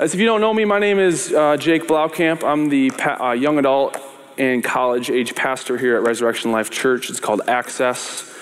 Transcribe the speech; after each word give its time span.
As 0.00 0.14
if 0.14 0.20
you 0.20 0.24
don't 0.24 0.40
know 0.40 0.54
me, 0.54 0.64
my 0.64 0.78
name 0.78 0.98
is 0.98 1.30
uh, 1.30 1.58
Jake 1.58 1.82
Blaukamp. 1.82 2.42
I'm 2.42 2.70
the 2.70 2.88
pa- 2.88 3.18
uh, 3.20 3.32
young 3.32 3.58
adult 3.58 3.98
and 4.38 4.64
college 4.64 5.10
age 5.10 5.34
pastor 5.34 5.76
here 5.76 5.94
at 5.94 6.02
Resurrection 6.02 6.52
Life 6.52 6.70
Church. 6.70 7.10
It's 7.10 7.20
called 7.20 7.42
Access. 7.46 8.34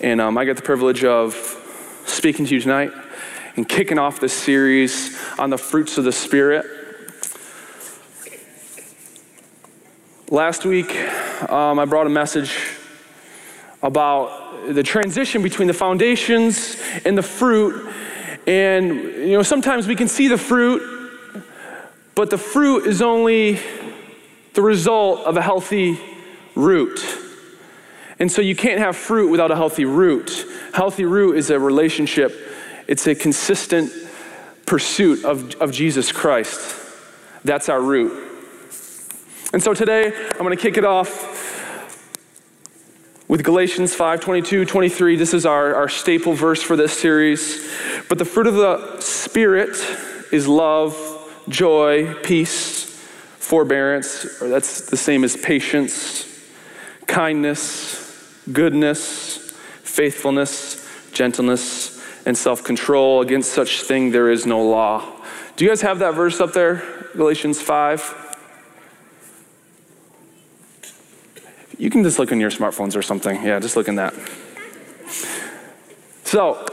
And 0.00 0.22
um, 0.22 0.38
I 0.38 0.46
get 0.46 0.56
the 0.56 0.62
privilege 0.62 1.04
of 1.04 1.34
speaking 2.06 2.46
to 2.46 2.54
you 2.54 2.62
tonight 2.62 2.92
and 3.56 3.68
kicking 3.68 3.98
off 3.98 4.20
this 4.20 4.32
series 4.32 5.20
on 5.38 5.50
the 5.50 5.58
fruits 5.58 5.98
of 5.98 6.04
the 6.04 6.12
Spirit. 6.12 6.64
Last 10.30 10.64
week, 10.64 10.96
um, 11.50 11.78
I 11.78 11.84
brought 11.84 12.06
a 12.06 12.10
message 12.10 12.56
about 13.82 14.72
the 14.72 14.82
transition 14.82 15.42
between 15.42 15.68
the 15.68 15.74
foundations 15.74 16.80
and 17.04 17.18
the 17.18 17.22
fruit. 17.22 17.92
And, 18.46 18.94
you 18.94 19.32
know, 19.32 19.42
sometimes 19.42 19.86
we 19.86 19.94
can 19.94 20.08
see 20.08 20.28
the 20.28 20.38
fruit, 20.38 20.91
but 22.14 22.30
the 22.30 22.38
fruit 22.38 22.86
is 22.86 23.00
only 23.02 23.58
the 24.54 24.62
result 24.62 25.20
of 25.26 25.36
a 25.36 25.42
healthy 25.42 25.98
root. 26.54 27.00
And 28.18 28.30
so 28.30 28.42
you 28.42 28.54
can't 28.54 28.78
have 28.78 28.96
fruit 28.96 29.30
without 29.30 29.50
a 29.50 29.56
healthy 29.56 29.84
root. 29.84 30.46
Healthy 30.74 31.04
root 31.04 31.36
is 31.36 31.50
a 31.50 31.58
relationship, 31.58 32.32
it's 32.86 33.06
a 33.06 33.14
consistent 33.14 33.92
pursuit 34.66 35.24
of, 35.24 35.54
of 35.56 35.72
Jesus 35.72 36.12
Christ. 36.12 36.78
That's 37.44 37.68
our 37.68 37.80
root. 37.80 38.28
And 39.52 39.62
so 39.62 39.74
today, 39.74 40.06
I'm 40.06 40.38
going 40.38 40.56
to 40.56 40.62
kick 40.62 40.78
it 40.78 40.84
off 40.84 41.30
with 43.28 43.44
Galatians 43.44 43.94
5 43.94 44.20
22, 44.20 44.64
23. 44.64 45.16
This 45.16 45.34
is 45.34 45.44
our, 45.44 45.74
our 45.74 45.88
staple 45.88 46.32
verse 46.32 46.62
for 46.62 46.76
this 46.76 46.92
series. 46.98 47.70
But 48.08 48.18
the 48.18 48.24
fruit 48.24 48.46
of 48.46 48.54
the 48.54 49.00
Spirit 49.00 49.76
is 50.32 50.48
love, 50.48 50.94
joy, 51.48 52.14
peace, 52.22 52.84
forbearance, 53.38 54.40
or 54.40 54.48
that's 54.48 54.82
the 54.90 54.96
same 54.96 55.24
as 55.24 55.36
patience, 55.36 56.26
kindness, 57.06 58.38
goodness, 58.52 59.52
faithfulness, 59.82 60.88
gentleness, 61.12 62.02
and 62.26 62.36
self 62.36 62.64
control. 62.64 63.20
Against 63.20 63.52
such 63.52 63.82
thing 63.82 64.10
there 64.10 64.30
is 64.30 64.46
no 64.46 64.62
law. 64.62 65.04
Do 65.56 65.64
you 65.64 65.70
guys 65.70 65.82
have 65.82 65.98
that 65.98 66.14
verse 66.14 66.40
up 66.40 66.52
there? 66.52 66.82
Galatians 67.14 67.60
5. 67.60 68.36
You 71.78 71.90
can 71.90 72.02
just 72.04 72.18
look 72.18 72.32
in 72.32 72.40
your 72.40 72.50
smartphones 72.50 72.96
or 72.96 73.02
something. 73.02 73.42
Yeah, 73.44 73.58
just 73.58 73.76
look 73.76 73.88
in 73.88 73.96
that. 73.96 74.14
So, 76.24 76.64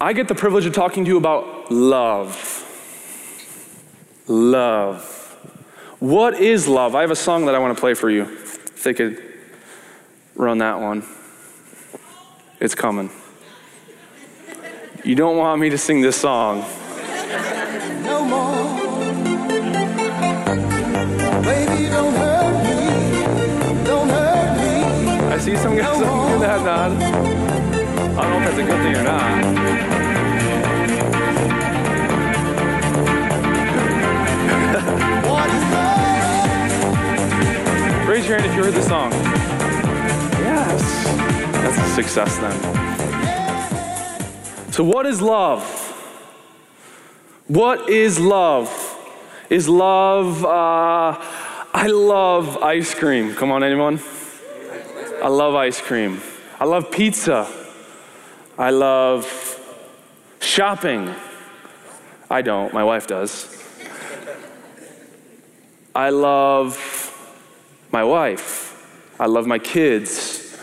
I 0.00 0.12
get 0.12 0.28
the 0.28 0.34
privilege 0.34 0.66
of 0.66 0.74
talking 0.74 1.04
to 1.04 1.08
you 1.10 1.16
about 1.16 1.72
love. 1.72 2.57
Love. 4.28 5.14
What 6.00 6.34
is 6.34 6.68
love? 6.68 6.94
I 6.94 7.00
have 7.00 7.10
a 7.10 7.16
song 7.16 7.46
that 7.46 7.54
I 7.54 7.58
want 7.58 7.74
to 7.76 7.80
play 7.80 7.94
for 7.94 8.10
you. 8.10 8.24
If 8.24 8.82
they 8.84 8.92
could 8.92 9.22
run 10.36 10.58
that 10.58 10.78
one. 10.80 11.02
It's 12.60 12.74
coming. 12.74 13.10
You 15.02 15.14
don't 15.14 15.38
want 15.38 15.60
me 15.60 15.70
to 15.70 15.78
sing 15.78 16.02
this 16.02 16.16
song. 16.16 16.60
No 18.02 18.24
more. 18.24 18.74
Baby, 21.42 21.88
don't 21.88 22.14
hurt 22.14 22.64
me. 22.64 23.84
Don't 23.84 24.08
hurt 24.08 24.56
me. 24.58 25.34
I 25.34 25.38
see 25.38 25.56
some 25.56 25.76
guys 25.76 25.98
no 25.98 26.26
giving 26.26 26.40
that 26.40 26.62
nod. 26.64 26.92
I 26.92 28.22
don't 28.22 28.42
know 28.42 28.48
if 28.48 28.56
that's 28.56 28.58
a 28.58 28.62
good 28.62 28.82
thing 28.82 28.96
or 28.96 29.02
not. 29.04 29.37
Raise 38.18 38.28
your 38.28 38.40
hand 38.40 38.50
if 38.50 38.56
you 38.56 38.64
heard 38.64 38.74
the 38.74 38.82
song. 38.82 39.12
Yes. 40.42 41.04
That's 41.52 41.78
a 41.78 41.88
success 41.94 42.36
then. 42.38 42.52
So, 44.72 44.82
what 44.82 45.06
is 45.06 45.22
love? 45.22 45.62
What 47.46 47.88
is 47.88 48.18
love? 48.18 48.68
Is 49.50 49.68
love, 49.68 50.44
uh, 50.44 51.16
I 51.72 51.86
love 51.86 52.56
ice 52.56 52.92
cream. 52.92 53.36
Come 53.36 53.52
on, 53.52 53.62
anyone? 53.62 54.00
I 55.22 55.28
love 55.28 55.54
ice 55.54 55.80
cream. 55.80 56.20
I 56.58 56.64
love 56.64 56.90
pizza. 56.90 57.48
I 58.58 58.70
love 58.70 59.28
shopping. 60.40 61.14
I 62.28 62.42
don't, 62.42 62.74
my 62.74 62.82
wife 62.82 63.06
does. 63.06 63.46
I 65.94 66.10
love 66.10 66.97
my 67.90 68.04
wife. 68.04 68.74
I 69.18 69.26
love 69.26 69.46
my 69.46 69.58
kids. 69.58 70.56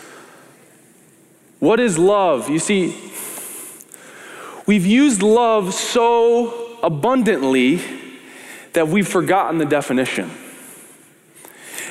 What 1.58 1.80
is 1.80 1.98
love? 1.98 2.48
You 2.48 2.58
see, 2.58 3.12
we've 4.66 4.86
used 4.86 5.22
love 5.22 5.74
so 5.74 6.78
abundantly 6.82 7.80
that 8.72 8.88
we've 8.88 9.08
forgotten 9.08 9.58
the 9.58 9.64
definition. 9.64 10.30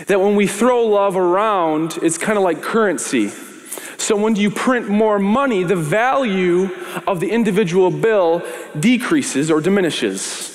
That 0.08 0.20
when 0.22 0.36
we 0.36 0.46
throw 0.46 0.86
love 0.86 1.18
around, 1.18 1.98
it's 2.02 2.18
kind 2.18 2.38
of 2.38 2.44
like 2.44 2.62
currency. 2.62 3.30
So 3.98 4.16
when 4.16 4.36
you 4.36 4.52
print 4.52 4.88
more 4.88 5.18
money, 5.18 5.64
the 5.64 5.76
value 5.76 6.70
of 7.08 7.20
the 7.20 7.32
individual 7.32 7.90
bill 7.90 8.44
decreases 8.80 9.50
or 9.50 9.62
diminishes. 9.62 10.52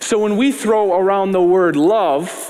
So 0.00 0.18
when 0.18 0.36
we 0.36 0.52
throw 0.52 0.96
around 0.96 1.32
the 1.32 1.42
word 1.42 1.74
love, 1.74 2.47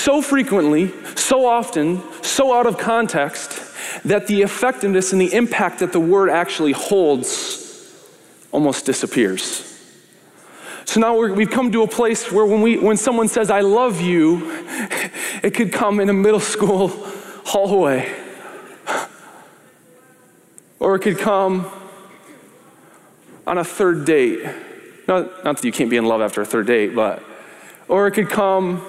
so 0.00 0.22
frequently, 0.22 0.92
so 1.14 1.44
often, 1.44 2.02
so 2.22 2.54
out 2.54 2.66
of 2.66 2.78
context, 2.78 3.60
that 4.04 4.26
the 4.26 4.40
effectiveness 4.40 5.12
and 5.12 5.20
the 5.20 5.32
impact 5.34 5.80
that 5.80 5.92
the 5.92 6.00
word 6.00 6.30
actually 6.30 6.72
holds 6.72 7.94
almost 8.50 8.86
disappears. 8.86 9.66
So 10.86 11.00
now 11.00 11.18
we 11.18 11.44
have 11.44 11.52
come 11.52 11.70
to 11.72 11.82
a 11.82 11.86
place 11.86 12.32
where 12.32 12.46
when, 12.46 12.62
we, 12.62 12.78
when 12.78 12.96
someone 12.96 13.28
says, 13.28 13.50
I 13.50 13.60
love 13.60 14.00
you, 14.00 14.50
it 15.42 15.52
could 15.54 15.70
come 15.70 16.00
in 16.00 16.08
a 16.08 16.14
middle 16.14 16.40
school 16.40 16.88
hallway. 17.44 18.10
Or 20.78 20.96
it 20.96 21.00
could 21.00 21.18
come 21.18 21.70
on 23.46 23.58
a 23.58 23.64
third 23.64 24.06
date. 24.06 24.40
Not, 25.06 25.44
not 25.44 25.56
that 25.58 25.64
you 25.64 25.72
can't 25.72 25.90
be 25.90 25.98
in 25.98 26.06
love 26.06 26.22
after 26.22 26.40
a 26.40 26.46
third 26.46 26.66
date, 26.66 26.94
but, 26.94 27.22
or 27.86 28.06
it 28.06 28.12
could 28.12 28.30
come 28.30 28.82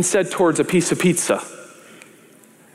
said 0.00 0.30
towards 0.30 0.58
a 0.60 0.64
piece 0.64 0.90
of 0.92 0.98
pizza. 0.98 1.42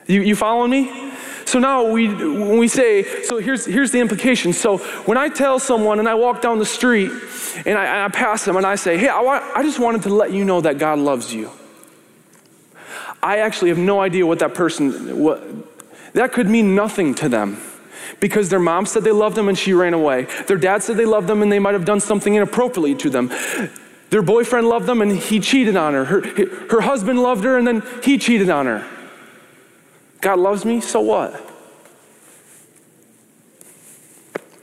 You, 0.05 0.21
you 0.21 0.35
following 0.35 0.71
me? 0.71 1.13
So 1.45 1.59
now 1.59 1.89
we, 1.89 2.09
when 2.09 2.57
we 2.57 2.67
say, 2.67 3.23
so 3.23 3.37
here's, 3.37 3.65
here's 3.65 3.91
the 3.91 3.99
implication. 3.99 4.51
So 4.51 4.79
when 5.05 5.17
I 5.17 5.29
tell 5.29 5.59
someone 5.59 5.99
and 5.99 6.07
I 6.07 6.13
walk 6.13 6.41
down 6.41 6.59
the 6.59 6.65
street 6.65 7.09
and 7.65 7.77
I, 7.77 7.85
and 7.85 8.03
I 8.03 8.09
pass 8.09 8.43
them 8.43 8.57
and 8.57 8.65
I 8.65 8.75
say, 8.75 8.97
hey, 8.97 9.07
I, 9.07 9.21
want, 9.21 9.43
I 9.55 9.63
just 9.63 9.79
wanted 9.79 10.03
to 10.03 10.09
let 10.09 10.31
you 10.33 10.43
know 10.43 10.59
that 10.61 10.77
God 10.77 10.99
loves 10.99 11.33
you. 11.33 11.49
I 13.23 13.39
actually 13.39 13.69
have 13.69 13.77
no 13.77 14.01
idea 14.01 14.25
what 14.25 14.39
that 14.39 14.53
person, 14.53 15.19
what, 15.19 15.41
that 16.13 16.33
could 16.33 16.49
mean 16.49 16.75
nothing 16.75 17.15
to 17.15 17.29
them 17.29 17.61
because 18.19 18.49
their 18.49 18.59
mom 18.59 18.85
said 18.85 19.03
they 19.03 19.11
loved 19.11 19.35
them 19.35 19.47
and 19.47 19.57
she 19.57 19.73
ran 19.73 19.93
away. 19.93 20.27
Their 20.47 20.57
dad 20.57 20.83
said 20.83 20.97
they 20.97 21.05
loved 21.05 21.27
them 21.27 21.41
and 21.41 21.51
they 21.51 21.59
might 21.59 21.73
have 21.73 21.85
done 21.85 21.99
something 21.99 22.35
inappropriately 22.35 22.95
to 22.95 23.09
them. 23.09 23.31
Their 24.09 24.21
boyfriend 24.21 24.69
loved 24.69 24.85
them 24.85 25.01
and 25.01 25.11
he 25.11 25.39
cheated 25.39 25.75
on 25.75 25.93
her. 25.93 26.05
her. 26.05 26.21
Her 26.69 26.81
husband 26.81 27.21
loved 27.21 27.43
her 27.43 27.57
and 27.57 27.67
then 27.67 27.83
he 28.03 28.17
cheated 28.17 28.49
on 28.49 28.65
her. 28.65 28.87
God 30.21 30.39
loves 30.39 30.65
me, 30.65 30.81
so 30.81 31.01
what? 31.01 31.33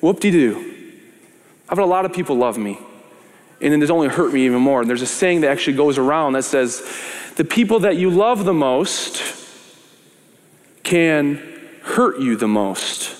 Whoop 0.00 0.20
de 0.20 0.30
doo. 0.30 0.74
I've 1.68 1.78
had 1.78 1.84
a 1.84 1.86
lot 1.86 2.04
of 2.04 2.12
people 2.12 2.36
love 2.36 2.58
me, 2.58 2.78
and 3.60 3.72
then 3.72 3.80
it's 3.80 3.90
only 3.90 4.08
hurt 4.08 4.32
me 4.34 4.44
even 4.44 4.60
more. 4.60 4.80
And 4.80 4.90
there's 4.90 5.02
a 5.02 5.06
saying 5.06 5.40
that 5.40 5.50
actually 5.50 5.76
goes 5.76 5.96
around 5.96 6.34
that 6.34 6.42
says, 6.42 6.86
The 7.36 7.44
people 7.44 7.80
that 7.80 7.96
you 7.96 8.10
love 8.10 8.44
the 8.44 8.52
most 8.52 9.22
can 10.82 11.40
hurt 11.82 12.20
you 12.20 12.36
the 12.36 12.48
most. 12.48 13.16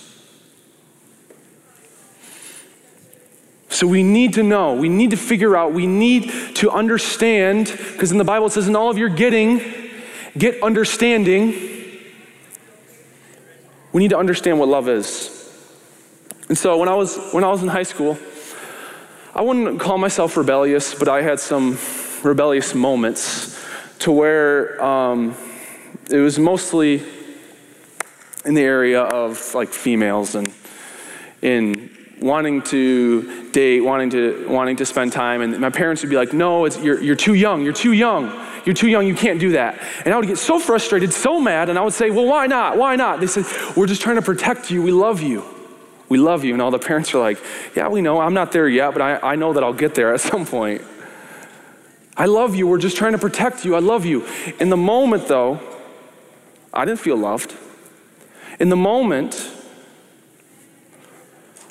So 3.75 3.89
we 3.89 4.05
need 4.05 4.35
to 4.35 4.45
know, 4.45 4.75
we 4.75 4.89
need 4.89 5.11
to 5.11 5.17
figure 5.17 5.57
out, 5.57 5.73
we 5.73 5.89
need 5.89 6.31
to 6.55 6.71
understand, 6.71 7.67
because 7.67 8.13
in 8.13 8.19
the 8.19 8.25
Bible 8.25 8.47
it 8.47 8.51
says, 8.51 8.69
in 8.69 8.77
all 8.77 8.89
of 8.89 8.99
your 8.99 9.09
getting, 9.09 9.61
get 10.39 10.63
understanding. 10.63 11.49
We 13.93 14.01
need 14.01 14.11
to 14.11 14.17
understand 14.17 14.61
what 14.61 14.69
love 14.69 14.89
is. 14.89 15.29
And 16.49 16.57
so 16.57 16.79
when 16.79 16.89
I 16.89 16.95
was 16.95 17.19
when 17.33 17.43
I 17.43 17.49
was 17.49 17.65
in 17.65 17.69
high 17.69 17.83
school, 17.83 18.17
I 19.35 19.43
wouldn't 19.43 19.81
call 19.81 19.99
myself 19.99 20.37
rebellious, 20.37 20.95
but 20.95 21.09
I 21.09 21.23
had 21.23 21.41
some 21.41 21.77
rebellious 22.23 22.77
moments 22.77 23.61
to 24.01 24.13
where 24.13 24.81
um, 24.81 25.35
it 26.13 26.21
was 26.21 26.39
mostly 26.39 27.03
in 28.45 28.55
the 28.55 28.63
area 28.63 29.03
of 29.03 29.53
like 29.53 29.71
females 29.71 30.37
and 30.37 30.53
in 31.43 31.74
wanting 32.25 32.63
to 32.63 33.51
date, 33.51 33.83
wanting 33.83 34.09
to, 34.09 34.49
wanting 34.49 34.77
to 34.77 34.87
spend 34.87 35.13
time, 35.13 35.43
and 35.43 35.61
my 35.61 35.69
parents 35.69 36.01
would 36.01 36.09
be 36.09 36.17
like, 36.17 36.33
no, 36.33 36.65
you're, 36.67 36.99
you're 36.99 37.15
too 37.15 37.35
young, 37.35 37.63
you're 37.63 37.75
too 37.75 37.93
young, 37.93 38.33
you're 38.65 38.75
too 38.75 38.89
young, 38.89 39.07
you 39.07 39.15
can't 39.15 39.39
do 39.39 39.53
that. 39.53 39.79
And 40.07 40.15
I 40.15 40.17
would 40.17 40.27
get 40.27 40.39
so 40.39 40.59
frustrated, 40.59 41.13
so 41.13 41.39
mad, 41.39 41.69
and 41.69 41.79
I 41.79 41.83
would 41.83 41.93
say, 41.93 42.11
well, 42.11 42.25
why 42.25 42.47
not? 42.47 42.79
Why 42.79 42.97
not? 42.97 43.21
They 43.21 43.27
said, 43.27 43.45
we're 43.77 43.87
just 43.87 44.01
trying 44.01 44.17
to 44.17 44.23
protect 44.23 44.71
you, 44.71 44.81
we 44.81 44.91
love 44.91 45.21
you. 45.21 45.45
We 46.09 46.17
love 46.17 46.45
you. 46.45 46.55
And 46.55 46.63
all 46.63 46.71
the 46.71 46.79
parents 46.79 47.15
are 47.15 47.19
like, 47.19 47.39
yeah, 47.77 47.89
we 47.89 48.01
know, 48.01 48.19
I'm 48.21 48.33
not 48.33 48.53
there 48.53 48.69
yet, 48.69 48.95
but 48.95 49.03
I, 49.03 49.33
I 49.33 49.37
know 49.37 49.53
that 49.53 49.63
I'll 49.63 49.75
get 49.75 49.95
there 49.95 50.15
at 50.15 50.23
some 50.23 50.47
point. 50.47 50.81
I 52.17 52.25
love 52.25 52.55
you, 52.55 52.67
we're 52.67 52.79
just 52.79 52.97
trying 52.97 53.13
to 53.13 53.19
protect 53.19 53.67
you, 53.67 53.75
I 53.75 53.81
love 53.81 54.07
you. 54.07 54.27
In 54.59 54.71
the 54.71 54.79
moment, 54.79 55.29
though, 55.29 55.61
I 56.73 56.87
didn't 56.87 57.01
feel 57.01 57.19
loved. 57.19 57.55
In 58.59 58.71
the 58.71 58.77
moment, 58.77 59.51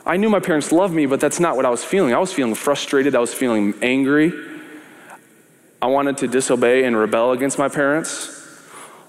I 0.05 0.17
knew 0.17 0.29
my 0.29 0.39
parents 0.39 0.71
loved 0.71 0.93
me, 0.93 1.05
but 1.05 1.19
that's 1.19 1.39
not 1.39 1.55
what 1.55 1.65
I 1.65 1.69
was 1.69 1.83
feeling. 1.83 2.13
I 2.13 2.19
was 2.19 2.33
feeling 2.33 2.55
frustrated. 2.55 3.15
I 3.15 3.19
was 3.19 3.33
feeling 3.33 3.73
angry. 3.81 4.33
I 5.81 5.87
wanted 5.87 6.17
to 6.17 6.27
disobey 6.27 6.83
and 6.83 6.97
rebel 6.97 7.31
against 7.31 7.57
my 7.57 7.69
parents. 7.69 8.41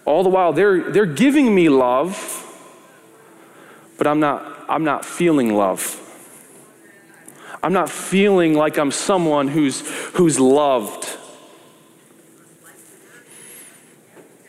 All 0.04 0.22
the 0.22 0.28
while, 0.28 0.52
they're, 0.52 0.90
they're 0.90 1.06
giving 1.06 1.52
me 1.54 1.68
love, 1.68 2.40
but 3.98 4.06
I'm 4.06 4.20
not, 4.20 4.64
I'm 4.68 4.84
not 4.84 5.04
feeling 5.04 5.54
love. 5.54 6.00
I'm 7.62 7.72
not 7.72 7.88
feeling 7.88 8.54
like 8.54 8.76
I'm 8.76 8.90
someone 8.90 9.48
who's, 9.48 9.88
who's 10.12 10.38
loved. 10.38 11.08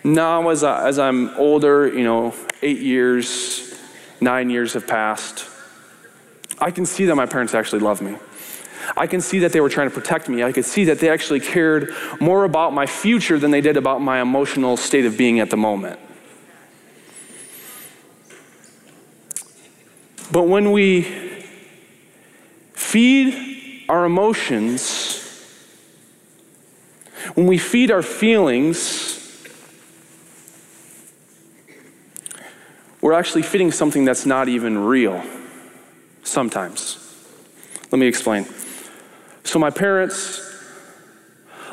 Now, 0.04 0.50
as, 0.50 0.64
I, 0.64 0.88
as 0.88 1.00
I'm 1.00 1.30
older, 1.38 1.88
you 1.88 2.04
know, 2.04 2.36
eight 2.62 2.80
years, 2.80 3.74
nine 4.20 4.50
years 4.50 4.74
have 4.74 4.86
passed. 4.86 5.48
I 6.60 6.72
can 6.72 6.86
see 6.86 7.06
that 7.06 7.16
my 7.16 7.26
parents 7.26 7.54
actually 7.54 7.80
love 7.80 8.02
me. 8.02 8.18
I 8.96 9.08
can 9.08 9.22
see 9.22 9.40
that 9.40 9.52
they 9.52 9.62
were 9.62 9.70
trying 9.70 9.90
to 9.90 9.94
protect 9.94 10.30
me. 10.30 10.44
I 10.44 10.52
could 10.52 10.66
see 10.66 10.86
that 10.86 11.00
they 11.00 11.10
actually 11.10 11.40
cared 11.40 11.94
more 12.20 12.44
about 12.44 12.74
my 12.74 12.86
future 12.86 13.40
than 13.40 13.52
they 13.52 13.62
did 13.62 13.78
about 13.78 14.02
my 14.02 14.22
emotional 14.22 14.78
state 14.78 15.06
of 15.06 15.18
being 15.18 15.40
at 15.40 15.50
the 15.50 15.58
moment. 15.58 16.00
But 20.32 20.44
when 20.44 20.72
we 20.72 21.04
feed 22.74 23.86
our 23.90 24.06
emotions, 24.06 25.22
when 27.34 27.48
we 27.48 27.58
feed 27.58 27.92
our 27.92 28.02
feelings, 28.02 29.48
we're 33.02 33.14
actually 33.14 33.44
feeding 33.44 33.72
something 33.72 34.06
that's 34.06 34.26
not 34.26 34.48
even 34.48 34.78
real 34.78 35.24
sometimes. 36.26 37.02
Let 37.92 38.00
me 38.00 38.08
explain. 38.08 38.46
So, 39.44 39.60
my 39.60 39.70
parents 39.70 40.42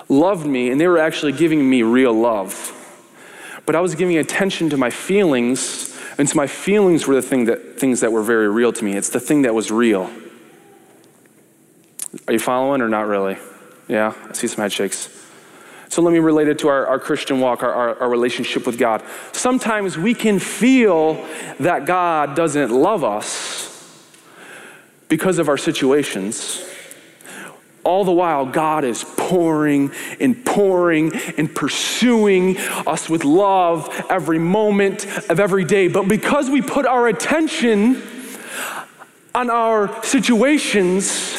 loved 0.09 0.47
me, 0.47 0.71
and 0.71 0.81
they 0.81 0.87
were 0.87 0.99
actually 0.99 1.33
giving 1.33 1.69
me 1.69 1.83
real 1.83 2.13
love. 2.13 2.79
But 3.67 3.75
I 3.75 3.81
was 3.81 3.95
giving 3.95 4.19
attention 4.19 4.71
to 4.71 4.77
my 4.77 4.91
feelings, 4.91 5.99
and 6.19 6.29
so 6.29 6.37
my 6.37 6.47
feelings 6.47 7.07
were 7.07 7.15
the 7.15 7.23
thing 7.23 7.47
that, 7.47 7.79
things 7.79 8.01
that 8.01 8.13
were 8.13 8.23
very 8.23 8.49
real 8.49 8.73
to 8.73 8.85
me. 8.85 8.95
It's 8.95 9.09
the 9.09 9.21
thing 9.21 9.43
that 9.43 9.55
was 9.55 9.71
real. 9.71 10.11
Are 12.27 12.33
you 12.33 12.39
following 12.39 12.83
or 12.83 12.89
not 12.89 13.07
really? 13.07 13.39
Yeah, 13.89 14.15
I 14.29 14.33
see 14.33 14.47
some 14.47 14.63
head 14.63 14.73
shakes. 14.73 15.09
So 15.89 16.01
let 16.03 16.13
me 16.13 16.21
relate 16.21 16.49
it 16.49 16.59
to 16.61 16.69
our, 16.69 16.87
our 16.87 16.99
Christian 16.99 17.41
walk, 17.41 17.63
our, 17.63 17.73
our, 17.73 18.01
our 18.01 18.09
relationship 18.09 18.67
with 18.67 18.79
God. 18.79 19.03
Sometimes 19.33 19.99
we 19.99 20.15
can 20.15 20.39
feel 20.39 21.15
that 21.61 21.85
God 21.85 22.35
doesn't 22.35 22.71
love 22.71 23.05
us 23.05 23.62
because 25.13 25.39
of 25.39 25.47
our 25.47 25.59
situations. 25.59 26.65
All 27.85 28.03
the 28.03 28.13
while, 28.13 28.47
God 28.47 28.83
is 28.83 29.05
pouring 29.05 29.93
and 30.19 30.43
pouring 30.43 31.15
and 31.37 31.55
pursuing 31.55 32.57
us 32.87 33.11
with 33.11 33.23
love 33.23 33.95
every 34.09 34.39
moment 34.39 35.05
of 35.29 35.39
every 35.39 35.67
day. 35.67 35.89
But 35.89 36.09
because 36.09 36.49
we 36.49 36.63
put 36.63 36.87
our 36.87 37.09
attention 37.09 38.03
on 39.35 39.51
our 39.51 40.03
situations, 40.03 41.39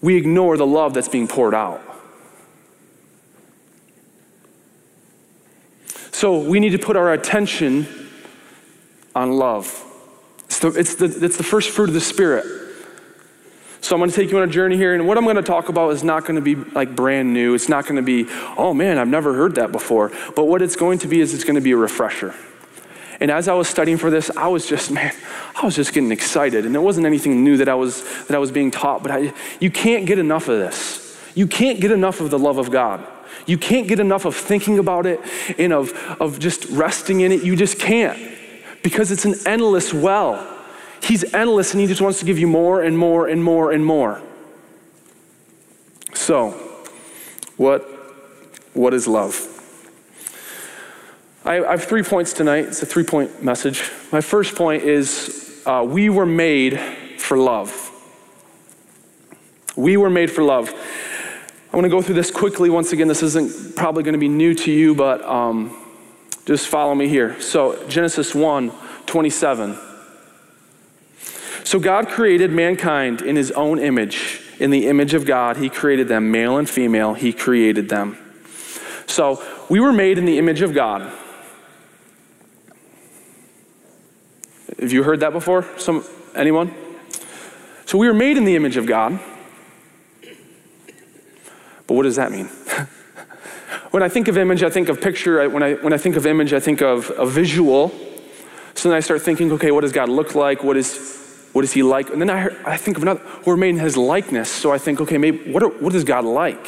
we 0.00 0.16
ignore 0.16 0.56
the 0.56 0.66
love 0.66 0.94
that's 0.94 1.10
being 1.10 1.28
poured 1.28 1.52
out. 1.52 1.82
So 6.10 6.38
we 6.38 6.58
need 6.58 6.70
to 6.70 6.78
put 6.78 6.96
our 6.96 7.12
attention 7.12 7.86
on 9.14 9.32
love. 9.32 9.90
It's 10.64 10.94
the, 10.94 11.06
it's 11.08 11.16
the, 11.16 11.24
it's 11.24 11.36
the 11.36 11.42
first 11.42 11.70
fruit 11.70 11.88
of 11.88 11.94
the 11.94 12.00
Spirit. 12.00 12.44
So 13.80 13.96
I'm 13.96 14.00
going 14.00 14.10
to 14.10 14.16
take 14.16 14.30
you 14.30 14.38
on 14.38 14.48
a 14.48 14.52
journey 14.52 14.76
here, 14.76 14.94
and 14.94 15.08
what 15.08 15.18
I'm 15.18 15.24
going 15.24 15.34
to 15.34 15.42
talk 15.42 15.68
about 15.68 15.90
is 15.90 16.04
not 16.04 16.24
going 16.24 16.36
to 16.36 16.40
be 16.40 16.54
like 16.54 16.94
brand 16.94 17.34
new. 17.34 17.54
It's 17.54 17.68
not 17.68 17.84
going 17.84 17.96
to 17.96 18.02
be, 18.02 18.26
oh 18.56 18.72
man, 18.72 18.96
I've 18.96 19.08
never 19.08 19.34
heard 19.34 19.56
that 19.56 19.72
before. 19.72 20.12
But 20.36 20.44
what 20.44 20.62
it's 20.62 20.76
going 20.76 21.00
to 21.00 21.08
be 21.08 21.20
is 21.20 21.34
it's 21.34 21.42
going 21.42 21.56
to 21.56 21.60
be 21.60 21.72
a 21.72 21.76
refresher. 21.76 22.32
And 23.18 23.28
as 23.30 23.48
I 23.48 23.54
was 23.54 23.68
studying 23.68 23.98
for 23.98 24.08
this, 24.08 24.30
I 24.36 24.46
was 24.48 24.68
just, 24.68 24.92
man, 24.92 25.12
I 25.60 25.64
was 25.64 25.74
just 25.74 25.92
getting 25.92 26.12
excited. 26.12 26.64
And 26.64 26.72
there 26.72 26.80
wasn't 26.80 27.06
anything 27.06 27.42
new 27.42 27.56
that 27.56 27.68
I 27.68 27.74
was 27.74 28.02
that 28.26 28.36
I 28.36 28.38
was 28.38 28.52
being 28.52 28.70
taught, 28.70 29.02
but 29.02 29.10
I, 29.10 29.32
you 29.58 29.70
can't 29.70 30.06
get 30.06 30.18
enough 30.18 30.48
of 30.48 30.58
this. 30.58 31.18
You 31.34 31.48
can't 31.48 31.80
get 31.80 31.90
enough 31.90 32.20
of 32.20 32.30
the 32.30 32.38
love 32.38 32.58
of 32.58 32.70
God. 32.70 33.04
You 33.46 33.58
can't 33.58 33.88
get 33.88 33.98
enough 33.98 34.24
of 34.24 34.36
thinking 34.36 34.78
about 34.78 35.06
it 35.06 35.20
and 35.58 35.72
of, 35.72 35.92
of 36.20 36.38
just 36.38 36.66
resting 36.66 37.20
in 37.20 37.32
it. 37.32 37.42
You 37.42 37.56
just 37.56 37.78
can't 37.78 38.18
because 38.82 39.10
it's 39.10 39.24
an 39.24 39.34
endless 39.46 39.92
well. 39.92 40.48
He's 41.02 41.34
endless 41.34 41.72
and 41.72 41.80
he 41.80 41.86
just 41.86 42.00
wants 42.00 42.20
to 42.20 42.24
give 42.24 42.38
you 42.38 42.46
more 42.46 42.82
and 42.82 42.96
more 42.98 43.26
and 43.26 43.42
more 43.42 43.72
and 43.72 43.84
more. 43.84 44.20
So, 46.14 46.50
what, 47.56 47.82
what 48.74 48.94
is 48.94 49.08
love? 49.08 49.48
I, 51.44 51.64
I 51.64 51.72
have 51.72 51.84
three 51.84 52.02
points 52.02 52.32
tonight. 52.32 52.66
It's 52.66 52.82
a 52.82 52.86
three 52.86 53.02
point 53.02 53.42
message. 53.42 53.90
My 54.12 54.20
first 54.20 54.54
point 54.54 54.84
is 54.84 55.62
uh, 55.66 55.84
we 55.86 56.08
were 56.08 56.26
made 56.26 56.78
for 57.18 57.36
love. 57.36 57.90
We 59.76 59.96
were 59.96 60.10
made 60.10 60.30
for 60.30 60.42
love. 60.42 60.72
I 61.72 61.76
want 61.76 61.84
to 61.86 61.90
go 61.90 62.02
through 62.02 62.16
this 62.16 62.30
quickly. 62.30 62.70
Once 62.70 62.92
again, 62.92 63.08
this 63.08 63.22
isn't 63.22 63.74
probably 63.74 64.02
going 64.02 64.12
to 64.12 64.18
be 64.18 64.28
new 64.28 64.54
to 64.54 64.70
you, 64.70 64.94
but 64.94 65.24
um, 65.24 65.81
just 66.44 66.66
follow 66.66 66.94
me 66.94 67.08
here. 67.08 67.40
So, 67.40 67.86
Genesis 67.88 68.34
1 68.34 68.72
27. 69.06 69.78
So, 71.64 71.78
God 71.78 72.08
created 72.08 72.50
mankind 72.50 73.22
in 73.22 73.36
his 73.36 73.50
own 73.52 73.78
image. 73.78 74.40
In 74.58 74.70
the 74.70 74.86
image 74.88 75.14
of 75.14 75.24
God, 75.24 75.56
he 75.56 75.68
created 75.68 76.08
them, 76.08 76.30
male 76.30 76.56
and 76.56 76.68
female, 76.68 77.14
he 77.14 77.32
created 77.32 77.88
them. 77.88 78.18
So, 79.06 79.42
we 79.68 79.80
were 79.80 79.92
made 79.92 80.18
in 80.18 80.24
the 80.24 80.38
image 80.38 80.62
of 80.62 80.74
God. 80.74 81.12
Have 84.80 84.92
you 84.92 85.04
heard 85.04 85.20
that 85.20 85.32
before? 85.32 85.66
Some, 85.78 86.04
anyone? 86.34 86.74
So, 87.86 87.98
we 87.98 88.08
were 88.08 88.14
made 88.14 88.36
in 88.36 88.44
the 88.44 88.56
image 88.56 88.76
of 88.76 88.86
God. 88.86 89.20
But 91.86 91.94
what 91.94 92.02
does 92.02 92.16
that 92.16 92.32
mean? 92.32 92.48
When 93.90 94.02
I 94.02 94.08
think 94.08 94.28
of 94.28 94.38
image, 94.38 94.62
I 94.62 94.70
think 94.70 94.88
of 94.88 95.00
picture. 95.00 95.48
When 95.48 95.62
I, 95.62 95.74
when 95.74 95.92
I 95.92 95.98
think 95.98 96.16
of 96.16 96.26
image, 96.26 96.52
I 96.52 96.60
think 96.60 96.82
of 96.82 97.10
a 97.16 97.26
visual. 97.26 97.90
So 98.74 98.88
then 98.88 98.96
I 98.96 99.00
start 99.00 99.22
thinking, 99.22 99.52
okay, 99.52 99.70
what 99.70 99.82
does 99.82 99.92
God 99.92 100.08
look 100.08 100.34
like? 100.34 100.64
What 100.64 100.76
is, 100.76 101.48
what 101.52 101.64
is 101.64 101.72
he 101.72 101.82
like? 101.82 102.10
And 102.10 102.20
then 102.20 102.30
I, 102.30 102.48
I 102.64 102.76
think 102.76 102.96
of 102.96 103.02
another, 103.02 103.22
we're 103.44 103.56
made 103.56 103.70
in 103.70 103.78
his 103.78 103.96
likeness. 103.96 104.50
So 104.50 104.72
I 104.72 104.78
think, 104.78 105.00
okay, 105.00 105.18
maybe 105.18 105.52
what, 105.52 105.62
are, 105.62 105.68
what 105.68 105.94
is 105.94 106.04
God 106.04 106.24
like? 106.24 106.66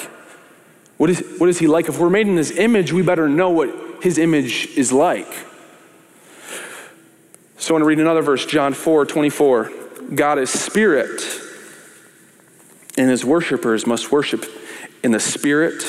What 0.97 1.11
is, 1.11 1.25
what 1.39 1.49
is 1.49 1.59
he 1.59 1.67
like? 1.67 1.89
If 1.89 1.99
we're 1.99 2.11
made 2.11 2.29
in 2.29 2.37
his 2.37 2.53
image, 2.53 2.93
we 2.93 3.03
better 3.03 3.29
know 3.29 3.51
what 3.51 4.03
his 4.03 4.19
image 4.19 4.67
is 4.77 4.93
like. 4.93 5.33
So 7.59 7.73
I 7.73 7.73
want 7.75 7.83
to 7.83 7.87
read 7.87 7.99
another 7.99 8.23
verse, 8.23 8.45
John 8.45 8.75
4 8.75 9.07
24. 9.07 9.73
God 10.15 10.39
is 10.39 10.51
spirit, 10.51 11.23
and 12.99 13.09
his 13.09 13.25
worshipers 13.25 13.87
must 13.87 14.13
worship 14.13 14.45
in 15.03 15.13
the 15.13 15.21
spirit 15.21 15.83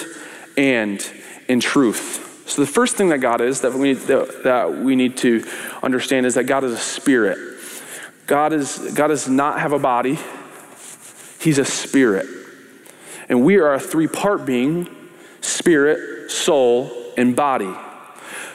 and 0.58 1.06
in 1.48 1.60
truth. 1.60 2.26
So, 2.48 2.62
the 2.62 2.72
first 2.72 2.96
thing 2.96 3.10
that 3.10 3.20
God 3.20 3.42
is 3.42 3.62
that 3.62 3.74
we, 3.74 3.94
that, 3.94 4.80
we 4.84 4.96
need 4.96 5.18
to 5.18 5.44
understand 5.82 6.26
is 6.26 6.36
that 6.36 6.44
God 6.44 6.64
is 6.64 6.74
a 6.74 6.78
spirit. 6.78 7.38
God, 8.28 8.54
is, 8.54 8.78
God 8.94 9.08
does 9.08 9.28
not 9.28 9.60
have 9.60 9.74
a 9.74 9.80
body, 9.80 10.20
He's 11.40 11.58
a 11.58 11.66
spirit. 11.66 12.28
And 13.30 13.44
we 13.44 13.58
are 13.58 13.74
a 13.74 13.80
three 13.80 14.08
part 14.08 14.46
being 14.46 14.88
spirit, 15.42 16.30
soul, 16.30 16.92
and 17.18 17.36
body. 17.36 17.74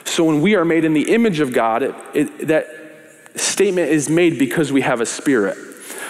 So, 0.05 0.23
when 0.23 0.41
we 0.41 0.55
are 0.55 0.65
made 0.65 0.85
in 0.85 0.93
the 0.93 1.13
image 1.13 1.41
of 1.41 1.51
God, 1.51 1.83
it, 1.83 1.95
it, 2.13 2.47
that 2.47 2.67
statement 3.35 3.89
is 3.89 4.09
made 4.09 4.39
because 4.39 4.71
we 4.71 4.81
have 4.81 5.01
a 5.01 5.05
spirit. 5.05 5.57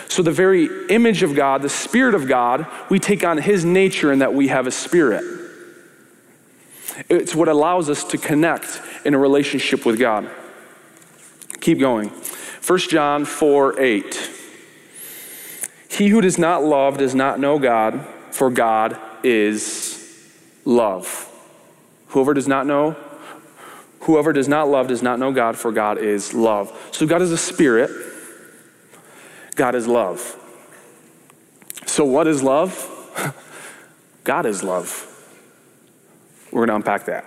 So, 0.07 0.21
the 0.21 0.31
very 0.31 0.88
image 0.89 1.24
of 1.24 1.36
God, 1.36 1.63
the 1.63 1.69
spirit 1.69 2.13
of 2.13 2.27
God, 2.27 2.67
we 2.89 3.00
take 3.00 3.24
on 3.24 3.39
His 3.39 3.65
nature 3.65 4.12
in 4.12 4.19
that 4.19 4.36
we 4.36 4.50
have 4.50 4.67
a 4.67 4.71
spirit. 4.71 5.40
It's 7.10 7.36
what 7.36 7.48
allows 7.48 7.89
us 7.89 8.03
to 8.05 8.17
connect 8.17 8.81
in 9.05 9.13
a 9.13 9.17
relationship 9.17 9.86
with 9.86 10.00
God. 10.00 10.29
Keep 11.60 11.79
going. 11.79 12.10
1 12.10 12.79
John 12.79 13.25
4 13.25 13.79
8. 13.79 14.31
He 15.89 16.07
who 16.07 16.21
does 16.21 16.38
not 16.38 16.63
love 16.63 16.98
does 16.98 17.13
not 17.13 17.39
know 17.39 17.60
God, 17.60 18.05
for 18.31 18.50
God 18.50 18.98
is 19.24 20.29
love. 20.65 21.27
Whoever 22.07 22.33
does 22.33 22.48
not 22.48 22.65
know, 22.65 22.95
whoever 24.01 24.33
does 24.33 24.48
not 24.48 24.67
love 24.67 24.88
does 24.88 25.01
not 25.01 25.19
know 25.19 25.31
God, 25.31 25.57
for 25.57 25.71
God 25.71 25.98
is 25.98 26.33
love. 26.33 26.89
So 26.91 27.05
God 27.05 27.21
is 27.21 27.31
a 27.31 27.38
spirit, 27.38 27.91
God 29.55 29.75
is 29.75 29.88
love. 29.88 30.38
So, 31.86 32.05
what 32.05 32.25
is 32.25 32.41
love? 32.41 32.88
God 34.24 34.45
is 34.45 34.63
love. 34.63 35.11
We're 36.51 36.65
going 36.65 36.70
to 36.70 36.75
unpack 36.75 37.05
that. 37.05 37.25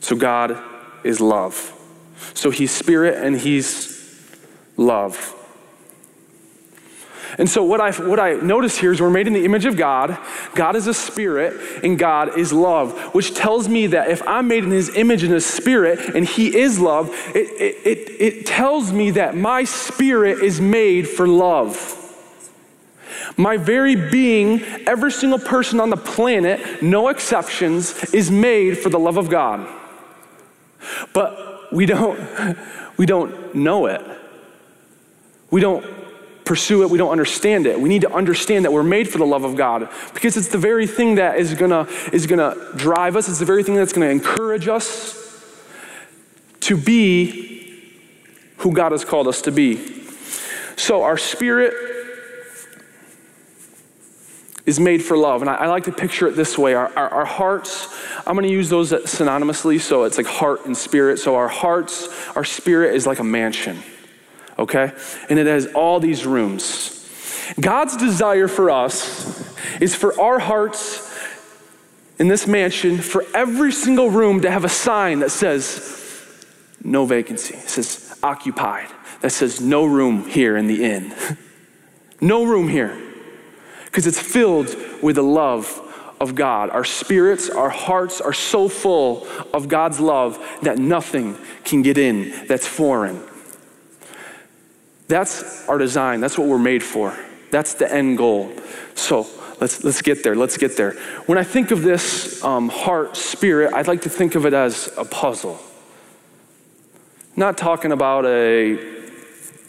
So, 0.00 0.16
God 0.16 0.58
is 1.04 1.20
love. 1.20 1.72
So, 2.34 2.50
He's 2.50 2.70
spirit 2.70 3.22
and 3.24 3.36
He's 3.36 3.92
love. 4.76 5.34
And 7.38 7.48
so, 7.48 7.64
what 7.64 7.80
I, 7.80 7.92
what 7.92 8.20
I 8.20 8.34
notice 8.34 8.78
here 8.78 8.92
is 8.92 9.00
we're 9.00 9.10
made 9.10 9.26
in 9.26 9.32
the 9.32 9.44
image 9.44 9.64
of 9.64 9.76
God. 9.76 10.18
God 10.54 10.76
is 10.76 10.86
a 10.86 10.94
spirit, 10.94 11.82
and 11.82 11.98
God 11.98 12.36
is 12.36 12.52
love, 12.52 13.14
which 13.14 13.34
tells 13.34 13.68
me 13.68 13.86
that 13.88 14.10
if 14.10 14.26
I'm 14.28 14.48
made 14.48 14.64
in 14.64 14.70
His 14.70 14.94
image 14.94 15.22
and 15.22 15.32
His 15.32 15.46
spirit, 15.46 16.14
and 16.14 16.26
He 16.26 16.54
is 16.54 16.78
love, 16.78 17.08
it, 17.34 17.48
it, 17.60 17.86
it, 17.86 18.10
it 18.20 18.46
tells 18.46 18.92
me 18.92 19.12
that 19.12 19.34
my 19.34 19.64
spirit 19.64 20.42
is 20.42 20.60
made 20.60 21.08
for 21.08 21.26
love. 21.26 21.98
My 23.36 23.56
very 23.56 23.96
being, 23.96 24.60
every 24.86 25.12
single 25.12 25.38
person 25.38 25.80
on 25.80 25.90
the 25.90 25.96
planet, 25.96 26.82
no 26.82 27.08
exceptions, 27.08 28.12
is 28.12 28.30
made 28.30 28.78
for 28.78 28.88
the 28.88 28.98
love 28.98 29.16
of 29.16 29.28
God. 29.28 29.68
But 31.12 31.72
we 31.72 31.86
don't, 31.86 32.18
we 32.96 33.06
don't 33.06 33.54
know 33.54 33.86
it. 33.86 34.02
We 35.50 35.60
don't 35.60 35.84
pursue 36.44 36.82
it, 36.82 36.90
we 36.90 36.98
don't 36.98 37.10
understand 37.10 37.66
it. 37.66 37.80
We 37.80 37.88
need 37.88 38.02
to 38.02 38.12
understand 38.12 38.64
that 38.64 38.72
we're 38.72 38.82
made 38.82 39.08
for 39.08 39.18
the 39.18 39.26
love 39.26 39.44
of 39.44 39.56
God 39.56 39.88
because 40.12 40.36
it's 40.36 40.48
the 40.48 40.58
very 40.58 40.86
thing 40.86 41.14
that 41.14 41.38
is 41.38 41.54
gonna, 41.54 41.86
is 42.12 42.26
gonna 42.26 42.56
drive 42.76 43.16
us, 43.16 43.28
it's 43.28 43.38
the 43.38 43.44
very 43.44 43.62
thing 43.62 43.76
that's 43.76 43.92
gonna 43.92 44.06
encourage 44.06 44.68
us 44.68 45.18
to 46.60 46.76
be 46.76 47.52
who 48.58 48.72
God 48.72 48.92
has 48.92 49.04
called 49.04 49.28
us 49.28 49.42
to 49.42 49.52
be. 49.52 50.04
So, 50.76 51.02
our 51.02 51.18
spirit 51.18 52.01
is 54.64 54.78
made 54.78 55.02
for 55.02 55.16
love. 55.16 55.42
And 55.42 55.50
I, 55.50 55.54
I 55.54 55.66
like 55.66 55.84
to 55.84 55.92
picture 55.92 56.28
it 56.28 56.36
this 56.36 56.56
way 56.56 56.74
our, 56.74 56.88
our, 56.96 57.08
our 57.08 57.24
hearts, 57.24 57.88
I'm 58.26 58.34
going 58.34 58.46
to 58.46 58.52
use 58.52 58.68
those 58.68 58.92
synonymously, 58.92 59.80
so 59.80 60.04
it's 60.04 60.18
like 60.18 60.26
heart 60.26 60.66
and 60.66 60.76
spirit. 60.76 61.18
So, 61.18 61.34
our 61.34 61.48
hearts, 61.48 62.08
our 62.36 62.44
spirit 62.44 62.94
is 62.94 63.06
like 63.06 63.18
a 63.18 63.24
mansion 63.24 63.82
okay? 64.58 64.92
And 65.28 65.38
it 65.38 65.46
has 65.46 65.66
all 65.74 66.00
these 66.00 66.26
rooms. 66.26 66.98
God's 67.60 67.96
desire 67.96 68.48
for 68.48 68.70
us 68.70 69.56
is 69.80 69.94
for 69.94 70.18
our 70.20 70.38
hearts 70.38 71.10
in 72.18 72.28
this 72.28 72.46
mansion, 72.46 72.98
for 72.98 73.24
every 73.34 73.72
single 73.72 74.10
room 74.10 74.42
to 74.42 74.50
have 74.50 74.64
a 74.64 74.68
sign 74.68 75.20
that 75.20 75.30
says, 75.30 75.98
no 76.82 77.04
vacancy. 77.04 77.54
It 77.54 77.68
says 77.68 78.18
occupied. 78.22 78.88
That 79.20 79.30
says 79.30 79.60
no 79.60 79.84
room 79.84 80.28
here 80.28 80.56
in 80.56 80.66
the 80.66 80.84
inn. 80.84 81.14
no 82.20 82.44
room 82.44 82.68
here. 82.68 82.96
Because 83.92 84.06
it's 84.06 84.18
filled 84.18 84.74
with 85.02 85.16
the 85.16 85.22
love 85.22 85.78
of 86.18 86.34
God. 86.34 86.70
Our 86.70 86.84
spirits, 86.84 87.50
our 87.50 87.68
hearts 87.68 88.22
are 88.22 88.32
so 88.32 88.70
full 88.70 89.28
of 89.52 89.68
God's 89.68 90.00
love 90.00 90.42
that 90.62 90.78
nothing 90.78 91.36
can 91.62 91.82
get 91.82 91.98
in 91.98 92.46
that's 92.46 92.66
foreign. 92.66 93.22
That's 95.08 95.68
our 95.68 95.76
design. 95.76 96.22
That's 96.22 96.38
what 96.38 96.48
we're 96.48 96.58
made 96.58 96.82
for. 96.82 97.14
That's 97.50 97.74
the 97.74 97.92
end 97.92 98.16
goal. 98.16 98.50
So 98.94 99.26
let's, 99.60 99.84
let's 99.84 100.00
get 100.00 100.22
there. 100.24 100.34
Let's 100.34 100.56
get 100.56 100.74
there. 100.74 100.92
When 101.26 101.36
I 101.36 101.44
think 101.44 101.70
of 101.70 101.82
this 101.82 102.42
um, 102.42 102.70
heart, 102.70 103.14
spirit, 103.14 103.74
I'd 103.74 103.88
like 103.88 104.00
to 104.02 104.08
think 104.08 104.34
of 104.36 104.46
it 104.46 104.54
as 104.54 104.90
a 104.96 105.04
puzzle. 105.04 105.60
Not 107.36 107.58
talking 107.58 107.92
about 107.92 108.24
a 108.24 108.90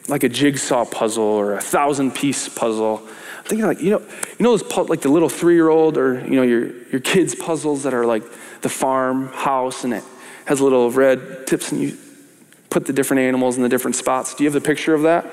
like 0.09 0.23
a 0.23 0.29
jigsaw 0.29 0.85
puzzle 0.85 1.23
or 1.23 1.53
a 1.53 1.61
thousand 1.61 2.11
piece 2.11 2.49
puzzle. 2.49 3.07
I'm 3.43 3.49
thinking 3.49 3.67
like, 3.67 3.81
you 3.81 3.91
know, 3.91 3.99
you 3.99 4.43
know 4.43 4.55
those 4.55 4.89
like 4.89 5.01
the 5.01 5.09
little 5.09 5.27
three-year-old 5.27 5.97
or 5.97 6.21
you 6.21 6.35
know 6.37 6.43
your 6.43 6.71
your 6.87 7.01
kids' 7.01 7.35
puzzles 7.35 7.83
that 7.83 7.93
are 7.93 8.05
like 8.05 8.23
the 8.61 8.69
farm 8.69 9.27
house 9.27 9.83
and 9.83 9.93
it 9.93 10.03
has 10.45 10.61
little 10.61 10.89
red 10.89 11.45
tips 11.45 11.71
and 11.73 11.81
you 11.81 11.97
put 12.69 12.85
the 12.85 12.93
different 12.93 13.21
animals 13.21 13.57
in 13.57 13.63
the 13.63 13.69
different 13.69 13.95
spots. 13.95 14.33
Do 14.33 14.43
you 14.43 14.49
have 14.49 14.53
the 14.53 14.65
picture 14.65 14.93
of 14.93 15.03
that? 15.03 15.25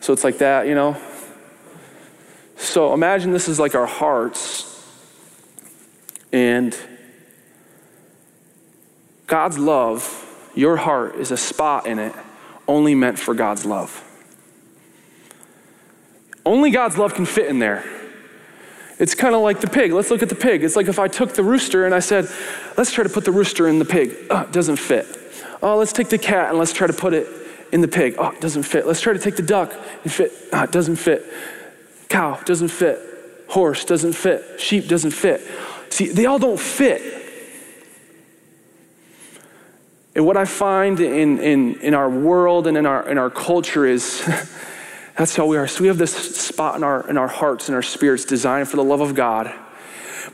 So 0.00 0.12
it's 0.12 0.24
like 0.24 0.38
that, 0.38 0.66
you 0.66 0.74
know? 0.74 1.00
So 2.56 2.92
imagine 2.92 3.30
this 3.30 3.48
is 3.48 3.58
like 3.58 3.74
our 3.74 3.86
hearts. 3.86 4.64
And 6.32 6.76
God's 9.26 9.58
love, 9.58 10.50
your 10.54 10.76
heart, 10.76 11.14
is 11.16 11.30
a 11.30 11.36
spot 11.36 11.86
in 11.86 11.98
it 11.98 12.12
only 12.68 12.94
meant 12.94 13.18
for 13.18 13.34
God's 13.34 13.64
love. 13.64 14.02
Only 16.46 16.70
God's 16.70 16.96
love 16.96 17.12
can 17.12 17.26
fit 17.26 17.48
in 17.48 17.58
there. 17.58 17.84
It's 18.98 19.14
kind 19.14 19.34
of 19.34 19.42
like 19.42 19.60
the 19.60 19.66
pig. 19.66 19.92
Let's 19.92 20.10
look 20.10 20.22
at 20.22 20.28
the 20.28 20.36
pig. 20.36 20.62
It's 20.62 20.76
like 20.76 20.86
if 20.86 20.98
I 20.98 21.08
took 21.08 21.34
the 21.34 21.42
rooster 21.42 21.84
and 21.84 21.94
I 21.94 21.98
said, 21.98 22.30
let's 22.78 22.92
try 22.92 23.04
to 23.04 23.10
put 23.10 23.24
the 23.24 23.32
rooster 23.32 23.68
in 23.68 23.78
the 23.78 23.84
pig. 23.84 24.14
Uh, 24.30 24.44
it 24.48 24.52
doesn't 24.52 24.76
fit. 24.76 25.06
Oh, 25.60 25.76
let's 25.76 25.92
take 25.92 26.08
the 26.08 26.18
cat 26.18 26.50
and 26.50 26.58
let's 26.58 26.72
try 26.72 26.86
to 26.86 26.92
put 26.92 27.12
it 27.12 27.26
in 27.72 27.80
the 27.80 27.88
pig. 27.88 28.14
Oh, 28.16 28.30
it 28.30 28.40
doesn't 28.40 28.62
fit. 28.62 28.86
Let's 28.86 29.00
try 29.00 29.12
to 29.12 29.18
take 29.18 29.36
the 29.36 29.42
duck 29.42 29.74
and 30.04 30.12
fit. 30.12 30.32
Oh, 30.52 30.62
it 30.62 30.70
doesn't 30.70 30.96
fit. 30.96 31.24
Cow 32.08 32.40
doesn't 32.44 32.68
fit. 32.68 33.00
Horse 33.48 33.84
doesn't 33.84 34.12
fit. 34.12 34.60
Sheep 34.60 34.86
doesn't 34.86 35.10
fit. 35.10 35.42
See, 35.90 36.08
they 36.08 36.26
all 36.26 36.38
don't 36.38 36.60
fit. 36.60 37.02
And 40.14 40.24
what 40.24 40.36
I 40.36 40.44
find 40.44 41.00
in, 41.00 41.40
in, 41.40 41.80
in 41.80 41.92
our 41.92 42.08
world 42.08 42.66
and 42.66 42.78
in 42.78 42.86
our, 42.86 43.06
in 43.08 43.18
our 43.18 43.30
culture 43.30 43.84
is 43.84 44.22
that's 45.16 45.34
how 45.34 45.46
we 45.46 45.56
are. 45.56 45.66
So 45.66 45.82
we 45.82 45.88
have 45.88 45.98
this 45.98 46.14
spot 46.14 46.76
in 46.76 46.84
our, 46.84 47.08
in 47.08 47.16
our 47.16 47.28
hearts 47.28 47.68
and 47.68 47.74
our 47.74 47.82
spirits 47.82 48.24
designed 48.24 48.68
for 48.68 48.76
the 48.76 48.84
love 48.84 49.00
of 49.00 49.14
God, 49.14 49.52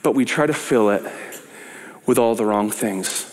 but 0.03 0.15
we 0.15 0.25
try 0.25 0.47
to 0.47 0.55
fill 0.55 0.91
it 0.91 1.03
with 2.07 2.19
all 2.19 2.35
the 2.35 2.45
wrong 2.45 2.71
things. 2.71 3.29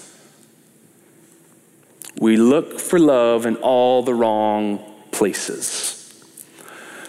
We 2.19 2.37
look 2.37 2.79
for 2.79 2.99
love 2.99 3.45
in 3.45 3.55
all 3.57 4.03
the 4.03 4.13
wrong 4.13 4.83
places. 5.11 5.95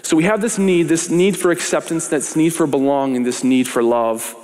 So 0.03 0.17
we 0.17 0.25
have 0.25 0.41
this 0.41 0.59
need, 0.59 0.85
this 0.85 1.11
need 1.11 1.37
for 1.37 1.51
acceptance, 1.51 2.09
this 2.09 2.35
need 2.35 2.51
for 2.51 2.67
belonging, 2.67 3.23
this 3.25 3.45
need 3.45 3.69
for 3.69 3.83
love. 3.83 4.35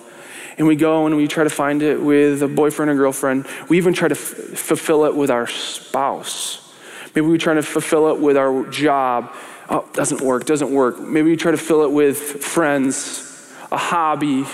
And 0.58 0.66
we 0.66 0.76
go 0.76 1.06
and 1.06 1.16
we 1.16 1.28
try 1.28 1.44
to 1.44 1.50
find 1.50 1.82
it 1.82 2.00
with 2.00 2.42
a 2.42 2.48
boyfriend 2.48 2.90
or 2.90 2.94
girlfriend. 2.94 3.46
We 3.68 3.76
even 3.76 3.92
try 3.92 4.08
to 4.08 4.14
f- 4.14 4.18
fulfill 4.18 5.04
it 5.04 5.14
with 5.14 5.30
our 5.30 5.46
spouse. 5.46 6.72
Maybe 7.14 7.26
we 7.26 7.38
try 7.38 7.54
to 7.54 7.62
fulfill 7.62 8.08
it 8.08 8.20
with 8.20 8.36
our 8.36 8.64
job. 8.70 9.34
Oh, 9.68 9.88
doesn't 9.92 10.20
work, 10.20 10.44
doesn't 10.44 10.70
work. 10.70 11.00
Maybe 11.00 11.30
we 11.30 11.36
try 11.36 11.50
to 11.50 11.56
fill 11.56 11.82
it 11.82 11.90
with 11.90 12.18
friends, 12.44 13.52
a 13.72 13.76
hobby, 13.76 14.44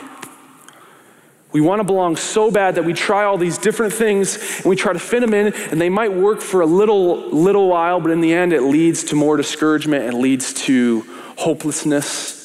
we 1.53 1.61
want 1.61 1.81
to 1.81 1.85
belong 1.85 2.17
so 2.17 2.51
bad 2.51 2.77
that 2.77 2.85
we 2.85 2.95
try 2.95 3.25
all 3.25 3.37
these 3.37 3.59
different 3.59 3.93
things 3.93 4.57
and 4.57 4.67
we 4.67 4.75
try 4.75 4.93
to 4.95 4.99
fit 4.99 5.21
them 5.21 5.35
in, 5.35 5.53
and 5.53 5.81
they 5.81 5.91
might 5.91 6.13
work 6.13 6.41
for 6.41 6.63
a 6.63 6.67
little, 6.67 7.29
little 7.29 7.69
while, 7.69 8.01
but 8.01 8.11
in 8.11 8.23
the 8.23 8.33
end, 8.33 8.55
it 8.55 8.63
leads 8.63 9.05
to 9.05 9.17
more 9.17 9.37
discouragement 9.37 10.05
and 10.05 10.19
leads 10.19 10.55
to 10.55 11.03
hopelessness. 11.37 12.41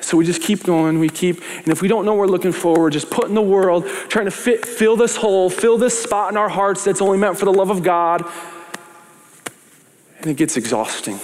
So 0.00 0.16
we 0.16 0.24
just 0.24 0.42
keep 0.42 0.64
going, 0.64 0.98
we 0.98 1.08
keep, 1.08 1.40
and 1.58 1.68
if 1.68 1.82
we 1.82 1.88
don't 1.88 2.04
know 2.04 2.14
we're 2.14 2.26
looking 2.26 2.52
for, 2.52 2.80
we're 2.80 2.90
just 2.90 3.10
put 3.10 3.28
in 3.28 3.34
the 3.34 3.42
world, 3.42 3.86
trying 4.08 4.24
to 4.24 4.30
fit, 4.30 4.66
fill 4.66 4.96
this 4.96 5.16
hole, 5.16 5.48
fill 5.48 5.78
this 5.78 6.02
spot 6.02 6.32
in 6.32 6.36
our 6.36 6.48
hearts 6.48 6.84
that's 6.84 7.02
only 7.02 7.18
meant 7.18 7.38
for 7.38 7.44
the 7.44 7.52
love 7.52 7.70
of 7.70 7.82
God. 7.82 8.24
And 10.26 10.32
it 10.32 10.38
gets 10.38 10.56
exhausting. 10.56 11.20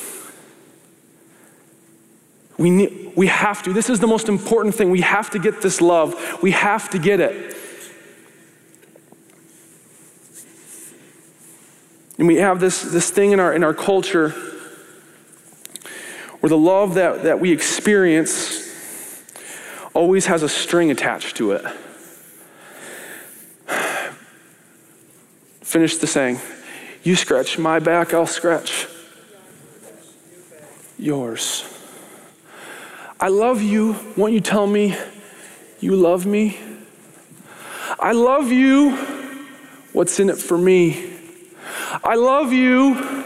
We, 2.56 2.71
need, 2.71 3.14
we 3.16 3.26
have 3.26 3.61
to. 3.64 3.73
This 3.73 3.90
is 3.90 3.99
the 3.99 4.06
most 4.06 4.28
important 4.28 4.76
thing. 4.76 4.92
We 4.92 5.00
have 5.00 5.28
to 5.30 5.40
get 5.40 5.61
this 5.61 5.80
love. 5.80 6.14
We 6.40 6.52
have 6.52 6.88
to 6.90 7.00
get 7.00 7.18
it. 7.18 7.56
And 12.16 12.28
we 12.28 12.37
have 12.37 12.61
this, 12.61 12.82
this 12.82 13.11
thing 13.11 13.32
in 13.32 13.40
our, 13.40 13.52
in 13.52 13.64
our 13.64 13.75
culture 13.75 14.28
where 16.38 16.50
the 16.50 16.56
love 16.56 16.94
that, 16.94 17.25
that 17.25 17.40
we 17.40 17.50
experience 17.50 18.71
always 19.94 20.26
has 20.26 20.44
a 20.44 20.49
string 20.49 20.92
attached 20.92 21.38
to 21.38 21.50
it. 21.50 21.64
Finish 25.61 25.97
the 25.97 26.06
saying. 26.06 26.38
You 27.02 27.16
scratch 27.16 27.59
my 27.59 27.78
back, 27.78 28.14
I'll 28.14 28.26
scratch 28.26 28.87
yours. 30.99 31.64
I 33.18 33.28
love 33.28 33.61
you. 33.61 33.97
Won't 34.16 34.32
you 34.32 34.40
tell 34.40 34.66
me 34.66 34.97
you 35.80 35.97
love 35.97 36.26
me? 36.26 36.59
I 37.99 38.12
love 38.12 38.52
you. 38.52 38.97
What's 39.92 40.18
in 40.21 40.30
it 40.30 40.38
for 40.38 40.56
me? 40.56 41.12
I 42.04 42.14
love 42.14 42.52
you. 42.52 43.25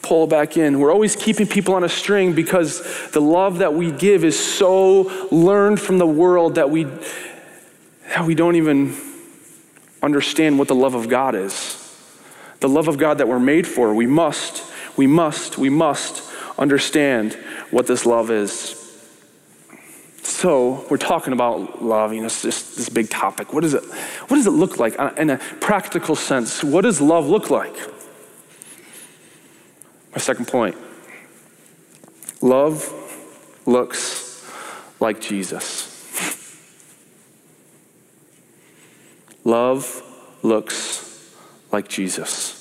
Pull 0.00 0.26
back 0.26 0.56
in. 0.56 0.80
We're 0.80 0.92
always 0.92 1.16
keeping 1.16 1.46
people 1.46 1.74
on 1.74 1.84
a 1.84 1.88
string 1.88 2.32
because 2.32 2.82
the 3.10 3.20
love 3.20 3.58
that 3.58 3.74
we 3.74 3.90
give 3.90 4.24
is 4.24 4.38
so 4.38 5.02
learned 5.30 5.80
from 5.80 5.98
the 5.98 6.06
world 6.06 6.54
that 6.54 6.70
we, 6.70 6.84
that 8.08 8.24
we 8.24 8.34
don't 8.34 8.56
even 8.56 8.96
understand 10.02 10.58
what 10.58 10.68
the 10.68 10.74
love 10.74 10.94
of 10.94 11.08
God 11.08 11.34
is. 11.34 11.85
The 12.66 12.72
love 12.72 12.88
of 12.88 12.98
God 12.98 13.18
that 13.18 13.28
we're 13.28 13.38
made 13.38 13.64
for. 13.64 13.94
We 13.94 14.08
must, 14.08 14.68
we 14.96 15.06
must, 15.06 15.56
we 15.56 15.70
must 15.70 16.28
understand 16.58 17.34
what 17.70 17.86
this 17.86 18.04
love 18.04 18.28
is. 18.28 18.74
So 20.24 20.84
we're 20.90 20.96
talking 20.96 21.32
about 21.32 21.80
love, 21.80 22.12
you 22.12 22.18
know, 22.18 22.26
it's 22.26 22.42
just 22.42 22.76
this 22.76 22.88
big 22.88 23.08
topic. 23.08 23.52
What, 23.52 23.62
is 23.62 23.74
it, 23.74 23.84
what 23.84 24.36
does 24.36 24.48
it 24.48 24.50
look 24.50 24.80
like 24.80 24.96
in 25.16 25.30
a 25.30 25.38
practical 25.60 26.16
sense? 26.16 26.64
What 26.64 26.80
does 26.80 27.00
love 27.00 27.28
look 27.28 27.50
like? 27.50 27.72
My 30.10 30.18
second 30.18 30.48
point 30.48 30.74
love 32.42 32.92
looks 33.64 34.44
like 34.98 35.20
Jesus. 35.20 35.92
love 39.44 40.02
looks 40.42 41.06
like 41.70 41.88
Jesus. 41.88 42.55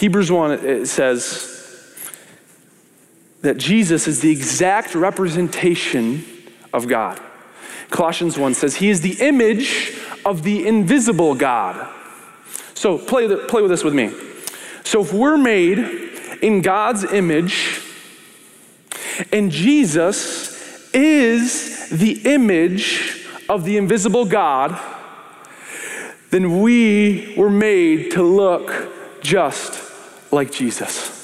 Hebrews 0.00 0.32
1 0.32 0.52
it 0.64 0.86
says, 0.86 1.60
that 3.42 3.58
Jesus 3.58 4.06
is 4.06 4.20
the 4.20 4.30
exact 4.30 4.94
representation 4.94 6.24
of 6.72 6.88
God. 6.88 7.20
Colossians 7.90 8.38
1 8.38 8.54
says 8.54 8.76
he 8.76 8.88
is 8.88 9.00
the 9.00 9.20
image 9.20 9.98
of 10.24 10.42
the 10.42 10.66
invisible 10.66 11.34
God. 11.34 11.94
So 12.74 12.98
play, 12.98 13.26
the, 13.26 13.38
play 13.38 13.62
with 13.62 13.70
this 13.70 13.84
with 13.84 13.94
me. 13.94 14.10
So 14.84 15.02
if 15.02 15.12
we're 15.12 15.36
made 15.36 15.78
in 16.40 16.62
God's 16.62 17.04
image, 17.04 17.82
and 19.32 19.50
Jesus 19.50 20.92
is 20.94 21.90
the 21.90 22.22
image 22.24 23.26
of 23.50 23.64
the 23.64 23.76
invisible 23.76 24.24
God, 24.24 24.80
then 26.30 26.62
we 26.62 27.34
were 27.36 27.50
made 27.50 28.12
to 28.12 28.22
look 28.22 29.22
just 29.22 29.89
like 30.32 30.52
Jesus. 30.52 31.16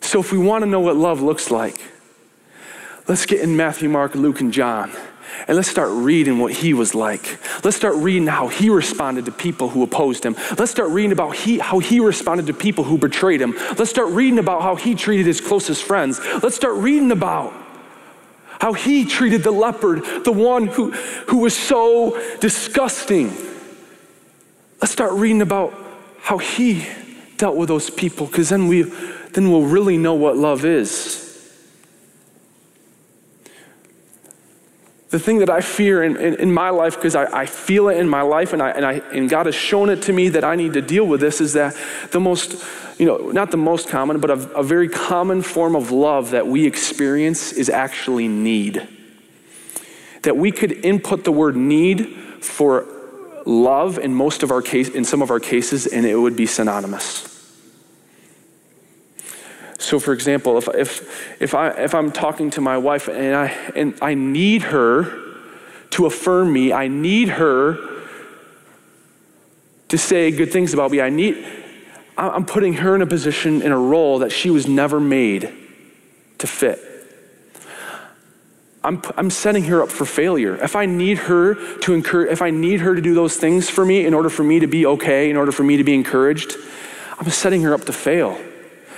So, 0.00 0.20
if 0.20 0.32
we 0.32 0.38
want 0.38 0.62
to 0.62 0.68
know 0.68 0.80
what 0.80 0.96
love 0.96 1.22
looks 1.22 1.50
like, 1.50 1.80
let's 3.06 3.26
get 3.26 3.40
in 3.40 3.56
Matthew, 3.56 3.88
Mark, 3.88 4.14
Luke, 4.14 4.40
and 4.40 4.52
John. 4.52 4.90
And 5.46 5.56
let's 5.56 5.68
start 5.68 5.90
reading 5.92 6.38
what 6.38 6.52
he 6.52 6.74
was 6.74 6.94
like. 6.94 7.38
Let's 7.64 7.76
start 7.76 7.96
reading 7.96 8.26
how 8.26 8.48
he 8.48 8.68
responded 8.68 9.24
to 9.26 9.32
people 9.32 9.68
who 9.68 9.82
opposed 9.82 10.24
him. 10.24 10.36
Let's 10.58 10.70
start 10.70 10.90
reading 10.90 11.12
about 11.12 11.36
he, 11.36 11.58
how 11.58 11.78
he 11.78 12.00
responded 12.00 12.46
to 12.46 12.54
people 12.54 12.84
who 12.84 12.98
betrayed 12.98 13.40
him. 13.40 13.54
Let's 13.78 13.90
start 13.90 14.10
reading 14.10 14.38
about 14.38 14.62
how 14.62 14.76
he 14.76 14.94
treated 14.94 15.26
his 15.26 15.40
closest 15.40 15.84
friends. 15.84 16.20
Let's 16.42 16.56
start 16.56 16.76
reading 16.76 17.12
about 17.12 17.52
how 18.60 18.72
he 18.74 19.06
treated 19.06 19.42
the 19.42 19.50
leopard, 19.50 20.04
the 20.24 20.32
one 20.32 20.66
who, 20.66 20.90
who 20.90 21.38
was 21.38 21.56
so 21.56 22.20
disgusting. 22.40 23.32
Let's 24.82 24.92
start 24.92 25.12
reading 25.12 25.42
about 25.42 25.72
how 26.20 26.38
he 26.38 26.86
dealt 27.40 27.56
with 27.56 27.68
those 27.68 27.88
people, 27.88 28.26
because 28.26 28.50
then 28.50 28.68
we 28.68 28.82
then 29.32 29.50
we'll 29.50 29.62
really 29.62 29.96
know 29.96 30.14
what 30.14 30.36
love 30.36 30.64
is. 30.64 31.26
The 35.08 35.18
thing 35.18 35.38
that 35.38 35.50
I 35.50 35.60
fear 35.60 36.04
in, 36.04 36.16
in, 36.16 36.34
in 36.34 36.52
my 36.52 36.70
life, 36.70 36.94
because 36.94 37.16
I, 37.16 37.40
I, 37.40 37.46
feel 37.46 37.88
it 37.88 37.96
in 37.96 38.08
my 38.08 38.22
life 38.22 38.52
and, 38.52 38.62
I, 38.62 38.70
and, 38.70 38.86
I, 38.86 38.92
and 39.12 39.28
God 39.28 39.46
has 39.46 39.56
shown 39.56 39.90
it 39.90 40.02
to 40.02 40.12
me 40.12 40.28
that 40.28 40.44
I 40.44 40.54
need 40.54 40.74
to 40.74 40.82
deal 40.82 41.04
with 41.04 41.20
this, 41.20 41.40
is 41.40 41.54
that 41.54 41.76
the 42.12 42.20
most, 42.20 42.64
you 42.96 43.06
know, 43.06 43.16
not 43.32 43.50
the 43.50 43.56
most 43.56 43.88
common, 43.88 44.20
but 44.20 44.30
a, 44.30 44.34
a 44.54 44.62
very 44.62 44.88
common 44.88 45.42
form 45.42 45.74
of 45.74 45.90
love 45.90 46.30
that 46.30 46.46
we 46.46 46.64
experience 46.64 47.52
is 47.52 47.68
actually 47.68 48.28
need. 48.28 48.86
That 50.22 50.36
we 50.36 50.52
could 50.52 50.72
input 50.84 51.24
the 51.24 51.32
word 51.32 51.56
need 51.56 52.06
for 52.40 52.99
love 53.46 53.98
in 53.98 54.14
most 54.14 54.42
of 54.42 54.50
our 54.50 54.62
case, 54.62 54.88
in 54.88 55.04
some 55.04 55.22
of 55.22 55.30
our 55.30 55.40
cases, 55.40 55.86
and 55.86 56.06
it 56.06 56.16
would 56.16 56.36
be 56.36 56.46
synonymous. 56.46 57.26
So, 59.78 59.98
for 59.98 60.12
example, 60.12 60.58
if, 60.58 60.68
if, 60.68 61.42
if, 61.42 61.54
I, 61.54 61.70
if 61.70 61.94
I'm 61.94 62.12
talking 62.12 62.50
to 62.50 62.60
my 62.60 62.76
wife 62.76 63.08
and 63.08 63.34
I, 63.34 63.46
and 63.74 63.98
I 64.02 64.14
need 64.14 64.62
her 64.62 65.18
to 65.90 66.06
affirm 66.06 66.52
me, 66.52 66.72
I 66.72 66.88
need 66.88 67.30
her 67.30 67.78
to 69.88 69.98
say 69.98 70.30
good 70.30 70.52
things 70.52 70.74
about 70.74 70.90
me, 70.90 71.00
I 71.00 71.08
need, 71.08 71.44
I'm 72.16 72.44
putting 72.44 72.74
her 72.74 72.94
in 72.94 73.02
a 73.02 73.06
position, 73.06 73.62
in 73.62 73.72
a 73.72 73.78
role 73.78 74.20
that 74.20 74.30
she 74.30 74.50
was 74.50 74.68
never 74.68 75.00
made 75.00 75.52
to 76.38 76.46
fit. 76.46 76.89
I'm, 78.82 79.02
I'm 79.16 79.30
setting 79.30 79.64
her 79.64 79.82
up 79.82 79.90
for 79.90 80.06
failure. 80.06 80.56
If 80.56 80.74
I 80.74 80.86
need 80.86 81.18
her 81.18 81.54
to 81.80 81.92
encourage, 81.92 82.32
if 82.32 82.40
I 82.40 82.50
need 82.50 82.80
her 82.80 82.94
to 82.94 83.02
do 83.02 83.14
those 83.14 83.36
things 83.36 83.68
for 83.68 83.84
me 83.84 84.06
in 84.06 84.14
order 84.14 84.30
for 84.30 84.42
me 84.42 84.60
to 84.60 84.66
be 84.66 84.86
okay, 84.86 85.28
in 85.28 85.36
order 85.36 85.52
for 85.52 85.64
me 85.64 85.76
to 85.76 85.84
be 85.84 85.94
encouraged, 85.94 86.56
I'm 87.18 87.28
setting 87.30 87.62
her 87.62 87.74
up 87.74 87.84
to 87.84 87.92
fail. 87.92 88.40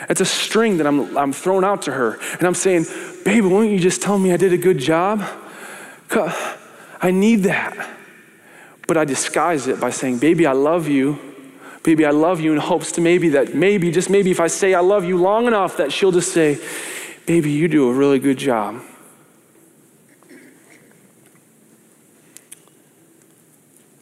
It's 0.08 0.20
a 0.20 0.24
string 0.24 0.76
that 0.78 0.86
I'm, 0.86 1.16
I'm 1.16 1.32
throwing 1.32 1.64
out 1.64 1.82
to 1.82 1.92
her. 1.92 2.18
And 2.34 2.44
I'm 2.44 2.54
saying, 2.54 2.86
baby, 3.24 3.46
won't 3.46 3.70
you 3.70 3.80
just 3.80 4.02
tell 4.02 4.18
me 4.18 4.32
I 4.32 4.36
did 4.36 4.52
a 4.52 4.58
good 4.58 4.78
job? 4.78 5.22
I 7.00 7.10
need 7.10 7.44
that. 7.44 7.90
But 8.86 8.96
I 8.96 9.04
disguise 9.04 9.66
it 9.66 9.80
by 9.80 9.90
saying, 9.90 10.18
baby, 10.18 10.46
I 10.46 10.52
love 10.52 10.86
you. 10.86 11.18
Baby, 11.82 12.06
I 12.06 12.10
love 12.10 12.40
you 12.40 12.52
in 12.52 12.58
hopes 12.58 12.92
to 12.92 13.00
maybe 13.00 13.30
that 13.30 13.54
maybe, 13.54 13.90
just 13.90 14.10
maybe 14.10 14.30
if 14.30 14.38
I 14.38 14.46
say 14.46 14.74
I 14.74 14.80
love 14.80 15.04
you 15.04 15.16
long 15.16 15.46
enough, 15.46 15.78
that 15.78 15.92
she'll 15.92 16.12
just 16.12 16.32
say, 16.32 16.60
baby, 17.26 17.50
you 17.50 17.66
do 17.66 17.88
a 17.88 17.92
really 17.92 18.20
good 18.20 18.38
job. 18.38 18.80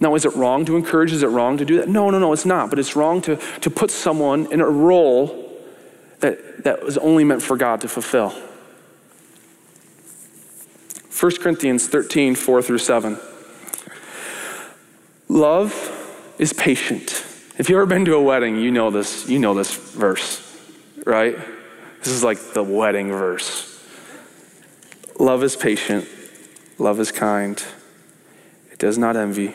Now, 0.00 0.14
is 0.14 0.24
it 0.24 0.34
wrong 0.34 0.64
to 0.64 0.76
encourage? 0.76 1.12
Is 1.12 1.22
it 1.22 1.28
wrong 1.28 1.58
to 1.58 1.64
do 1.66 1.76
that? 1.76 1.88
No, 1.88 2.08
no, 2.08 2.18
no, 2.18 2.32
it's 2.32 2.46
not. 2.46 2.70
But 2.70 2.78
it's 2.78 2.96
wrong 2.96 3.20
to, 3.22 3.36
to 3.36 3.70
put 3.70 3.90
someone 3.90 4.50
in 4.50 4.60
a 4.60 4.68
role 4.68 5.46
that, 6.20 6.64
that 6.64 6.82
was 6.82 6.96
only 6.98 7.22
meant 7.22 7.42
for 7.42 7.56
God 7.56 7.82
to 7.82 7.88
fulfill. 7.88 8.30
1 11.20 11.36
Corinthians 11.36 11.86
13, 11.86 12.34
4 12.34 12.62
through 12.62 12.78
7. 12.78 13.18
Love 15.28 16.34
is 16.38 16.54
patient. 16.54 17.26
If 17.58 17.68
you've 17.68 17.76
ever 17.76 17.84
been 17.84 18.06
to 18.06 18.14
a 18.14 18.22
wedding, 18.22 18.56
you 18.56 18.70
know 18.70 18.90
this, 18.90 19.28
you 19.28 19.38
know 19.38 19.52
this 19.52 19.74
verse, 19.74 20.58
right? 21.04 21.36
This 21.98 22.08
is 22.08 22.24
like 22.24 22.54
the 22.54 22.62
wedding 22.62 23.10
verse. 23.10 23.66
Love 25.18 25.44
is 25.44 25.56
patient. 25.56 26.08
Love 26.78 26.98
is 26.98 27.12
kind. 27.12 27.62
It 28.72 28.78
does 28.78 28.96
not 28.96 29.14
envy. 29.14 29.54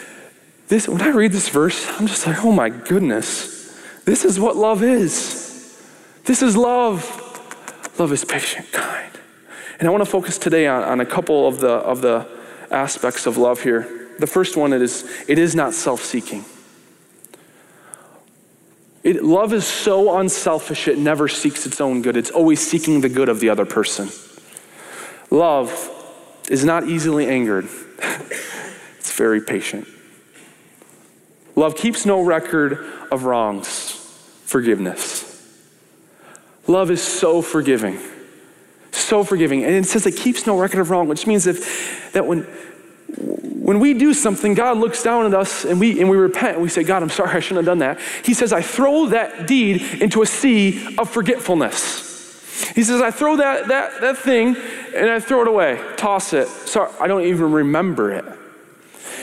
this, 0.71 0.87
when 0.87 1.01
I 1.01 1.09
read 1.09 1.33
this 1.33 1.49
verse, 1.49 1.85
I'm 1.99 2.07
just 2.07 2.25
like, 2.25 2.45
oh 2.45 2.51
my 2.53 2.69
goodness, 2.69 3.77
this 4.05 4.23
is 4.23 4.39
what 4.39 4.55
love 4.55 4.83
is. 4.83 5.77
This 6.23 6.41
is 6.41 6.55
love. 6.55 7.03
Love 7.99 8.13
is 8.13 8.23
patient, 8.23 8.71
kind. 8.71 9.11
And 9.79 9.87
I 9.87 9.91
want 9.91 10.01
to 10.01 10.09
focus 10.09 10.37
today 10.37 10.67
on, 10.67 10.81
on 10.83 11.01
a 11.01 11.05
couple 11.05 11.45
of 11.45 11.59
the, 11.59 11.71
of 11.71 11.99
the 11.99 12.25
aspects 12.71 13.25
of 13.25 13.35
love 13.35 13.61
here. 13.61 14.11
The 14.17 14.27
first 14.27 14.55
one 14.55 14.71
it 14.71 14.81
is, 14.81 15.03
it 15.27 15.37
is 15.37 15.55
not 15.55 15.73
self 15.73 16.05
seeking. 16.05 16.45
It, 19.03 19.25
love 19.25 19.51
is 19.51 19.67
so 19.67 20.19
unselfish, 20.19 20.87
it 20.87 20.97
never 20.97 21.27
seeks 21.27 21.65
its 21.65 21.81
own 21.81 22.01
good. 22.01 22.15
It's 22.15 22.31
always 22.31 22.65
seeking 22.65 23.01
the 23.01 23.09
good 23.09 23.27
of 23.27 23.41
the 23.41 23.49
other 23.49 23.65
person. 23.65 24.07
Love 25.29 25.89
is 26.49 26.63
not 26.63 26.87
easily 26.87 27.27
angered, 27.27 27.67
it's 28.99 29.11
very 29.11 29.41
patient. 29.41 29.85
Love 31.61 31.75
keeps 31.75 32.07
no 32.07 32.23
record 32.23 32.83
of 33.11 33.25
wrongs, 33.25 33.91
forgiveness. 34.45 35.47
Love 36.65 36.89
is 36.89 37.03
so 37.03 37.43
forgiving. 37.43 37.99
So 38.89 39.23
forgiving. 39.23 39.63
And 39.63 39.75
it 39.75 39.85
says 39.85 40.07
it 40.07 40.15
keeps 40.15 40.47
no 40.47 40.57
record 40.57 40.79
of 40.79 40.89
wrong, 40.89 41.07
which 41.07 41.27
means 41.27 41.45
if, 41.45 42.11
that 42.13 42.25
when, 42.25 42.45
when 43.61 43.79
we 43.79 43.93
do 43.93 44.15
something, 44.15 44.55
God 44.55 44.77
looks 44.77 45.03
down 45.03 45.27
at 45.27 45.35
us 45.35 45.63
and 45.63 45.79
we, 45.79 46.01
and 46.01 46.09
we 46.09 46.17
repent 46.17 46.53
and 46.53 46.63
we 46.63 46.69
say, 46.69 46.81
God, 46.81 47.03
I'm 47.03 47.11
sorry, 47.11 47.29
I 47.29 47.39
shouldn't 47.39 47.57
have 47.57 47.65
done 47.65 47.77
that. 47.77 47.99
He 48.25 48.33
says, 48.33 48.51
I 48.51 48.63
throw 48.63 49.05
that 49.09 49.45
deed 49.45 49.83
into 50.01 50.23
a 50.23 50.25
sea 50.25 50.95
of 50.97 51.11
forgetfulness. 51.11 52.71
He 52.73 52.81
says, 52.81 53.03
I 53.03 53.11
throw 53.11 53.35
that, 53.35 53.67
that, 53.67 54.01
that 54.01 54.17
thing 54.17 54.55
and 54.95 55.11
I 55.11 55.19
throw 55.19 55.43
it 55.43 55.47
away, 55.47 55.79
toss 55.95 56.33
it. 56.33 56.47
Sorry, 56.47 56.91
I 56.99 57.05
don't 57.05 57.21
even 57.21 57.51
remember 57.51 58.13
it. 58.13 58.25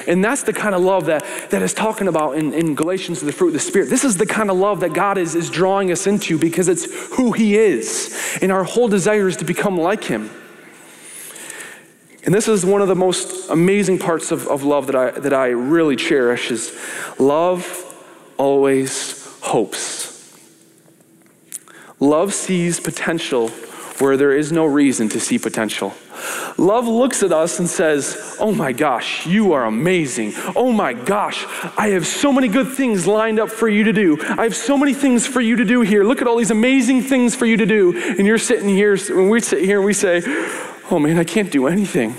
And 0.08 0.24
that's 0.24 0.42
the 0.42 0.54
kind 0.54 0.74
of 0.74 0.80
love 0.80 1.04
that, 1.06 1.22
that 1.50 1.60
is 1.60 1.74
talking 1.74 2.08
about 2.08 2.36
in, 2.36 2.54
in 2.54 2.74
Galatians, 2.74 3.20
the 3.20 3.30
fruit 3.30 3.48
of 3.48 3.52
the 3.52 3.60
Spirit. 3.60 3.90
This 3.90 4.04
is 4.04 4.16
the 4.16 4.24
kind 4.24 4.50
of 4.50 4.56
love 4.56 4.80
that 4.80 4.94
God 4.94 5.18
is, 5.18 5.34
is 5.34 5.50
drawing 5.50 5.92
us 5.92 6.06
into 6.06 6.38
because 6.38 6.66
it's 6.66 7.14
who 7.16 7.32
He 7.32 7.58
is. 7.58 8.38
And 8.40 8.50
our 8.50 8.64
whole 8.64 8.88
desire 8.88 9.28
is 9.28 9.36
to 9.36 9.44
become 9.44 9.76
like 9.76 10.04
Him. 10.04 10.30
And 12.24 12.34
this 12.34 12.48
is 12.48 12.64
one 12.64 12.80
of 12.80 12.88
the 12.88 12.96
most 12.96 13.50
amazing 13.50 13.98
parts 13.98 14.32
of, 14.32 14.48
of 14.48 14.62
love 14.62 14.86
that 14.86 14.96
I, 14.96 15.10
that 15.10 15.34
I 15.34 15.48
really 15.48 15.96
cherish 15.96 16.50
is 16.50 16.74
love 17.18 17.84
always 18.38 19.26
hopes. 19.42 20.38
Love 22.00 22.32
sees 22.32 22.80
potential 22.80 23.48
where 23.98 24.16
there 24.16 24.32
is 24.32 24.52
no 24.52 24.64
reason 24.64 25.10
to 25.10 25.20
see 25.20 25.38
potential. 25.38 25.92
Love 26.56 26.86
looks 26.88 27.22
at 27.22 27.32
us 27.32 27.58
and 27.58 27.68
says, 27.68 28.36
Oh 28.40 28.52
my 28.52 28.72
gosh, 28.72 29.26
you 29.26 29.52
are 29.52 29.64
amazing. 29.64 30.32
Oh 30.56 30.72
my 30.72 30.92
gosh, 30.92 31.44
I 31.76 31.88
have 31.88 32.06
so 32.06 32.32
many 32.32 32.48
good 32.48 32.72
things 32.72 33.06
lined 33.06 33.38
up 33.38 33.50
for 33.50 33.68
you 33.68 33.84
to 33.84 33.92
do. 33.92 34.18
I 34.22 34.42
have 34.44 34.56
so 34.56 34.76
many 34.76 34.94
things 34.94 35.26
for 35.26 35.40
you 35.40 35.56
to 35.56 35.64
do 35.64 35.82
here. 35.82 36.04
Look 36.04 36.20
at 36.20 36.28
all 36.28 36.36
these 36.36 36.50
amazing 36.50 37.02
things 37.02 37.34
for 37.34 37.46
you 37.46 37.56
to 37.56 37.66
do. 37.66 37.96
And 37.96 38.26
you're 38.26 38.38
sitting 38.38 38.68
here, 38.68 38.96
when 38.96 39.28
we 39.28 39.40
sit 39.40 39.64
here 39.64 39.78
and 39.78 39.86
we 39.86 39.92
say, 39.92 40.22
Oh 40.90 40.98
man, 40.98 41.18
I 41.18 41.24
can't 41.24 41.50
do 41.50 41.66
anything. 41.66 42.14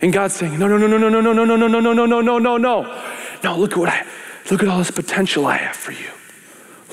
And 0.00 0.12
God's 0.12 0.34
saying, 0.34 0.58
No, 0.58 0.68
No, 0.68 0.76
no, 0.76 0.86
no, 0.86 0.98
no, 0.98 1.08
no, 1.08 1.20
no, 1.20 1.32
no, 1.32 1.44
no, 1.44 1.56
no, 1.56 1.68
no, 1.68 1.80
no, 1.80 1.92
no, 1.92 2.06
no, 2.06 2.20
no, 2.20 2.38
no, 2.38 2.56
no. 2.56 3.04
No, 3.44 3.56
look 3.56 3.72
at 3.72 3.78
what 3.78 3.88
I 3.88 4.06
look 4.50 4.62
at 4.62 4.68
all 4.68 4.78
this 4.78 4.90
potential 4.90 5.46
I 5.46 5.56
have 5.58 5.76
for 5.76 5.92
you. 5.92 6.10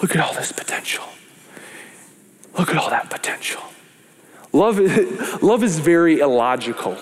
Look 0.02 0.16
at 0.16 0.22
all 0.22 0.34
this 0.34 0.52
potential. 0.52 1.06
Look 2.58 2.70
at 2.70 2.78
all 2.78 2.90
that 2.90 3.10
potential. 3.10 3.62
Love, 4.56 4.80
love 5.44 5.64
is 5.64 5.80
very 5.80 6.20
illogical. 6.20 6.98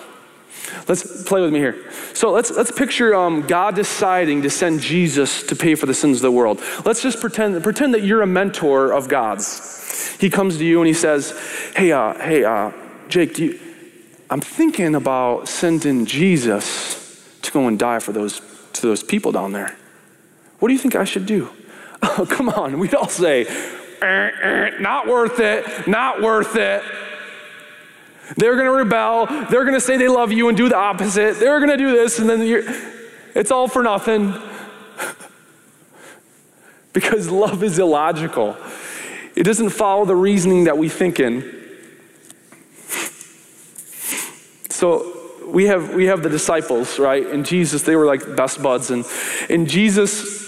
Let's 0.88 1.24
play 1.24 1.40
with 1.40 1.54
me 1.54 1.60
here. 1.60 1.92
So 2.14 2.32
let's, 2.32 2.50
let's 2.50 2.72
picture 2.72 3.14
um, 3.14 3.46
God 3.46 3.76
deciding 3.76 4.42
to 4.42 4.50
send 4.50 4.80
Jesus 4.80 5.44
to 5.44 5.56
pay 5.56 5.76
for 5.76 5.86
the 5.86 5.94
sins 5.94 6.18
of 6.18 6.24
the 6.24 6.32
world. 6.32 6.62
Let's 6.84 7.02
just 7.02 7.22
pretend, 7.22 7.62
pretend 7.64 7.94
that 7.94 8.04
you're 8.04 8.24
a 8.24 8.28
mentor 8.28 8.92
of 8.92 9.08
God's. 9.08 10.18
He 10.20 10.30
comes 10.30 10.58
to 10.58 10.66
you 10.66 10.80
and 10.80 10.88
he 10.88 10.94
says, 10.94 11.40
Hey, 11.76 11.92
uh, 11.92 12.16
hey, 12.16 12.44
uh, 12.44 12.72
Jake, 13.08 13.38
you, 13.38 13.60
I'm 14.30 14.42
thinking 14.42 14.96
about 14.96 15.48
sending 15.48 16.08
Jesus 16.08 17.24
to 17.44 17.52
go 17.52 17.68
and 17.68 17.78
die 17.78 18.00
for 18.00 18.14
those, 18.14 18.42
to 18.74 18.82
those 18.82 19.04
people 19.04 19.32
down 19.32 19.52
there. 19.52 19.78
What 20.58 20.70
do 20.70 20.74
you 20.74 20.80
think 20.80 20.96
I 20.96 21.04
should 21.04 21.28
do? 21.28 21.50
Oh, 22.02 22.26
come 22.30 22.50
on. 22.50 22.80
We'd 22.80 22.96
all 22.96 23.10
say, 23.10 23.46
eh, 23.46 24.06
eh, 24.06 24.70
not 24.80 25.08
worth 25.08 25.40
it, 25.40 25.88
not 25.88 26.22
worth 26.22 26.56
it. 26.56 26.82
They're 28.36 28.56
going 28.56 28.66
to 28.66 28.72
rebel. 28.72 29.26
They're 29.26 29.64
going 29.64 29.74
to 29.74 29.82
say 29.82 29.98
they 29.98 30.08
love 30.08 30.32
you 30.32 30.50
and 30.50 30.58
do 30.58 30.70
the 30.70 30.78
opposite. 30.78 31.40
They're 31.40 31.60
going 31.60 31.72
to 31.72 31.78
do 31.78 31.92
this, 31.92 32.20
and 32.20 32.30
then 32.30 32.42
it's 33.36 33.52
all 33.52 33.68
for 33.68 33.84
nothing. 33.84 34.34
because 36.94 37.30
love 37.30 37.64
is 37.64 37.80
illogical, 37.80 38.58
it 39.36 39.44
doesn't 39.44 39.70
follow 39.70 40.06
the 40.06 40.16
reasoning 40.16 40.66
that 40.66 40.78
we 40.78 40.90
think 40.90 41.20
in. 41.20 41.62
So 44.70 45.14
we 45.48 45.66
have 45.66 45.94
we 45.94 46.06
have 46.06 46.24
the 46.24 46.30
disciples, 46.30 47.00
right? 47.00 47.26
And 47.26 47.46
Jesus, 47.46 47.84
they 47.84 47.96
were 47.96 48.06
like 48.06 48.36
best 48.36 48.62
buds, 48.62 48.92
and 48.92 49.06
and 49.50 49.70
Jesus 49.70 50.43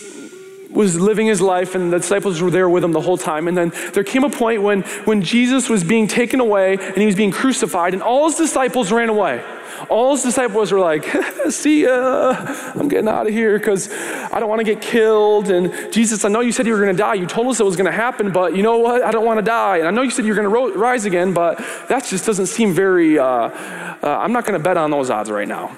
was 0.76 1.00
living 1.00 1.28
his 1.28 1.42
life 1.42 1.74
and 1.74 1.92
the 1.92 1.98
disciples 1.98 2.42
were 2.42 2.52
there 2.52 2.70
with 2.70 2.84
him 2.84 2.92
the 2.92 3.02
whole 3.02 3.18
time. 3.18 3.48
And 3.48 3.58
then 3.58 3.72
there 3.94 4.04
came 4.04 4.24
a 4.24 4.30
point 4.30 4.62
when, 4.62 4.82
when 5.06 5.22
Jesus 5.22 5.70
was 5.70 5.84
being 5.84 6.08
taken 6.08 6.40
away 6.40 6.78
and 6.78 6.98
he 6.98 7.06
was 7.06 7.16
being 7.16 7.32
crucified, 7.32 7.94
and 7.94 8.04
all 8.04 8.28
his 8.28 8.36
disciples 8.36 8.92
ran 8.92 9.10
away. 9.10 9.44
All 9.90 10.16
his 10.16 10.24
disciples 10.24 10.72
were 10.72 10.80
like, 10.80 11.06
See 11.50 11.84
ya, 11.84 12.36
I'm 12.76 12.88
getting 12.88 13.08
out 13.08 13.28
of 13.28 13.34
here 13.34 13.58
because 13.58 13.92
I 13.92 14.40
don't 14.40 14.50
want 14.50 14.60
to 14.60 14.66
get 14.66 14.82
killed. 14.82 15.50
And 15.50 15.92
Jesus, 15.92 16.26
I 16.26 16.30
know 16.30 16.42
you 16.42 16.52
said 16.52 16.66
you 16.66 16.74
were 16.74 16.82
going 16.82 16.96
to 16.96 16.98
die. 16.98 17.16
You 17.16 17.26
told 17.26 17.48
us 17.48 17.60
it 17.60 17.66
was 17.66 17.76
going 17.76 17.86
to 17.86 17.92
happen, 17.92 18.32
but 18.32 18.56
you 18.56 18.64
know 18.64 18.78
what? 18.78 19.04
I 19.04 19.12
don't 19.12 19.26
want 19.26 19.38
to 19.40 19.46
die. 19.46 19.78
And 19.78 19.88
I 19.88 19.92
know 19.92 20.02
you 20.02 20.12
said 20.12 20.26
you're 20.26 20.36
going 20.36 20.50
to 20.50 20.54
ro- 20.54 20.74
rise 20.74 21.06
again, 21.06 21.34
but 21.34 21.58
that 21.90 22.06
just 22.06 22.26
doesn't 22.26 22.48
seem 22.48 22.74
very, 22.74 23.20
uh, 23.20 23.26
uh, 23.26 23.98
I'm 24.04 24.32
not 24.32 24.46
going 24.46 24.58
to 24.58 24.64
bet 24.64 24.78
on 24.78 24.92
those 24.92 25.10
odds 25.10 25.30
right 25.30 25.48
now. 25.48 25.76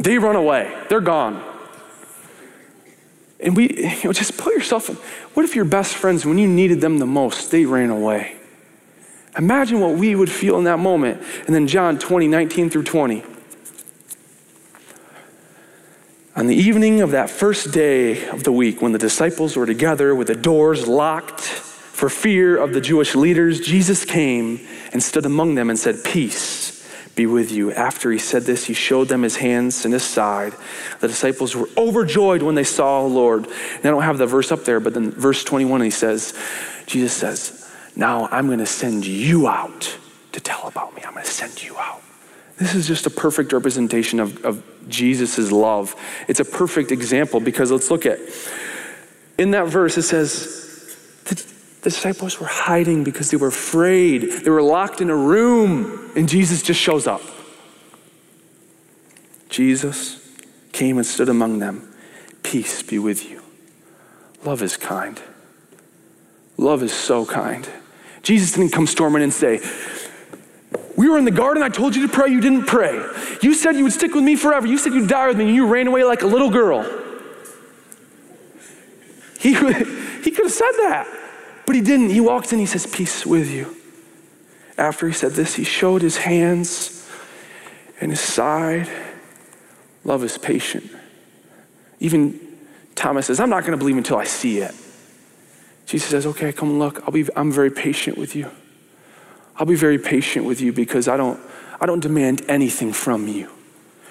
They 0.00 0.18
run 0.18 0.36
away, 0.36 0.74
they're 0.88 1.00
gone. 1.00 1.51
And 3.42 3.56
we, 3.56 3.76
you 3.76 4.04
know, 4.04 4.12
just 4.12 4.36
put 4.36 4.54
yourself. 4.54 4.88
What 5.34 5.44
if 5.44 5.56
your 5.56 5.64
best 5.64 5.94
friends, 5.94 6.24
when 6.24 6.38
you 6.38 6.46
needed 6.46 6.80
them 6.80 6.98
the 6.98 7.06
most, 7.06 7.50
they 7.50 7.64
ran 7.64 7.90
away? 7.90 8.36
Imagine 9.36 9.80
what 9.80 9.96
we 9.96 10.14
would 10.14 10.30
feel 10.30 10.58
in 10.58 10.64
that 10.64 10.78
moment. 10.78 11.22
And 11.46 11.54
then 11.54 11.66
John 11.66 11.98
20, 11.98 12.28
19 12.28 12.70
through 12.70 12.84
20. 12.84 13.24
On 16.36 16.46
the 16.46 16.54
evening 16.54 17.02
of 17.02 17.10
that 17.10 17.28
first 17.28 17.72
day 17.72 18.28
of 18.28 18.44
the 18.44 18.52
week, 18.52 18.80
when 18.80 18.92
the 18.92 18.98
disciples 18.98 19.56
were 19.56 19.66
together 19.66 20.14
with 20.14 20.28
the 20.28 20.34
doors 20.34 20.86
locked 20.86 21.40
for 21.40 22.08
fear 22.08 22.56
of 22.56 22.72
the 22.72 22.80
Jewish 22.80 23.14
leaders, 23.14 23.60
Jesus 23.60 24.04
came 24.04 24.60
and 24.92 25.02
stood 25.02 25.26
among 25.26 25.56
them 25.56 25.68
and 25.68 25.78
said, 25.78 26.04
Peace 26.04 26.61
be 27.14 27.26
with 27.26 27.52
you. 27.52 27.72
After 27.72 28.10
he 28.10 28.18
said 28.18 28.42
this, 28.42 28.64
he 28.64 28.74
showed 28.74 29.08
them 29.08 29.22
his 29.22 29.36
hands 29.36 29.84
and 29.84 29.92
his 29.92 30.02
side. 30.02 30.54
The 31.00 31.08
disciples 31.08 31.54
were 31.54 31.68
overjoyed 31.76 32.42
when 32.42 32.54
they 32.54 32.64
saw 32.64 33.02
the 33.02 33.14
Lord. 33.14 33.46
And 33.46 33.86
I 33.86 33.90
don't 33.90 34.02
have 34.02 34.18
the 34.18 34.26
verse 34.26 34.50
up 34.50 34.64
there, 34.64 34.80
but 34.80 34.94
then 34.94 35.10
verse 35.10 35.44
21, 35.44 35.82
he 35.82 35.90
says, 35.90 36.36
Jesus 36.86 37.12
says, 37.12 37.70
Now 37.94 38.28
I'm 38.30 38.46
going 38.46 38.60
to 38.60 38.66
send 38.66 39.06
you 39.06 39.46
out 39.46 39.96
to 40.32 40.40
tell 40.40 40.66
about 40.66 40.94
me. 40.94 41.02
I'm 41.04 41.12
going 41.12 41.24
to 41.24 41.30
send 41.30 41.62
you 41.62 41.76
out. 41.76 42.02
This 42.56 42.74
is 42.74 42.86
just 42.86 43.06
a 43.06 43.10
perfect 43.10 43.52
representation 43.52 44.20
of, 44.20 44.44
of 44.44 44.62
Jesus' 44.88 45.50
love. 45.50 45.96
It's 46.28 46.40
a 46.40 46.44
perfect 46.44 46.92
example 46.92 47.40
because 47.40 47.70
let's 47.70 47.90
look 47.90 48.06
at 48.06 48.18
in 49.38 49.52
that 49.52 49.66
verse, 49.66 49.96
it 49.98 50.02
says, 50.02 50.96
the 51.82 51.90
disciples 51.90 52.38
were 52.38 52.46
hiding 52.46 53.02
because 53.02 53.32
they 53.32 53.36
were 53.36 53.48
afraid. 53.48 54.22
They 54.22 54.50
were 54.50 54.62
locked 54.62 55.00
in 55.00 55.10
a 55.10 55.16
room, 55.16 56.12
and 56.14 56.28
Jesus 56.28 56.62
just 56.62 56.80
shows 56.80 57.08
up. 57.08 57.22
Jesus 59.48 60.24
came 60.70 60.96
and 60.96 61.04
stood 61.04 61.28
among 61.28 61.58
them. 61.58 61.92
Peace 62.44 62.82
be 62.84 63.00
with 63.00 63.28
you. 63.28 63.42
Love 64.44 64.62
is 64.62 64.76
kind. 64.76 65.20
Love 66.56 66.84
is 66.84 66.92
so 66.92 67.26
kind. 67.26 67.68
Jesus 68.22 68.52
didn't 68.52 68.70
come 68.70 68.86
storming 68.86 69.22
and 69.24 69.32
say, 69.32 69.60
We 70.96 71.08
were 71.08 71.18
in 71.18 71.24
the 71.24 71.32
garden. 71.32 71.64
I 71.64 71.68
told 71.68 71.96
you 71.96 72.06
to 72.06 72.12
pray. 72.12 72.30
You 72.30 72.40
didn't 72.40 72.66
pray. 72.66 73.04
You 73.42 73.54
said 73.54 73.74
you 73.74 73.82
would 73.82 73.92
stick 73.92 74.14
with 74.14 74.22
me 74.22 74.36
forever. 74.36 74.68
You 74.68 74.78
said 74.78 74.92
you'd 74.92 75.08
die 75.08 75.26
with 75.26 75.36
me, 75.36 75.46
and 75.46 75.54
you 75.54 75.66
ran 75.66 75.88
away 75.88 76.04
like 76.04 76.22
a 76.22 76.28
little 76.28 76.50
girl. 76.50 76.84
He, 79.40 79.52
he 80.22 80.30
could 80.30 80.44
have 80.44 80.52
said 80.52 80.72
that. 80.82 81.18
But 81.66 81.76
he 81.76 81.82
didn't. 81.82 82.10
He 82.10 82.20
walked 82.20 82.52
in, 82.52 82.58
he 82.58 82.66
says, 82.66 82.86
Peace 82.86 83.24
with 83.24 83.50
you. 83.50 83.76
After 84.78 85.06
he 85.06 85.12
said 85.12 85.32
this, 85.32 85.54
he 85.54 85.64
showed 85.64 86.02
his 86.02 86.16
hands 86.16 87.08
and 88.00 88.10
his 88.10 88.20
side. 88.20 88.88
Love 90.04 90.24
is 90.24 90.38
patient. 90.38 90.90
Even 92.00 92.40
Thomas 92.94 93.26
says, 93.26 93.38
I'm 93.38 93.50
not 93.50 93.60
going 93.60 93.72
to 93.72 93.76
believe 93.76 93.96
until 93.96 94.16
I 94.18 94.24
see 94.24 94.58
it. 94.58 94.74
Jesus 95.86 96.10
says, 96.10 96.26
Okay, 96.26 96.52
come 96.52 96.78
look. 96.78 97.02
I'll 97.04 97.12
be, 97.12 97.26
I'm 97.36 97.52
very 97.52 97.70
patient 97.70 98.18
with 98.18 98.34
you. 98.34 98.50
I'll 99.56 99.66
be 99.66 99.74
very 99.74 99.98
patient 99.98 100.46
with 100.46 100.60
you 100.60 100.72
because 100.72 101.06
I 101.06 101.16
don't, 101.16 101.38
I 101.80 101.86
don't 101.86 102.00
demand 102.00 102.42
anything 102.48 102.92
from 102.92 103.28
you. 103.28 103.50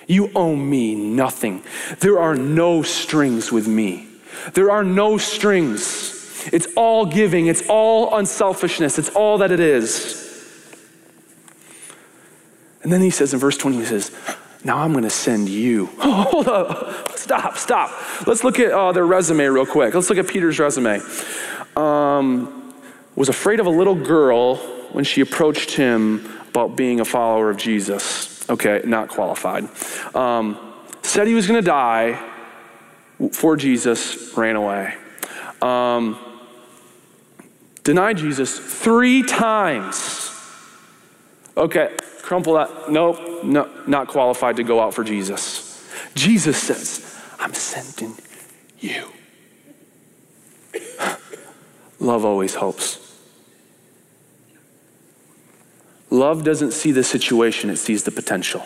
You 0.08 0.32
owe 0.36 0.56
me 0.56 0.96
nothing. 0.96 1.64
There 2.00 2.20
are 2.20 2.36
no 2.36 2.84
strings 2.84 3.52
with 3.52 3.68
me. 3.68 4.08
There 4.54 4.72
are 4.72 4.84
no 4.84 5.18
strings. 5.18 6.21
It's 6.48 6.68
all 6.76 7.06
giving, 7.06 7.48
it's 7.48 7.68
all 7.70 8.16
unselfishness, 8.16 8.98
it's 8.98 9.10
all 9.10 9.38
that 9.40 9.52
it 9.52 9.60
is. 9.60 10.22
And 12.84 12.92
then 12.92 13.02
he 13.02 13.10
says 13.10 13.34
in 13.34 13.40
verse 13.40 13.58
20, 13.58 13.78
he 13.78 13.86
says, 13.86 14.12
Now 14.64 14.78
I'm 14.78 14.92
going 14.92 15.04
to 15.04 15.10
send 15.10 15.50
you. 15.50 15.86
hold 16.00 16.48
up. 16.48 17.12
Stop, 17.18 17.58
stop. 17.58 18.28
Let's 18.28 18.44
look 18.44 18.60
at 18.60 18.72
uh, 18.72 18.92
their 18.92 19.06
resume 19.06 19.46
real 19.46 19.66
quick. 19.66 19.94
Let's 19.94 20.10
look 20.10 20.18
at 20.18 20.28
Peter's 20.28 20.60
resume. 20.60 21.00
Um, 21.76 22.74
was 23.16 23.30
afraid 23.30 23.60
of 23.60 23.68
a 23.68 23.70
little 23.70 23.96
girl 23.96 24.56
when 24.92 25.04
she 25.04 25.22
approached 25.22 25.72
him 25.72 26.26
about 26.50 26.76
being 26.76 27.00
a 27.00 27.06
follower 27.06 27.50
of 27.50 27.58
Jesus. 27.58 28.50
Okay, 28.50 28.82
not 28.86 29.10
qualified. 29.10 29.70
Um, 30.16 30.58
said 31.04 31.28
he 31.28 31.34
was 31.34 31.48
going 31.48 31.62
to 31.62 31.66
die 31.66 32.20
for 33.32 33.56
Jesus, 33.56 34.36
ran 34.36 34.56
away. 34.56 34.96
Um, 35.62 36.18
denied 37.92 38.16
Jesus 38.16 38.58
three 38.58 39.22
times. 39.22 40.32
Okay, 41.58 41.94
crumple 42.22 42.54
that. 42.54 42.90
Nope, 42.90 43.44
no, 43.44 43.70
not 43.86 44.08
qualified 44.08 44.56
to 44.56 44.64
go 44.64 44.80
out 44.80 44.94
for 44.94 45.04
Jesus. 45.04 45.86
Jesus 46.16 46.56
says, 46.58 47.22
I'm 47.38 47.54
sending 47.54 48.16
you. 48.80 49.08
Love 52.00 52.24
always 52.24 52.56
hopes. 52.56 52.98
Love 56.10 56.46
doesn't 56.46 56.72
see 56.72 56.94
the 56.94 57.04
situation, 57.04 57.70
it 57.70 57.76
sees 57.76 58.06
the 58.06 58.12
potential. 58.12 58.66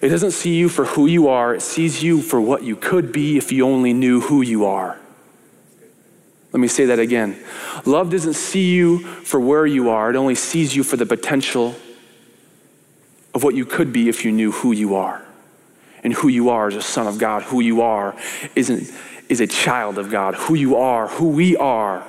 It 0.00 0.10
doesn't 0.10 0.30
see 0.30 0.54
you 0.54 0.68
for 0.68 0.84
who 0.84 1.06
you 1.06 1.26
are, 1.26 1.52
it 1.52 1.62
sees 1.62 2.00
you 2.00 2.22
for 2.22 2.40
what 2.40 2.62
you 2.62 2.76
could 2.76 3.10
be 3.10 3.36
if 3.36 3.50
you 3.50 3.66
only 3.66 3.92
knew 3.92 4.20
who 4.20 4.40
you 4.40 4.66
are. 4.66 4.97
Let 6.52 6.60
me 6.60 6.68
say 6.68 6.86
that 6.86 6.98
again. 6.98 7.38
Love 7.84 8.10
doesn't 8.10 8.34
see 8.34 8.74
you 8.74 9.00
for 9.00 9.38
where 9.38 9.66
you 9.66 9.90
are, 9.90 10.10
it 10.10 10.16
only 10.16 10.34
sees 10.34 10.74
you 10.74 10.82
for 10.82 10.96
the 10.96 11.06
potential 11.06 11.74
of 13.34 13.44
what 13.44 13.54
you 13.54 13.66
could 13.66 13.92
be 13.92 14.08
if 14.08 14.24
you 14.24 14.32
knew 14.32 14.50
who 14.50 14.72
you 14.72 14.94
are. 14.94 15.24
And 16.02 16.12
who 16.12 16.28
you 16.28 16.48
are 16.48 16.68
as 16.68 16.76
a 16.76 16.82
son 16.82 17.06
of 17.06 17.18
God, 17.18 17.42
who 17.42 17.60
you 17.60 17.82
are 17.82 18.16
isn't, 18.54 18.92
is 19.28 19.40
a 19.40 19.46
child 19.46 19.98
of 19.98 20.10
God, 20.10 20.34
who 20.34 20.54
you 20.54 20.76
are, 20.76 21.08
who 21.08 21.28
we 21.28 21.56
are, 21.56 22.06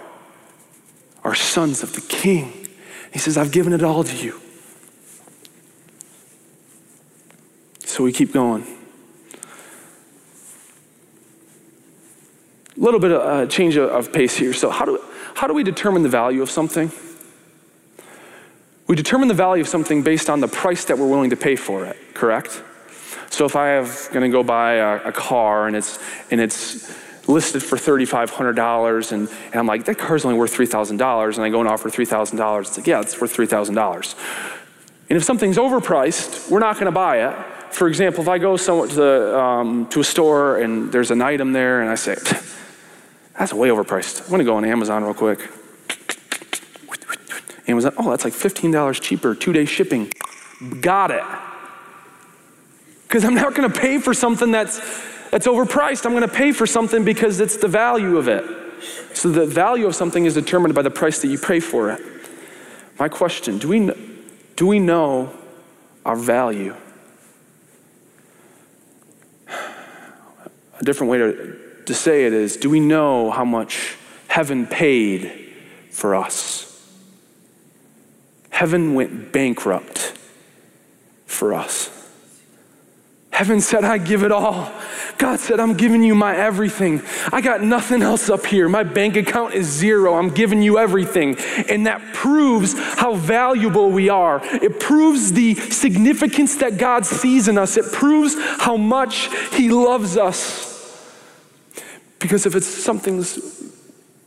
are 1.24 1.36
sons 1.36 1.84
of 1.84 1.94
the 1.94 2.02
King. 2.02 2.68
He 3.12 3.20
says, 3.20 3.38
I've 3.38 3.52
given 3.52 3.74
it 3.74 3.84
all 3.84 4.04
to 4.04 4.16
you. 4.16 4.40
So 7.84 8.04
we 8.04 8.14
keep 8.14 8.32
going. 8.32 8.66
A 12.80 12.82
little 12.82 13.00
bit 13.00 13.12
of 13.12 13.22
uh, 13.22 13.46
change 13.48 13.78
of 13.78 14.14
pace 14.14 14.38
here. 14.38 14.54
So, 14.54 14.70
how 14.70 14.86
do, 14.86 15.04
how 15.36 15.48
do 15.48 15.54
we 15.54 15.64
determine 15.64 16.02
the 16.04 16.10
value 16.10 16.42
of 16.42 16.50
something? 16.50 16.92
We 18.88 18.96
determine 18.96 19.28
the 19.28 19.34
value 19.34 19.62
of 19.62 19.68
something 19.68 20.02
based 20.02 20.30
on 20.30 20.40
the 20.40 20.48
price 20.48 20.86
that 20.86 20.98
we're 20.98 21.10
willing 21.10 21.30
to 21.32 21.36
pay 21.36 21.58
for 21.58 21.86
it, 21.86 21.98
correct? 22.14 22.64
So 23.30 23.46
if 23.46 23.56
I 23.56 23.72
am 23.72 23.86
going 24.12 24.22
to 24.22 24.30
go 24.30 24.44
buy 24.44 24.76
a, 24.76 25.10
a, 25.10 25.12
car 25.12 25.68
and 25.68 25.76
it's 25.76 26.00
and 26.32 26.42
it's 26.42 26.90
listed 27.28 27.62
for 27.62 27.78
$3,500 27.78 29.12
and, 29.12 29.30
and 29.30 29.56
I'm 29.56 29.68
like, 29.68 29.86
that 29.86 30.00
car's 30.00 30.26
only 30.26 30.40
worth 30.40 30.58
$3,000 30.58 31.36
and 31.36 31.44
I 31.44 31.50
go 31.50 31.60
and 31.60 31.70
offer 31.70 31.90
$3,000, 31.90 32.62
it's 32.62 32.78
like, 32.78 32.88
yeah, 32.88 33.02
it's 33.02 33.22
worth 33.22 33.38
$3,000. 33.38 34.16
And 35.10 35.18
if 35.18 35.24
something's 35.24 35.58
overpriced, 35.58 36.50
we're 36.50 36.60
not 36.60 36.76
going 36.76 36.88
to 36.88 36.92
buy 36.92 37.28
it 37.28 37.36
for 37.72 37.88
example, 37.88 38.24
if 38.24 38.28
I 38.28 38.38
go 38.38 38.58
somewhere 38.58 38.88
to, 38.88 38.96
the, 38.96 39.40
um, 39.40 39.88
to 39.90 40.00
a 40.00 40.04
store 40.04 40.58
and 40.58 40.92
there's 40.92 41.12
an 41.12 41.22
item 41.22 41.54
there 41.54 41.82
and 41.82 41.90
I 41.90 41.96
say, 41.96 42.16
that's 43.40 43.54
way 43.54 43.70
overpriced. 43.70 44.22
I'm 44.26 44.38
to 44.40 44.44
go 44.44 44.58
on 44.58 44.66
Amazon 44.66 45.06
real 45.06 45.14
quick. 45.14 45.50
Amazon, 47.70 47.94
oh, 47.98 48.10
that's 48.10 48.26
like 48.26 48.34
$15 48.34 49.02
cheaper, 49.02 49.34
two 49.34 49.54
day 49.54 49.64
shipping. 49.64 50.12
Got 50.82 51.12
it. 51.12 51.24
Because 53.04 53.24
I'm 53.24 53.34
not 53.34 53.56
to 53.56 53.80
pay 53.80 53.98
for 53.98 54.14
something 54.14 54.52
that's, 54.52 54.78
that's 55.30 55.48
overpriced. 55.48 56.06
I'm 56.06 56.12
to 56.22 56.28
pay 56.28 56.52
for 56.52 56.68
something 56.68 57.06
because 57.06 57.40
it's 57.40 57.56
the 57.56 57.70
value 57.70 58.18
of 58.18 58.28
it. 58.28 58.44
So 59.14 59.32
the 59.32 59.46
value 59.46 59.88
of 59.88 59.96
something 59.96 60.26
is 60.26 60.34
determined 60.34 60.76
by 60.76 60.82
the 60.82 60.92
price 60.92 61.22
that 61.22 61.30
you 61.30 61.38
pay 61.38 61.62
for 61.62 61.92
it. 61.92 62.02
My 63.00 63.08
question 63.08 63.58
do 63.58 63.70
we, 63.70 63.90
do 64.58 64.68
we 64.68 64.80
know 64.80 65.34
our 66.06 66.18
value? 66.18 66.76
A 69.48 70.84
different 70.84 71.10
way 71.12 71.20
to, 71.20 71.69
to 71.90 71.96
say 71.96 72.26
it 72.26 72.34
is 72.34 72.56
do 72.56 72.70
we 72.70 72.80
know 72.80 73.32
how 73.32 73.44
much 73.44 73.98
heaven 74.28 74.68
paid 74.68 75.32
for 75.90 76.14
us? 76.14 76.66
Heaven 78.52 78.94
went 78.94 79.32
bankrupt 79.32 80.14
for 81.26 81.52
us. 81.52 81.90
Heaven 83.32 83.60
said, 83.60 83.84
I 83.86 83.98
give 83.98 84.22
it 84.22 84.32
all. 84.32 84.72
God 85.18 85.40
said, 85.40 85.60
I'm 85.60 85.74
giving 85.74 86.04
you 86.04 86.14
my 86.14 86.38
everything. 86.38 87.02
I 87.34 87.42
got 87.42 87.64
nothing 87.64 88.04
else 88.04 88.30
up 88.30 88.46
here. 88.46 88.70
My 88.70 88.84
bank 88.84 89.16
account 89.16 89.56
is 89.56 89.66
zero. 89.66 90.14
I'm 90.14 90.30
giving 90.30 90.62
you 90.62 90.78
everything. 90.78 91.38
And 91.70 91.88
that 91.88 92.14
proves 92.14 92.78
how 92.78 93.16
valuable 93.16 93.90
we 93.90 94.10
are. 94.10 94.42
It 94.44 94.80
proves 94.80 95.34
the 95.34 95.56
significance 95.56 96.58
that 96.58 96.78
God 96.78 97.06
sees 97.06 97.48
in 97.48 97.58
us. 97.58 97.78
It 97.78 97.92
proves 97.92 98.36
how 98.38 98.78
much 98.78 99.30
He 99.56 99.70
loves 99.70 100.18
us. 100.18 100.69
Because 102.20 102.46
if 102.46 102.56
it's 102.56 102.68
something's 102.68 103.38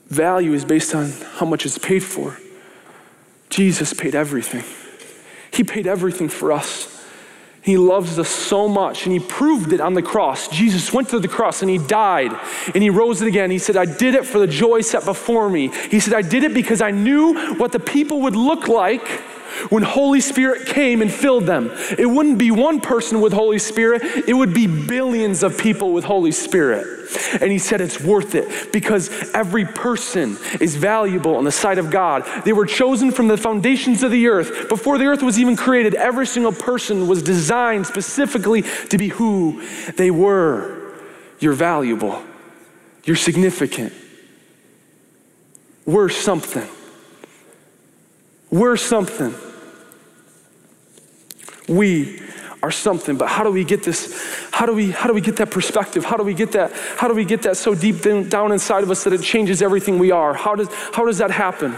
value 0.08 0.52
is 0.52 0.64
based 0.64 0.94
on 0.94 1.12
how 1.36 1.46
much 1.46 1.64
it's 1.66 1.78
paid 1.78 2.02
for, 2.02 2.38
Jesus 3.50 3.92
paid 3.92 4.14
everything. 4.14 4.64
He 5.52 5.62
paid 5.62 5.86
everything 5.86 6.28
for 6.28 6.52
us. 6.52 6.88
He 7.62 7.76
loves 7.76 8.18
us 8.18 8.28
so 8.28 8.66
much, 8.66 9.04
and 9.04 9.12
He 9.12 9.20
proved 9.20 9.72
it 9.72 9.80
on 9.80 9.94
the 9.94 10.02
cross. 10.02 10.48
Jesus 10.48 10.92
went 10.92 11.10
to 11.10 11.20
the 11.20 11.28
cross 11.28 11.62
and 11.62 11.70
He 11.70 11.78
died, 11.78 12.32
and 12.74 12.82
He 12.82 12.90
rose 12.90 13.22
it 13.22 13.28
again. 13.28 13.50
He 13.50 13.58
said, 13.58 13.76
I 13.76 13.84
did 13.84 14.14
it 14.14 14.26
for 14.26 14.38
the 14.38 14.48
joy 14.48 14.80
set 14.80 15.04
before 15.04 15.48
me. 15.48 15.68
He 15.90 16.00
said, 16.00 16.14
I 16.14 16.22
did 16.22 16.42
it 16.42 16.54
because 16.54 16.80
I 16.80 16.90
knew 16.90 17.54
what 17.56 17.70
the 17.70 17.78
people 17.78 18.22
would 18.22 18.34
look 18.34 18.66
like 18.68 19.06
when 19.70 19.82
Holy 19.82 20.20
Spirit 20.20 20.66
came 20.66 21.02
and 21.02 21.12
filled 21.12 21.46
them. 21.46 21.70
It 21.98 22.06
wouldn't 22.06 22.38
be 22.38 22.50
one 22.50 22.80
person 22.80 23.20
with 23.20 23.32
Holy 23.32 23.58
Spirit, 23.58 24.02
it 24.28 24.34
would 24.34 24.54
be 24.54 24.66
billions 24.66 25.42
of 25.42 25.58
people 25.58 25.92
with 25.92 26.04
Holy 26.04 26.32
Spirit. 26.32 26.92
And 27.40 27.50
he 27.50 27.58
said 27.58 27.80
it's 27.80 28.00
worth 28.00 28.34
it 28.34 28.72
because 28.72 29.10
every 29.34 29.64
person 29.64 30.38
is 30.60 30.76
valuable 30.76 31.38
in 31.38 31.44
the 31.44 31.52
sight 31.52 31.78
of 31.78 31.90
God. 31.90 32.24
They 32.44 32.52
were 32.52 32.66
chosen 32.66 33.10
from 33.10 33.28
the 33.28 33.36
foundations 33.36 34.02
of 34.02 34.10
the 34.10 34.28
earth. 34.28 34.68
Before 34.68 34.98
the 34.98 35.06
earth 35.06 35.22
was 35.22 35.38
even 35.38 35.56
created, 35.56 35.94
every 35.94 36.26
single 36.26 36.52
person 36.52 37.06
was 37.06 37.22
designed 37.22 37.86
specifically 37.86 38.62
to 38.62 38.98
be 38.98 39.08
who 39.08 39.62
they 39.96 40.10
were. 40.10 40.78
You're 41.38 41.52
valuable, 41.54 42.22
you're 43.04 43.16
significant, 43.16 43.92
we're 45.84 46.08
something. 46.08 46.68
We're 48.52 48.76
something. 48.76 49.34
We 51.66 52.20
are 52.62 52.70
something. 52.70 53.16
But 53.16 53.28
how 53.28 53.44
do 53.44 53.50
we 53.50 53.64
get 53.64 53.82
this? 53.82 54.48
How 54.52 54.66
do 54.66 54.74
we 54.74 54.90
how 54.90 55.08
do 55.08 55.14
we 55.14 55.22
get 55.22 55.36
that 55.36 55.50
perspective? 55.50 56.04
How 56.04 56.18
do 56.18 56.22
we 56.22 56.34
get 56.34 56.52
that? 56.52 56.70
How 56.98 57.08
do 57.08 57.14
we 57.14 57.24
get 57.24 57.42
that 57.42 57.56
so 57.56 57.74
deep 57.74 58.02
down 58.02 58.52
inside 58.52 58.82
of 58.82 58.90
us 58.90 59.04
that 59.04 59.14
it 59.14 59.22
changes 59.22 59.62
everything 59.62 59.98
we 59.98 60.10
are? 60.10 60.34
How 60.34 60.54
does 60.54 60.68
how 60.92 61.06
does 61.06 61.16
that 61.18 61.30
happen? 61.30 61.74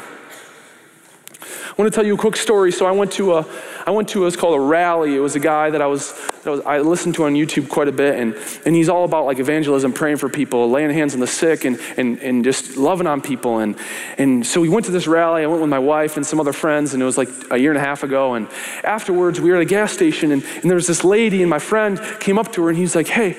I 1.76 1.82
want 1.82 1.92
to 1.92 1.96
tell 1.96 2.06
you 2.06 2.14
a 2.14 2.18
quick 2.18 2.36
story. 2.36 2.70
So 2.70 2.86
I 2.86 2.92
went 2.92 3.10
to 3.12 3.34
a, 3.34 3.46
I 3.84 3.90
went 3.90 4.08
to 4.10 4.20
what's 4.20 4.36
called 4.36 4.54
a 4.54 4.60
rally. 4.60 5.16
It 5.16 5.18
was 5.18 5.34
a 5.34 5.40
guy 5.40 5.70
that 5.70 5.82
I 5.82 5.88
was, 5.88 6.14
that 6.44 6.50
was, 6.50 6.60
I 6.60 6.78
listened 6.78 7.16
to 7.16 7.24
on 7.24 7.34
YouTube 7.34 7.68
quite 7.68 7.88
a 7.88 7.92
bit, 7.92 8.14
and, 8.20 8.36
and 8.64 8.76
he's 8.76 8.88
all 8.88 9.04
about 9.04 9.24
like 9.24 9.40
evangelism, 9.40 9.92
praying 9.92 10.18
for 10.18 10.28
people, 10.28 10.70
laying 10.70 10.90
hands 10.90 11.14
on 11.14 11.20
the 11.20 11.26
sick, 11.26 11.64
and, 11.64 11.80
and, 11.96 12.20
and 12.20 12.44
just 12.44 12.76
loving 12.76 13.08
on 13.08 13.20
people. 13.20 13.58
And, 13.58 13.76
and 14.18 14.46
so 14.46 14.60
we 14.60 14.68
went 14.68 14.86
to 14.86 14.92
this 14.92 15.08
rally. 15.08 15.42
I 15.42 15.46
went 15.48 15.62
with 15.62 15.70
my 15.70 15.80
wife 15.80 16.16
and 16.16 16.24
some 16.24 16.38
other 16.38 16.52
friends, 16.52 16.94
and 16.94 17.02
it 17.02 17.06
was 17.06 17.18
like 17.18 17.28
a 17.50 17.58
year 17.58 17.72
and 17.72 17.78
a 17.78 17.84
half 17.84 18.04
ago. 18.04 18.34
And 18.34 18.46
afterwards, 18.84 19.40
we 19.40 19.50
were 19.50 19.56
at 19.56 19.62
a 19.62 19.64
gas 19.64 19.92
station, 19.92 20.30
and, 20.30 20.44
and 20.44 20.70
there 20.70 20.76
was 20.76 20.86
this 20.86 21.02
lady, 21.02 21.42
and 21.42 21.50
my 21.50 21.58
friend 21.58 22.00
came 22.20 22.38
up 22.38 22.52
to 22.52 22.62
her, 22.62 22.68
and 22.68 22.78
he's 22.78 22.94
like, 22.94 23.08
"Hey, 23.08 23.36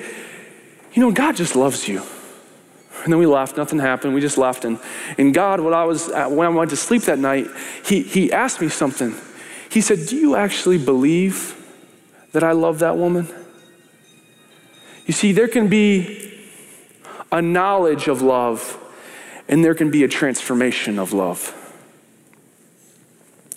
you 0.92 1.00
know, 1.00 1.10
God 1.10 1.36
just 1.36 1.56
loves 1.56 1.88
you." 1.88 2.02
And 3.06 3.12
then 3.12 3.20
we 3.20 3.26
left, 3.26 3.56
nothing 3.56 3.78
happened. 3.78 4.14
We 4.14 4.20
just 4.20 4.36
left. 4.36 4.64
And, 4.64 4.80
and 5.16 5.32
God, 5.32 5.60
when 5.60 5.72
I, 5.72 5.84
was, 5.84 6.08
uh, 6.08 6.26
when 6.26 6.44
I 6.44 6.50
went 6.50 6.70
to 6.70 6.76
sleep 6.76 7.02
that 7.02 7.20
night, 7.20 7.46
he, 7.84 8.02
he 8.02 8.32
asked 8.32 8.60
me 8.60 8.68
something. 8.68 9.14
He 9.70 9.80
said, 9.80 10.08
Do 10.08 10.16
you 10.16 10.34
actually 10.34 10.78
believe 10.78 11.54
that 12.32 12.42
I 12.42 12.50
love 12.50 12.80
that 12.80 12.96
woman? 12.96 13.28
You 15.06 15.14
see, 15.14 15.30
there 15.30 15.46
can 15.46 15.68
be 15.68 16.36
a 17.30 17.40
knowledge 17.40 18.08
of 18.08 18.22
love, 18.22 18.76
and 19.46 19.64
there 19.64 19.76
can 19.76 19.92
be 19.92 20.02
a 20.02 20.08
transformation 20.08 20.98
of 20.98 21.12
love. 21.12 21.54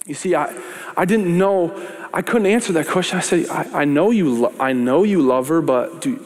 You 0.05 0.13
see, 0.13 0.35
I, 0.35 0.55
I 0.95 1.05
didn't 1.05 1.35
know, 1.35 1.73
I 2.13 2.21
couldn't 2.21 2.45
answer 2.45 2.71
that 2.73 2.85
question. 2.85 3.17
I 3.17 3.21
said, 3.21 3.49
I, 3.49 3.81
I, 3.81 3.85
know, 3.85 4.11
you 4.11 4.29
lo- 4.29 4.53
I 4.59 4.73
know 4.73 5.01
you 5.01 5.23
love 5.23 5.47
her, 5.47 5.63
but 5.63 6.01
do, 6.01 6.23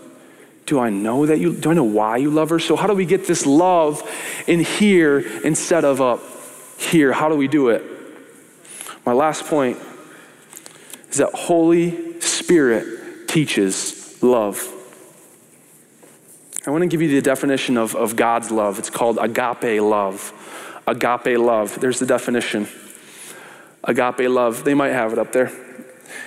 do 0.66 0.80
I 0.80 0.90
know 0.90 1.26
that 1.26 1.40
you, 1.40 1.54
do 1.54 1.72
I 1.72 1.74
know 1.74 1.84
why 1.84 2.18
you 2.18 2.30
love 2.30 2.50
her? 2.50 2.60
So, 2.60 2.76
how 2.76 2.88
do 2.88 2.94
we 2.94 3.06
get 3.06 3.28
this 3.28 3.46
love 3.46 4.02
in 4.48 4.62
here 4.62 5.20
instead 5.44 5.84
of 5.84 6.02
up 6.02 6.22
here? 6.78 7.12
How 7.12 7.30
do 7.30 7.36
we 7.36 7.48
do 7.48 7.70
it? 7.70 7.84
My 9.06 9.14
last 9.14 9.46
point 9.46 9.78
is 11.10 11.18
that 11.18 11.34
Holy 11.34 12.22
Spirit 12.22 13.28
teaches 13.28 14.22
love. 14.24 14.70
I 16.66 16.72
want 16.72 16.84
to 16.84 16.88
give 16.88 17.02
you 17.02 17.10
the 17.10 17.22
definition 17.22 17.78
of, 17.78 17.94
of 17.96 18.16
God's 18.16 18.50
love. 18.50 18.80
It's 18.80 18.90
called 18.90 19.18
agape 19.20 19.82
love. 19.82 20.32
Agape 20.88 21.38
love. 21.38 21.78
There's 21.82 22.00
the 22.00 22.06
definition. 22.06 22.70
Agape 23.84 24.30
love. 24.30 24.64
They 24.64 24.74
might 24.74 24.92
have 24.92 25.12
it 25.12 25.20
up 25.20 25.34
there. 25.34 25.52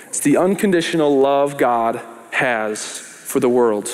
It's 0.08 0.20
the 0.20 0.36
unconditional 0.36 1.18
love 1.18 1.56
God 1.56 2.02
has 2.32 2.98
for 2.98 3.40
the 3.40 3.48
world 3.48 3.88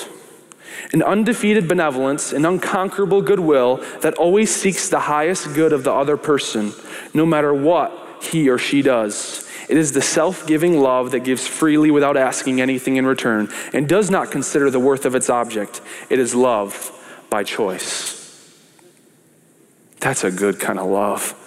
an 0.91 1.01
undefeated 1.01 1.67
benevolence, 1.67 2.33
an 2.33 2.45
unconquerable 2.45 3.21
goodwill 3.21 3.77
that 4.01 4.13
always 4.15 4.53
seeks 4.53 4.89
the 4.89 4.99
highest 4.99 5.53
good 5.53 5.73
of 5.73 5.83
the 5.83 5.91
other 5.91 6.17
person, 6.17 6.73
no 7.13 7.25
matter 7.25 7.53
what 7.53 7.91
he 8.21 8.49
or 8.49 8.57
she 8.57 8.81
does. 8.81 9.49
It 9.69 9.77
is 9.77 9.93
the 9.93 10.01
self 10.01 10.45
giving 10.45 10.79
love 10.79 11.11
that 11.11 11.21
gives 11.21 11.47
freely 11.47 11.89
without 11.89 12.17
asking 12.17 12.61
anything 12.61 12.97
in 12.97 13.05
return 13.05 13.49
and 13.71 13.87
does 13.87 14.09
not 14.11 14.31
consider 14.31 14.69
the 14.69 14.79
worth 14.79 15.05
of 15.05 15.15
its 15.15 15.29
object. 15.29 15.81
It 16.09 16.19
is 16.19 16.35
love 16.35 16.91
by 17.29 17.43
choice. 17.43 18.19
That's 19.99 20.23
a 20.23 20.31
good 20.31 20.59
kind 20.59 20.79
of 20.79 20.87
love. 20.87 21.39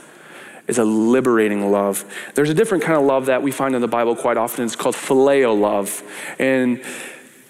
It's 0.67 0.79
a 0.79 0.85
liberating 0.85 1.71
love. 1.71 2.05
There's 2.35 2.51
a 2.51 2.55
different 2.55 2.83
kind 2.83 2.99
of 2.99 3.05
love 3.05 3.27
that 3.27 3.43
we 3.43 3.53
find 3.53 3.75
in 3.75 3.81
the 3.81 3.89
Bible 3.89 4.17
quite 4.17 4.37
often. 4.37 4.65
It's 4.65 4.75
called 4.75 4.97
phileo 4.97 5.59
love. 5.59 6.03
And 6.39 6.83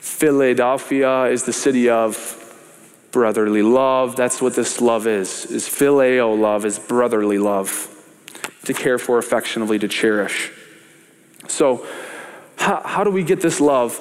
Philadelphia 0.06 1.24
is 1.24 1.42
the 1.42 1.52
city 1.52 1.90
of 1.90 2.42
brotherly 3.10 3.60
love. 3.60 4.16
That's 4.16 4.40
what 4.40 4.54
this 4.54 4.80
love 4.80 5.06
is. 5.06 5.44
Is 5.46 5.68
phileo 5.68 6.38
love 6.38 6.64
is 6.64 6.78
brotherly 6.78 7.38
love. 7.38 7.92
To 8.64 8.72
care 8.72 8.98
for 8.98 9.18
affectionately, 9.18 9.78
to 9.80 9.88
cherish. 9.88 10.52
So, 11.48 11.84
how, 12.56 12.80
how 12.82 13.04
do 13.04 13.10
we 13.10 13.24
get 13.24 13.40
this 13.40 13.60
love? 13.60 13.98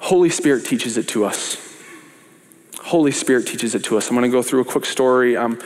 Holy 0.00 0.30
Spirit 0.30 0.66
teaches 0.66 0.98
it 0.98 1.08
to 1.08 1.24
us. 1.24 1.56
Holy 2.82 3.12
Spirit 3.12 3.46
teaches 3.46 3.74
it 3.74 3.84
to 3.84 3.96
us. 3.96 4.10
I'm 4.10 4.16
going 4.16 4.30
to 4.30 4.36
go 4.36 4.42
through 4.42 4.60
a 4.60 4.64
quick 4.64 4.84
story. 4.84 5.36
Um, 5.36 5.58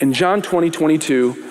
in 0.00 0.14
John 0.14 0.42
20, 0.42 0.70
22, 0.70 1.50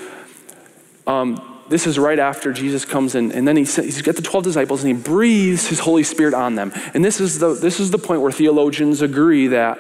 um, 1.08 1.53
this 1.74 1.88
is 1.88 1.98
right 1.98 2.20
after 2.20 2.54
Jesus 2.54 2.86
comes 2.86 3.16
in, 3.16 3.32
and 3.32 3.48
then 3.48 3.58
he, 3.58 3.64
he's 3.64 4.04
got 4.04 4.16
the 4.16 4.22
12 4.22 4.44
disciples 4.44 4.84
and 4.84 4.96
he 4.96 5.04
breathes 5.04 5.66
his 5.66 5.80
Holy 5.80 6.04
Spirit 6.04 6.36
on 6.36 6.54
them. 6.54 6.72
And 6.94 7.04
this 7.04 7.20
is 7.20 7.40
the, 7.40 7.56
this 7.56 7.80
is 7.80 7.90
the 7.90 7.98
point 7.98 8.22
where 8.22 8.32
theologians 8.32 9.02
agree 9.02 9.48
that, 9.48 9.80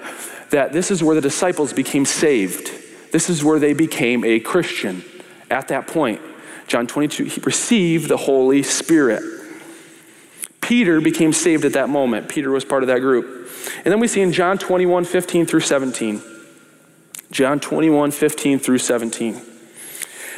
that 0.49 0.73
this 0.73 0.89
is 0.89 1.03
where 1.03 1.13
the 1.13 1.21
disciples 1.21 1.71
became 1.71 2.03
saved. 2.03 2.71
This 3.11 3.29
is 3.29 3.43
where 3.43 3.59
they 3.59 3.73
became 3.73 4.25
a 4.25 4.39
Christian 4.39 5.03
at 5.51 5.67
that 5.67 5.85
point. 5.85 6.19
John 6.65 6.87
22, 6.87 7.25
he 7.25 7.41
received 7.41 8.09
the 8.09 8.17
Holy 8.17 8.63
Spirit. 8.63 9.21
Peter 10.61 10.99
became 10.99 11.31
saved 11.31 11.63
at 11.63 11.73
that 11.73 11.89
moment. 11.89 12.27
Peter 12.27 12.49
was 12.49 12.65
part 12.65 12.81
of 12.81 12.87
that 12.87 13.01
group. 13.01 13.51
And 13.85 13.91
then 13.91 13.99
we 13.99 14.07
see 14.07 14.21
in 14.21 14.33
John 14.33 14.57
21, 14.57 15.05
15 15.05 15.45
through 15.45 15.59
17. 15.59 16.23
John 17.29 17.59
21, 17.59 18.09
15 18.09 18.57
through 18.57 18.79
17. 18.79 19.52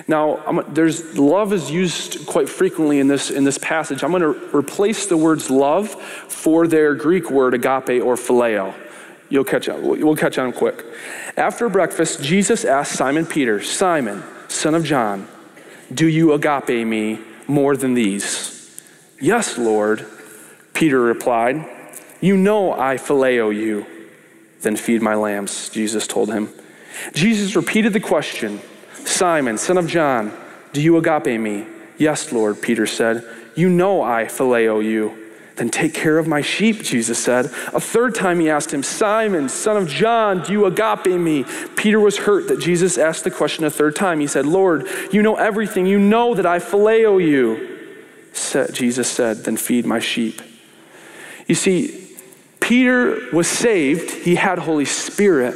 Now, 0.08 0.38
I'm, 0.46 0.74
there's 0.74 1.18
love 1.18 1.52
is 1.52 1.72
used 1.72 2.28
quite 2.28 2.48
frequently 2.48 3.00
in 3.00 3.08
this 3.08 3.32
in 3.32 3.44
this 3.44 3.58
passage. 3.58 4.04
I'm 4.04 4.12
going 4.12 4.22
to 4.22 4.56
replace 4.56 5.08
the 5.08 5.18
words 5.18 5.50
love 5.50 5.90
for 5.90 6.68
their 6.68 6.94
Greek 6.94 7.32
word 7.32 7.54
agape 7.54 8.04
or 8.04 8.16
phileo. 8.16 8.74
You'll 9.30 9.44
catch 9.44 9.68
on. 9.68 9.82
We'll 9.82 10.16
catch 10.16 10.38
on 10.38 10.54
quick. 10.54 10.86
After 11.36 11.68
breakfast, 11.70 12.22
Jesus 12.22 12.64
asked 12.66 12.94
Simon 12.94 13.26
Peter, 13.26 13.62
"Simon, 13.62 14.24
son 14.48 14.76
of 14.76 14.84
John, 14.84 15.28
do 15.92 16.08
you 16.08 16.34
agape 16.34 16.86
me 16.86 17.20
more 17.48 17.76
than 17.76 17.96
these?" 17.96 18.80
"Yes, 19.20 19.58
Lord," 19.58 20.06
Peter 20.74 21.02
replied. 21.02 21.66
"You 22.22 22.38
know 22.38 22.74
I 22.74 22.98
phileo 22.98 23.50
you." 23.50 23.88
Then 24.62 24.76
feed 24.76 25.02
my 25.02 25.16
lambs, 25.16 25.70
Jesus 25.70 26.06
told 26.06 26.32
him. 26.32 26.50
Jesus 27.14 27.56
repeated 27.56 27.94
the 27.94 28.00
question 28.00 28.62
Simon, 29.08 29.58
son 29.58 29.78
of 29.78 29.88
John, 29.88 30.36
do 30.74 30.82
you 30.82 30.98
agape 30.98 31.40
me? 31.40 31.66
Yes, 31.98 32.32
Lord, 32.32 32.62
Peter 32.62 32.86
said. 32.86 33.24
You 33.56 33.70
know 33.70 34.02
I 34.02 34.26
phileo 34.26 34.84
you. 34.84 35.22
Then 35.56 35.70
take 35.70 35.94
care 35.94 36.18
of 36.18 36.28
my 36.28 36.42
sheep, 36.42 36.84
Jesus 36.84 37.18
said. 37.18 37.46
A 37.74 37.80
third 37.80 38.14
time 38.14 38.42
he 38.42 38.50
asked 38.50 38.74
him, 38.74 38.84
Simon, 38.84 39.48
son 39.48 39.78
of 39.78 39.88
John, 39.88 40.44
do 40.44 40.52
you 40.52 40.66
agape 40.66 41.06
me? 41.06 41.46
Peter 41.78 42.00
was 42.00 42.18
hurt 42.18 42.50
that 42.50 42.60
Jesus 42.60 42.98
asked 42.98 43.24
the 43.24 43.32
question 43.32 43.64
a 43.64 43.70
third 43.70 43.96
time. 43.96 44.20
He 44.20 44.28
said, 44.28 44.46
Lord, 44.46 44.86
you 45.14 45.22
know 45.22 45.36
everything. 45.36 45.86
You 45.86 45.98
know 45.98 46.34
that 46.34 46.46
I 46.46 46.60
phileo 46.60 47.24
you. 47.24 47.72
Jesus 48.74 49.10
said, 49.10 49.46
Then 49.46 49.56
feed 49.56 49.86
my 49.86 50.00
sheep. 50.00 50.42
You 51.48 51.56
see, 51.56 52.18
Peter 52.60 53.30
was 53.32 53.48
saved, 53.48 54.12
he 54.12 54.36
had 54.36 54.60
Holy 54.60 54.86
Spirit 54.86 55.56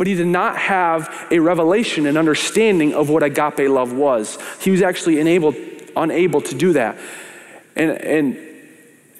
but 0.00 0.06
he 0.06 0.14
did 0.14 0.28
not 0.28 0.56
have 0.56 1.26
a 1.30 1.38
revelation 1.38 2.06
and 2.06 2.16
understanding 2.16 2.94
of 2.94 3.10
what 3.10 3.22
agape 3.22 3.68
love 3.68 3.92
was. 3.92 4.38
He 4.58 4.70
was 4.70 4.80
actually 4.80 5.20
enabled, 5.20 5.56
unable 5.94 6.40
to 6.40 6.54
do 6.54 6.72
that. 6.72 6.96
And, 7.76 7.90
and 7.90 8.38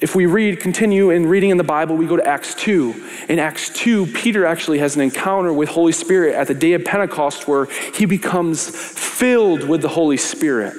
if 0.00 0.16
we 0.16 0.24
read, 0.24 0.58
continue 0.58 1.10
in 1.10 1.26
reading 1.26 1.50
in 1.50 1.58
the 1.58 1.64
Bible, 1.64 1.98
we 1.98 2.06
go 2.06 2.16
to 2.16 2.26
Acts 2.26 2.54
2. 2.54 3.08
In 3.28 3.38
Acts 3.38 3.68
2, 3.74 4.06
Peter 4.06 4.46
actually 4.46 4.78
has 4.78 4.96
an 4.96 5.02
encounter 5.02 5.52
with 5.52 5.68
Holy 5.68 5.92
Spirit 5.92 6.34
at 6.34 6.46
the 6.46 6.54
day 6.54 6.72
of 6.72 6.82
Pentecost 6.82 7.46
where 7.46 7.66
he 7.92 8.06
becomes 8.06 8.66
filled 8.66 9.68
with 9.68 9.82
the 9.82 9.88
Holy 9.88 10.16
Spirit. 10.16 10.74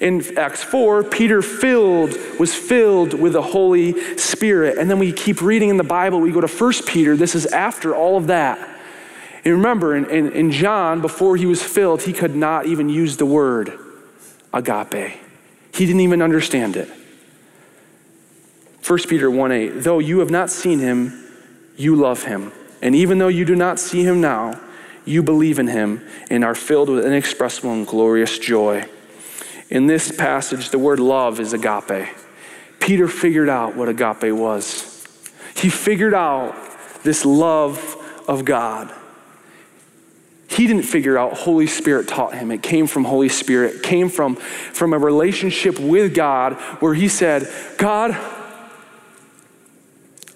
In 0.00 0.38
Acts 0.38 0.62
4, 0.62 1.04
Peter 1.04 1.42
filled 1.42 2.16
was 2.38 2.54
filled 2.54 3.12
with 3.12 3.34
the 3.34 3.42
Holy 3.42 4.16
Spirit. 4.16 4.78
And 4.78 4.88
then 4.88 4.98
we 4.98 5.12
keep 5.12 5.42
reading 5.42 5.68
in 5.68 5.76
the 5.76 5.84
Bible, 5.84 6.18
we 6.18 6.32
go 6.32 6.40
to 6.40 6.48
1 6.48 6.72
Peter. 6.86 7.14
This 7.14 7.34
is 7.34 7.44
after 7.44 7.94
all 7.94 8.16
of 8.16 8.28
that. 8.28 8.71
And 9.44 9.54
remember, 9.54 9.96
in, 9.96 10.04
in, 10.08 10.32
in 10.32 10.50
John, 10.52 11.00
before 11.00 11.36
he 11.36 11.46
was 11.46 11.62
filled, 11.62 12.02
he 12.02 12.12
could 12.12 12.36
not 12.36 12.66
even 12.66 12.88
use 12.88 13.16
the 13.16 13.26
word 13.26 13.78
agape. 14.52 15.18
He 15.74 15.86
didn't 15.86 16.00
even 16.00 16.22
understand 16.22 16.76
it. 16.76 16.88
1 18.86 18.98
Peter 19.08 19.30
1 19.30 19.52
8, 19.52 19.68
though 19.82 19.98
you 19.98 20.18
have 20.20 20.30
not 20.30 20.50
seen 20.50 20.78
him, 20.78 21.28
you 21.76 21.96
love 21.96 22.24
him. 22.24 22.52
And 22.80 22.94
even 22.94 23.18
though 23.18 23.28
you 23.28 23.44
do 23.44 23.56
not 23.56 23.78
see 23.78 24.04
him 24.04 24.20
now, 24.20 24.60
you 25.04 25.22
believe 25.22 25.58
in 25.58 25.68
him 25.68 26.06
and 26.30 26.44
are 26.44 26.54
filled 26.54 26.88
with 26.88 27.04
inexpressible 27.04 27.72
and 27.72 27.86
glorious 27.86 28.38
joy. 28.38 28.84
In 29.70 29.86
this 29.86 30.12
passage, 30.12 30.70
the 30.70 30.78
word 30.78 31.00
love 31.00 31.40
is 31.40 31.52
agape. 31.52 32.08
Peter 32.78 33.08
figured 33.08 33.48
out 33.48 33.76
what 33.76 33.88
agape 33.88 34.32
was. 34.32 35.06
He 35.56 35.68
figured 35.68 36.14
out 36.14 36.54
this 37.04 37.24
love 37.24 37.96
of 38.28 38.44
God. 38.44 38.92
He 40.52 40.66
didn't 40.66 40.82
figure 40.82 41.16
out, 41.16 41.32
Holy 41.32 41.66
Spirit 41.66 42.08
taught 42.08 42.34
him. 42.34 42.50
It 42.50 42.62
came 42.62 42.86
from 42.86 43.04
Holy 43.04 43.30
Spirit, 43.30 43.76
it 43.76 43.82
came 43.82 44.08
from, 44.08 44.36
from 44.36 44.92
a 44.92 44.98
relationship 44.98 45.78
with 45.78 46.14
God 46.14 46.54
where 46.80 46.92
he 46.92 47.08
said, 47.08 47.48
God, 47.78 48.10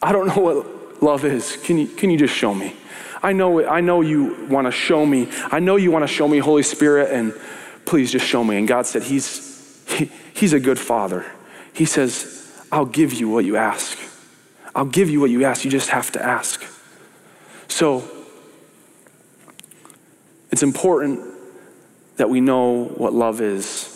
I 0.01 0.13
don't 0.13 0.27
know 0.29 0.43
what 0.43 1.03
love 1.03 1.25
is. 1.25 1.59
Can 1.65 1.77
you, 1.79 1.87
can 1.87 2.11
you 2.11 2.17
just 2.17 2.35
show 2.35 2.55
me? 2.55 2.75
I 3.23 3.33
know, 3.33 3.67
I 3.67 3.81
know 3.81 4.01
you 4.01 4.47
want 4.49 4.67
to 4.67 4.71
show 4.71 5.05
me. 5.05 5.29
I 5.51 5.59
know 5.59 5.77
you 5.77 5.91
want 5.91 6.05
to 6.05 6.09
show 6.09 6.29
me, 6.29 6.39
Holy 6.39 6.63
Spirit, 6.63 7.13
and 7.13 7.35
please 7.85 8.11
just 8.11 8.25
show 8.25 8.43
me. 8.43 8.57
And 8.57 8.67
God 8.67 8.87
said, 8.87 9.03
He's, 9.03 9.85
he, 9.89 10.11
he's 10.33 10.53
a 10.53 10.61
good 10.61 10.79
father. 10.79 11.27
He 11.73 11.85
says, 11.85 12.67
I'll 12.73 12.87
give 12.87 13.13
you 13.13 13.29
what 13.29 13.45
you 13.45 13.57
ask. 13.57 13.99
I'll 14.75 14.87
give 14.87 15.11
you 15.11 15.21
what 15.21 15.31
you 15.31 15.45
ask. 15.45 15.65
You 15.65 15.71
just 15.71 15.91
have 15.91 16.11
to 16.13 16.23
ask. 16.23 16.65
So 17.69 18.09
it's 20.57 20.63
important 20.63 21.21
that 22.17 22.31
we 22.31 22.41
know 22.41 22.85
what 22.85 23.13
love 23.13 23.43
is 23.43 23.93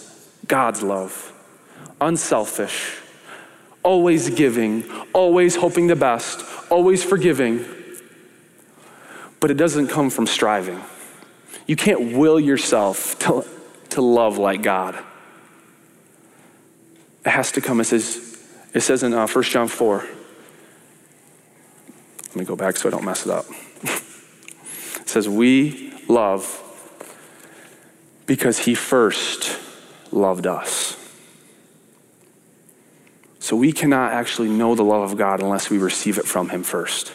God's 0.46 0.82
love, 0.82 1.32
unselfish, 2.02 2.98
always 3.82 4.28
giving, 4.28 4.84
always 5.14 5.56
hoping 5.56 5.86
the 5.86 5.96
best, 5.96 6.44
always 6.70 7.02
forgiving. 7.02 7.64
But 9.40 9.50
it 9.50 9.54
doesn't 9.54 9.88
come 9.88 10.10
from 10.10 10.26
striving. 10.26 10.82
You 11.66 11.76
can't 11.76 12.12
will 12.12 12.38
yourself 12.38 13.18
to, 13.20 13.46
to 13.88 14.02
love 14.02 14.36
like 14.36 14.60
God. 14.60 15.02
It 17.24 17.30
has 17.30 17.52
to 17.52 17.62
come, 17.62 17.80
it 17.80 17.84
says, 17.84 18.38
it 18.74 18.80
says 18.82 19.02
in 19.02 19.14
uh, 19.14 19.26
1 19.26 19.44
John 19.44 19.66
4. 19.66 20.06
Let 22.26 22.36
me 22.36 22.44
go 22.44 22.54
back 22.54 22.76
so 22.76 22.90
I 22.90 22.92
don't 22.92 23.06
mess 23.06 23.24
it 23.24 23.32
up. 23.32 23.46
it 23.82 25.08
says, 25.08 25.26
We 25.26 25.89
love 26.10 26.66
because 28.26 28.58
he 28.58 28.74
first 28.74 29.58
loved 30.12 30.46
us. 30.46 30.96
So 33.38 33.56
we 33.56 33.72
cannot 33.72 34.12
actually 34.12 34.48
know 34.48 34.74
the 34.74 34.84
love 34.84 35.10
of 35.10 35.18
God 35.18 35.40
unless 35.40 35.70
we 35.70 35.78
receive 35.78 36.18
it 36.18 36.26
from 36.26 36.50
him 36.50 36.62
first. 36.62 37.12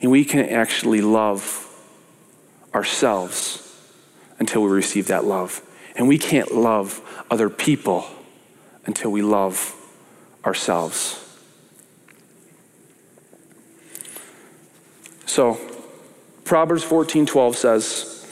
And 0.00 0.10
we 0.10 0.24
can 0.24 0.48
actually 0.48 1.00
love 1.00 1.60
ourselves 2.74 3.60
until 4.38 4.62
we 4.62 4.70
receive 4.70 5.08
that 5.08 5.24
love. 5.24 5.62
And 5.94 6.08
we 6.08 6.18
can't 6.18 6.52
love 6.52 7.00
other 7.30 7.48
people 7.48 8.06
until 8.86 9.12
we 9.12 9.22
love 9.22 9.74
ourselves. 10.44 11.20
So, 15.26 15.58
Proverbs 16.44 16.84
14:12 16.84 17.54
says, 17.56 18.26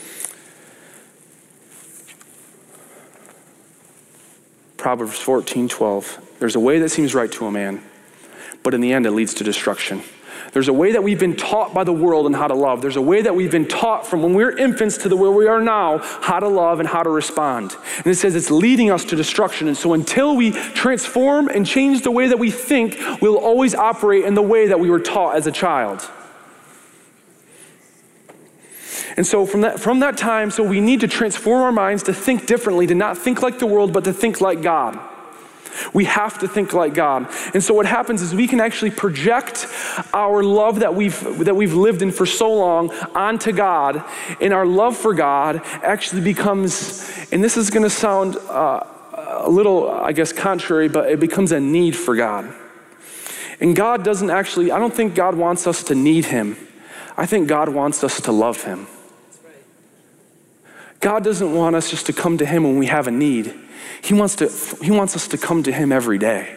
Proverbs 4.77 5.19
14:12, 5.19 6.39
there's 6.39 6.55
a 6.55 6.59
way 6.59 6.79
that 6.79 6.89
seems 6.89 7.15
right 7.15 7.31
to 7.31 7.45
a 7.45 7.51
man, 7.51 7.81
but 8.61 8.73
in 8.73 8.81
the 8.81 8.93
end 8.93 9.05
it 9.05 9.11
leads 9.11 9.33
to 9.35 9.43
destruction. 9.43 10.03
There's 10.51 10.67
a 10.67 10.73
way 10.73 10.91
that 10.91 11.01
we've 11.01 11.19
been 11.19 11.35
taught 11.35 11.73
by 11.73 11.83
the 11.83 11.93
world 11.93 12.27
and 12.27 12.35
how 12.35 12.47
to 12.47 12.53
love. 12.53 12.81
There's 12.83 12.95
a 12.95 13.01
way 13.01 13.23
that 13.23 13.35
we've 13.35 13.49
been 13.49 13.67
taught 13.67 14.05
from 14.05 14.21
when 14.21 14.35
we 14.35 14.43
were 14.43 14.55
infants 14.55 14.97
to 14.99 15.09
the 15.09 15.15
where 15.15 15.31
we 15.31 15.47
are 15.47 15.61
now 15.61 15.97
how 15.97 16.39
to 16.39 16.47
love 16.47 16.79
and 16.79 16.87
how 16.87 17.01
to 17.01 17.09
respond. 17.09 17.75
And 17.97 18.07
it 18.07 18.15
says 18.15 18.35
it's 18.35 18.51
leading 18.51 18.91
us 18.91 19.03
to 19.05 19.15
destruction. 19.15 19.67
And 19.67 19.75
so 19.75 19.93
until 19.93 20.35
we 20.35 20.51
transform 20.51 21.47
and 21.47 21.65
change 21.65 22.03
the 22.03 22.11
way 22.11 22.27
that 22.27 22.37
we 22.37 22.51
think, 22.51 22.99
we'll 23.19 23.37
always 23.37 23.73
operate 23.73 24.25
in 24.25 24.35
the 24.35 24.43
way 24.43 24.67
that 24.67 24.79
we 24.79 24.91
were 24.91 24.99
taught 24.99 25.35
as 25.35 25.47
a 25.47 25.51
child. 25.51 26.07
And 29.15 29.25
so 29.25 29.45
from 29.45 29.61
that, 29.61 29.79
from 29.79 29.99
that 29.99 30.17
time, 30.17 30.49
so 30.51 30.63
we 30.63 30.81
need 30.81 31.01
to 31.01 31.07
transform 31.07 31.61
our 31.61 31.71
minds 31.71 32.03
to 32.03 32.13
think 32.13 32.47
differently, 32.47 32.87
to 32.87 32.95
not 32.95 33.17
think 33.17 33.41
like 33.41 33.59
the 33.59 33.67
world, 33.67 33.93
but 33.93 34.03
to 34.05 34.13
think 34.13 34.41
like 34.41 34.61
God. 34.61 34.99
We 35.93 36.05
have 36.05 36.39
to 36.39 36.47
think 36.47 36.73
like 36.73 36.93
God. 36.93 37.27
And 37.53 37.63
so 37.63 37.73
what 37.73 37.85
happens 37.85 38.21
is 38.21 38.33
we 38.33 38.47
can 38.47 38.59
actually 38.59 38.91
project 38.91 39.67
our 40.13 40.43
love 40.43 40.79
that 40.81 40.93
we've 40.93 41.45
that 41.45 41.55
we've 41.55 41.73
lived 41.73 42.01
in 42.01 42.11
for 42.11 42.25
so 42.25 42.53
long 42.53 42.91
onto 43.15 43.51
God, 43.51 44.03
and 44.39 44.53
our 44.53 44.65
love 44.65 44.95
for 44.97 45.13
God 45.13 45.61
actually 45.81 46.21
becomes, 46.21 47.09
and 47.31 47.43
this 47.43 47.57
is 47.57 47.69
going 47.69 47.83
to 47.83 47.89
sound 47.89 48.35
uh, 48.35 48.83
a 49.13 49.49
little, 49.49 49.89
I 49.89 50.11
guess, 50.11 50.31
contrary, 50.31 50.89
but 50.89 51.09
it 51.09 51.19
becomes 51.19 51.51
a 51.51 51.59
need 51.59 51.95
for 51.95 52.15
God. 52.15 52.53
And 53.59 53.75
God 53.75 54.03
doesn't 54.03 54.29
actually, 54.29 54.71
I 54.71 54.79
don't 54.79 54.93
think 54.93 55.15
God 55.15 55.35
wants 55.35 55.67
us 55.67 55.83
to 55.85 55.95
need 55.95 56.25
Him. 56.25 56.57
I 57.15 57.25
think 57.25 57.47
God 57.47 57.69
wants 57.69 58.03
us 58.03 58.19
to 58.21 58.31
love 58.31 58.63
Him. 58.63 58.87
God 61.03 61.21
doesn't 61.21 61.53
want 61.53 61.75
us 61.75 61.91
just 61.91 62.05
to 62.05 62.13
come 62.13 62.37
to 62.37 62.45
Him 62.45 62.63
when 62.63 62.77
we 62.77 62.85
have 62.85 63.07
a 63.07 63.11
need. 63.11 63.53
He 64.01 64.13
wants, 64.13 64.37
to, 64.37 64.49
he 64.81 64.89
wants 64.89 65.17
us 65.17 65.27
to 65.27 65.37
come 65.37 65.61
to 65.63 65.71
Him 65.71 65.91
every 65.91 66.17
day. 66.17 66.55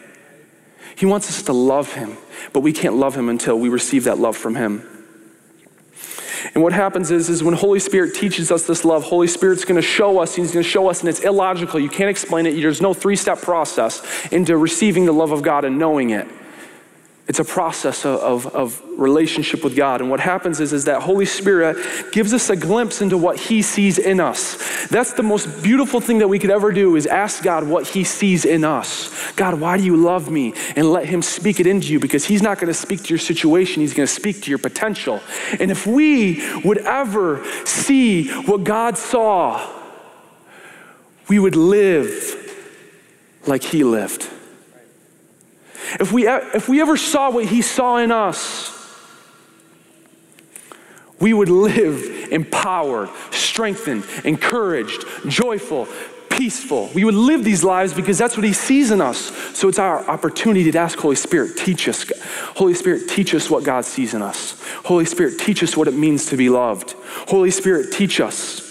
He 0.95 1.05
wants 1.05 1.29
us 1.29 1.43
to 1.43 1.53
love 1.53 1.95
Him, 1.95 2.17
but 2.53 2.61
we 2.61 2.73
can't 2.73 2.95
love 2.95 3.17
Him 3.17 3.29
until 3.29 3.59
we 3.59 3.69
receive 3.69 4.05
that 4.05 4.19
love 4.19 4.37
from 4.37 4.55
Him. 4.55 4.87
And 6.55 6.63
what 6.63 6.73
happens 6.73 7.11
is, 7.11 7.29
is 7.29 7.43
when 7.43 7.55
Holy 7.55 7.81
Spirit 7.81 8.15
teaches 8.15 8.53
us 8.53 8.69
this 8.69 8.85
love, 8.85 9.03
Holy 9.03 9.27
Spirit's 9.27 9.65
going 9.65 9.81
to 9.81 9.87
show 9.87 10.21
us, 10.21 10.37
He's 10.37 10.53
going 10.53 10.63
to 10.63 10.71
show 10.71 10.89
us, 10.89 11.01
and 11.01 11.09
it's 11.09 11.25
illogical. 11.25 11.81
You 11.81 11.89
can't 11.89 12.09
explain 12.09 12.47
it. 12.47 12.53
There's 12.53 12.81
no 12.81 12.95
three 12.95 13.17
step 13.17 13.43
process 13.43 14.29
into 14.31 14.57
receiving 14.57 15.07
the 15.07 15.13
love 15.13 15.33
of 15.33 15.43
God 15.43 15.65
and 15.65 15.77
knowing 15.77 16.11
it. 16.11 16.29
It's 17.29 17.41
a 17.41 17.45
process 17.45 18.05
of, 18.05 18.21
of, 18.21 18.47
of, 18.55 18.83
relationship 18.97 19.63
with 19.63 19.77
God. 19.77 20.01
And 20.01 20.09
what 20.09 20.21
happens 20.21 20.59
is, 20.61 20.73
is 20.73 20.85
that 20.85 21.03
Holy 21.03 21.27
Spirit 21.27 21.77
gives 22.13 22.33
us 22.33 22.49
a 22.49 22.57
glimpse 22.57 23.03
into 23.03 23.19
what 23.19 23.39
He 23.39 23.61
sees 23.63 23.99
in 23.99 24.21
us. 24.21 24.87
That's 24.89 25.13
the 25.13 25.25
most 25.25 25.63
beautiful 25.63 26.01
thing 26.01 26.19
that 26.19 26.29
we 26.29 26.39
could 26.39 26.51
ever 26.51 26.73
do 26.73 26.97
is 26.97 27.07
ask 27.07 27.43
God 27.43 27.65
what 27.65 27.89
He 27.89 28.05
sees 28.05 28.45
in 28.45 28.65
us. 28.65 29.33
God, 29.33 29.61
why 29.61 29.77
do 29.77 29.83
you 29.83 29.97
love 29.97 30.31
me? 30.31 30.55
And 30.77 30.91
let 30.91 31.07
Him 31.07 31.21
speak 31.21 31.59
it 31.59 31.67
into 31.67 31.93
you 31.93 31.99
because 31.99 32.25
He's 32.25 32.43
not 32.43 32.59
going 32.59 32.69
to 32.69 32.75
speak 32.75 33.03
to 33.03 33.09
your 33.09 33.19
situation, 33.19 33.83
He's 33.83 33.93
going 33.93 34.07
to 34.07 34.15
speak 34.15 34.43
to 34.43 34.51
your 34.51 34.59
potential. 34.59 35.21
And 35.59 35.71
if 35.71 35.85
we 35.87 36.43
would 36.65 36.79
ever 36.79 37.45
see 37.65 38.29
what 38.43 38.63
God 38.63 38.97
saw, 38.97 39.69
we 41.29 41.41
would 41.41 41.57
live 41.57 42.35
like 43.47 43.65
He 43.65 43.83
lived. 43.83 44.31
If 45.99 46.13
we, 46.13 46.29
if 46.29 46.69
we 46.69 46.81
ever 46.81 46.97
saw 46.97 47.31
what 47.31 47.47
he 47.47 47.63
saw 47.63 47.97
in 47.97 48.13
us, 48.13 48.73
we 51.19 51.33
would 51.33 51.49
live 51.49 52.29
empowered, 52.31 53.09
strengthened, 53.31 54.05
encouraged, 54.25 55.05
joyful, 55.27 55.89
peaceful. 56.29 56.91
We 56.95 57.05
would 57.05 57.15
live 57.15 57.43
these 57.43 57.65
lives 57.65 57.95
because 57.95 58.19
that's 58.19 58.37
what 58.37 58.45
he 58.45 58.53
sees 58.53 58.91
in 58.91 59.01
us. 59.01 59.19
So 59.57 59.69
it's 59.69 59.79
our 59.79 60.07
opportunity 60.09 60.71
to 60.71 60.79
ask 60.79 60.99
Holy 60.99 61.17
Spirit, 61.17 61.57
teach 61.57 61.89
us. 61.89 62.05
Holy 62.57 62.75
Spirit, 62.75 63.09
teach 63.09 63.35
us 63.35 63.49
what 63.49 63.65
God 63.65 63.85
sees 63.87 64.13
in 64.13 64.21
us. 64.21 64.63
Holy 64.85 65.07
Spirit, 65.07 65.39
teach 65.39 65.63
us 65.63 65.77
what 65.77 65.89
it 65.89 65.95
means 65.95 66.27
to 66.27 66.37
be 66.37 66.51
loved. 66.51 66.93
Holy 67.29 67.51
Spirit, 67.51 67.93
teach 67.93 68.21
us. 68.21 68.63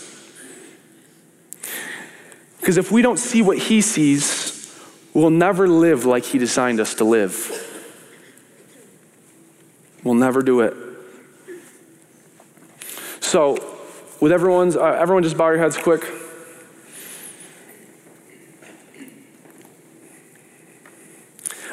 Because 2.60 2.78
if 2.78 2.92
we 2.92 3.02
don't 3.02 3.18
see 3.18 3.42
what 3.42 3.58
he 3.58 3.82
sees, 3.82 4.55
We'll 5.16 5.30
never 5.30 5.66
live 5.66 6.04
like 6.04 6.26
He 6.26 6.38
designed 6.38 6.82
us 6.82 6.96
to 6.96 7.06
live. 7.06 7.62
We'll 10.04 10.14
never 10.14 10.42
do 10.42 10.60
it. 10.60 10.76
So, 13.22 13.54
with 14.20 14.34
everyone's, 14.34 14.76
uh, 14.76 14.84
everyone 14.84 15.24
just 15.24 15.38
bow 15.38 15.48
your 15.48 15.58
heads 15.58 15.78
quick. 15.78 16.04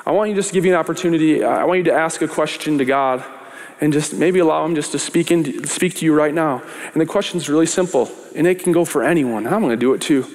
I 0.07 0.12
want 0.12 0.30
you 0.30 0.36
just 0.36 0.51
to 0.51 0.55
give 0.55 0.64
you 0.64 0.72
an 0.72 0.78
opportunity. 0.78 1.43
I 1.43 1.64
want 1.64 1.78
you 1.78 1.84
to 1.84 1.93
ask 1.93 2.22
a 2.22 2.28
question 2.28 2.78
to 2.78 2.84
God 2.84 3.24
and 3.80 3.93
just 3.93 4.14
maybe 4.14 4.38
allow 4.38 4.64
Him 4.64 4.76
just 4.76 4.93
to 4.93 5.01
speak, 5.01 5.32
in, 5.32 5.66
speak 5.66 5.97
to 5.97 6.05
you 6.05 6.14
right 6.14 6.32
now. 6.32 6.62
And 6.93 7.01
the 7.01 7.07
question 7.07 7.38
is 7.38 7.49
really 7.49 7.66
simple, 7.66 8.09
and 8.36 8.47
it 8.47 8.61
can 8.61 8.70
go 8.70 8.84
for 8.84 9.03
anyone. 9.03 9.49
I'm 9.49 9.62
going 9.62 9.70
to 9.70 9.76
do 9.76 9.95
it 9.95 10.01
too. 10.01 10.32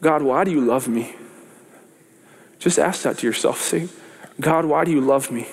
God, 0.00 0.22
why 0.22 0.42
do 0.42 0.50
you 0.50 0.60
love 0.60 0.88
me? 0.88 1.14
Just 2.64 2.78
ask 2.78 3.02
that 3.02 3.18
to 3.18 3.26
yourself. 3.26 3.60
Say, 3.60 3.90
God, 4.40 4.64
why 4.64 4.86
do 4.86 4.90
you 4.90 5.02
love 5.02 5.30
me? 5.30 5.46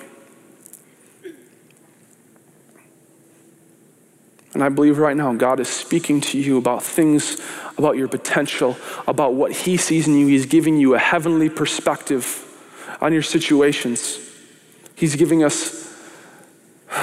And 4.54 4.64
I 4.64 4.70
believe 4.70 4.96
right 4.96 5.14
now 5.14 5.34
God 5.34 5.60
is 5.60 5.68
speaking 5.68 6.22
to 6.22 6.38
you 6.38 6.56
about 6.56 6.82
things, 6.82 7.38
about 7.76 7.98
your 7.98 8.08
potential, 8.08 8.78
about 9.06 9.34
what 9.34 9.52
He 9.52 9.76
sees 9.76 10.08
in 10.08 10.16
you. 10.16 10.26
He's 10.26 10.46
giving 10.46 10.78
you 10.78 10.94
a 10.94 10.98
heavenly 10.98 11.50
perspective 11.50 12.48
on 13.02 13.12
your 13.12 13.20
situations. 13.20 14.18
He's 14.94 15.14
giving 15.14 15.44
us 15.44 15.94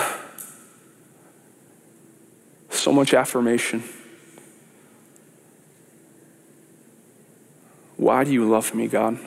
so 2.72 2.92
much 2.92 3.14
affirmation. 3.14 3.84
Why 7.96 8.24
do 8.24 8.34
you 8.34 8.50
love 8.50 8.74
me, 8.74 8.88
God? 8.88 9.20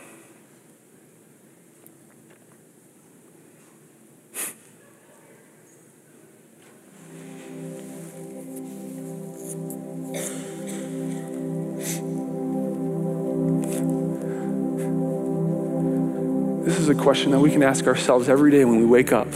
Question 17.02 17.32
that 17.32 17.40
we 17.40 17.50
can 17.50 17.62
ask 17.62 17.86
ourselves 17.86 18.28
every 18.28 18.50
day 18.50 18.64
when 18.64 18.78
we 18.78 18.86
wake 18.86 19.12
up 19.12 19.28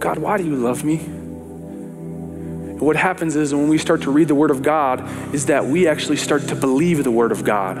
God, 0.00 0.16
why 0.16 0.38
do 0.38 0.44
you 0.44 0.56
love 0.56 0.82
me? 0.82 0.96
And 0.96 2.80
what 2.80 2.96
happens 2.96 3.36
is 3.36 3.54
when 3.54 3.68
we 3.68 3.76
start 3.76 4.00
to 4.02 4.10
read 4.10 4.28
the 4.28 4.34
Word 4.34 4.50
of 4.50 4.62
God, 4.62 5.06
is 5.34 5.46
that 5.46 5.66
we 5.66 5.86
actually 5.86 6.16
start 6.16 6.48
to 6.48 6.56
believe 6.56 7.04
the 7.04 7.10
Word 7.10 7.32
of 7.32 7.44
God. 7.44 7.76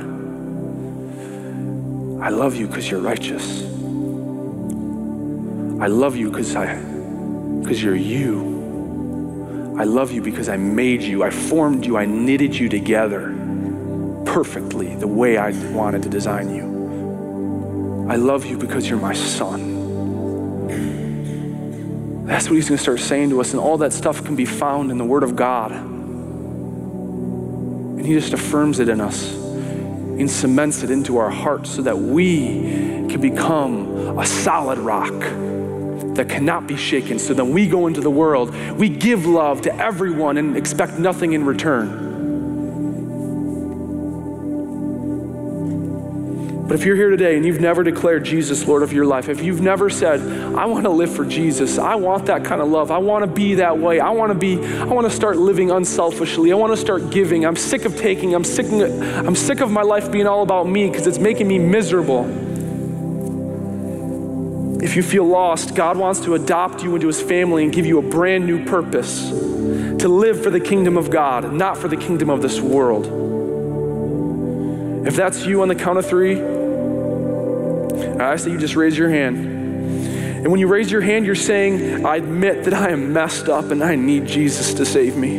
I 2.22 2.28
love 2.28 2.56
you 2.56 2.66
because 2.66 2.90
you're 2.90 3.00
righteous. 3.00 3.62
I 5.80 5.86
love 5.86 6.14
you 6.14 6.28
because 6.28 6.54
I 6.54 6.76
because 7.62 7.82
you're 7.82 7.96
you. 7.96 9.76
I 9.78 9.84
love 9.84 10.12
you 10.12 10.20
because 10.20 10.50
I 10.50 10.58
made 10.58 11.00
you. 11.00 11.22
I 11.22 11.30
formed 11.30 11.86
you. 11.86 11.96
I 11.96 12.04
knitted 12.04 12.54
you 12.54 12.68
together 12.68 13.34
perfectly 14.26 14.94
the 14.96 15.08
way 15.08 15.38
I 15.38 15.52
wanted 15.72 16.02
to 16.02 16.10
design 16.10 16.54
you. 16.54 16.79
I 18.10 18.16
love 18.16 18.44
you 18.44 18.58
because 18.58 18.90
you're 18.90 18.98
my 18.98 19.14
son. 19.14 19.78
That's 22.26 22.46
what 22.46 22.56
he's 22.56 22.68
going 22.68 22.76
to 22.76 22.82
start 22.82 22.98
saying 22.98 23.30
to 23.30 23.40
us. 23.40 23.52
And 23.52 23.60
all 23.60 23.78
that 23.78 23.92
stuff 23.92 24.24
can 24.24 24.34
be 24.34 24.44
found 24.44 24.90
in 24.90 24.98
the 24.98 25.04
Word 25.04 25.22
of 25.22 25.36
God. 25.36 25.70
And 28.00 28.04
he 28.04 28.12
just 28.14 28.32
affirms 28.32 28.80
it 28.80 28.88
in 28.88 29.00
us 29.00 29.32
and 29.32 30.28
cements 30.28 30.82
it 30.82 30.90
into 30.90 31.18
our 31.18 31.30
hearts 31.30 31.70
so 31.70 31.82
that 31.82 31.96
we 31.96 32.62
can 33.08 33.20
become 33.20 34.18
a 34.18 34.26
solid 34.26 34.78
rock 34.80 35.14
that 36.16 36.28
cannot 36.28 36.66
be 36.66 36.76
shaken. 36.76 37.20
So 37.20 37.32
then 37.32 37.52
we 37.52 37.68
go 37.68 37.86
into 37.86 38.00
the 38.00 38.10
world, 38.10 38.52
we 38.74 38.88
give 38.88 39.24
love 39.24 39.62
to 39.62 39.72
everyone 39.76 40.36
and 40.36 40.56
expect 40.56 40.98
nothing 40.98 41.34
in 41.34 41.44
return. 41.44 42.09
But 46.70 46.78
if 46.78 46.86
you're 46.86 46.94
here 46.94 47.10
today 47.10 47.36
and 47.36 47.44
you've 47.44 47.58
never 47.58 47.82
declared 47.82 48.22
Jesus 48.22 48.68
Lord 48.68 48.84
of 48.84 48.92
your 48.92 49.04
life, 49.04 49.28
if 49.28 49.42
you've 49.42 49.60
never 49.60 49.90
said, 49.90 50.20
I 50.54 50.66
want 50.66 50.84
to 50.84 50.90
live 50.90 51.12
for 51.12 51.24
Jesus, 51.24 51.78
I 51.78 51.96
want 51.96 52.26
that 52.26 52.44
kind 52.44 52.60
of 52.60 52.68
love, 52.68 52.92
I 52.92 52.98
want 52.98 53.24
to 53.24 53.26
be 53.26 53.56
that 53.56 53.76
way, 53.76 53.98
I 53.98 54.10
want 54.10 54.32
to 54.32 54.38
be, 54.38 54.56
I 54.78 54.84
want 54.84 55.04
to 55.04 55.12
start 55.12 55.36
living 55.36 55.72
unselfishly, 55.72 56.52
I 56.52 56.54
want 56.54 56.72
to 56.72 56.76
start 56.76 57.10
giving, 57.10 57.44
I'm 57.44 57.56
sick 57.56 57.86
of 57.86 57.96
taking, 57.96 58.36
I'm 58.36 58.44
sick, 58.44 58.66
I'm 58.70 59.34
sick 59.34 59.58
of 59.58 59.72
my 59.72 59.82
life 59.82 60.12
being 60.12 60.28
all 60.28 60.44
about 60.44 60.68
me 60.68 60.88
because 60.88 61.08
it's 61.08 61.18
making 61.18 61.48
me 61.48 61.58
miserable. 61.58 62.24
If 64.80 64.94
you 64.94 65.02
feel 65.02 65.24
lost, 65.24 65.74
God 65.74 65.96
wants 65.96 66.20
to 66.20 66.36
adopt 66.36 66.84
you 66.84 66.94
into 66.94 67.08
his 67.08 67.20
family 67.20 67.64
and 67.64 67.72
give 67.72 67.84
you 67.84 67.98
a 67.98 68.02
brand 68.02 68.46
new 68.46 68.64
purpose 68.64 69.28
to 69.28 70.06
live 70.06 70.40
for 70.40 70.50
the 70.50 70.60
kingdom 70.60 70.96
of 70.96 71.10
God, 71.10 71.52
not 71.52 71.76
for 71.76 71.88
the 71.88 71.96
kingdom 71.96 72.30
of 72.30 72.42
this 72.42 72.60
world. 72.60 73.16
If 75.04 75.16
that's 75.16 75.44
you 75.44 75.62
on 75.62 75.68
the 75.68 75.74
count 75.74 75.98
of 75.98 76.06
three, 76.06 76.59
I 78.02 78.32
ask 78.32 78.44
that 78.44 78.50
you 78.50 78.58
just 78.58 78.76
raise 78.76 78.96
your 78.96 79.10
hand. 79.10 79.38
And 79.38 80.50
when 80.50 80.58
you 80.58 80.68
raise 80.68 80.90
your 80.90 81.02
hand, 81.02 81.26
you're 81.26 81.34
saying, 81.34 82.06
I 82.06 82.16
admit 82.16 82.64
that 82.64 82.74
I 82.74 82.90
am 82.90 83.12
messed 83.12 83.48
up 83.48 83.70
and 83.70 83.84
I 83.84 83.94
need 83.94 84.26
Jesus 84.26 84.74
to 84.74 84.86
save 84.86 85.16
me. 85.16 85.36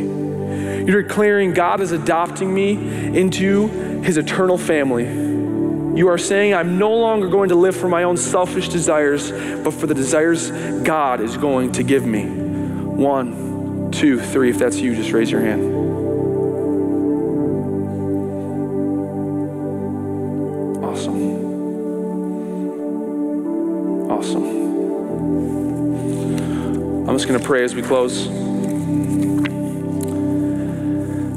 You're 0.84 1.02
declaring 1.02 1.54
God 1.54 1.80
is 1.80 1.92
adopting 1.92 2.52
me 2.52 2.72
into 3.18 3.68
his 4.02 4.16
eternal 4.16 4.58
family. 4.58 5.04
You 5.98 6.08
are 6.08 6.18
saying, 6.18 6.54
I'm 6.54 6.78
no 6.78 6.94
longer 6.94 7.28
going 7.28 7.50
to 7.50 7.54
live 7.54 7.76
for 7.76 7.88
my 7.88 8.04
own 8.04 8.16
selfish 8.16 8.68
desires, 8.68 9.30
but 9.62 9.72
for 9.72 9.86
the 9.86 9.94
desires 9.94 10.50
God 10.82 11.20
is 11.20 11.36
going 11.36 11.72
to 11.72 11.82
give 11.82 12.06
me. 12.06 12.24
One, 12.24 13.90
two, 13.90 14.20
three. 14.20 14.50
If 14.50 14.58
that's 14.58 14.78
you, 14.78 14.94
just 14.94 15.12
raise 15.12 15.30
your 15.30 15.40
hand. 15.40 15.81
Awesome. 24.22 24.46
I'm 27.08 27.16
just 27.16 27.26
going 27.26 27.40
to 27.40 27.44
pray 27.44 27.64
as 27.64 27.74
we 27.74 27.82
close. 27.82 28.28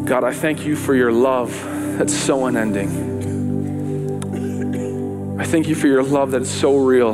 God, 0.07 0.23
I 0.23 0.31
thank 0.31 0.67
you 0.67 0.75
for 0.75 0.93
your 0.93 1.11
love 1.11 1.49
that's 1.97 2.13
so 2.13 2.45
unending. 2.45 3.01
I 5.39 5.45
thank 5.45 5.67
you 5.67 5.73
for 5.73 5.87
your 5.87 6.03
love 6.03 6.29
that 6.31 6.43
is 6.43 6.51
so 6.51 6.77
real. 6.77 7.13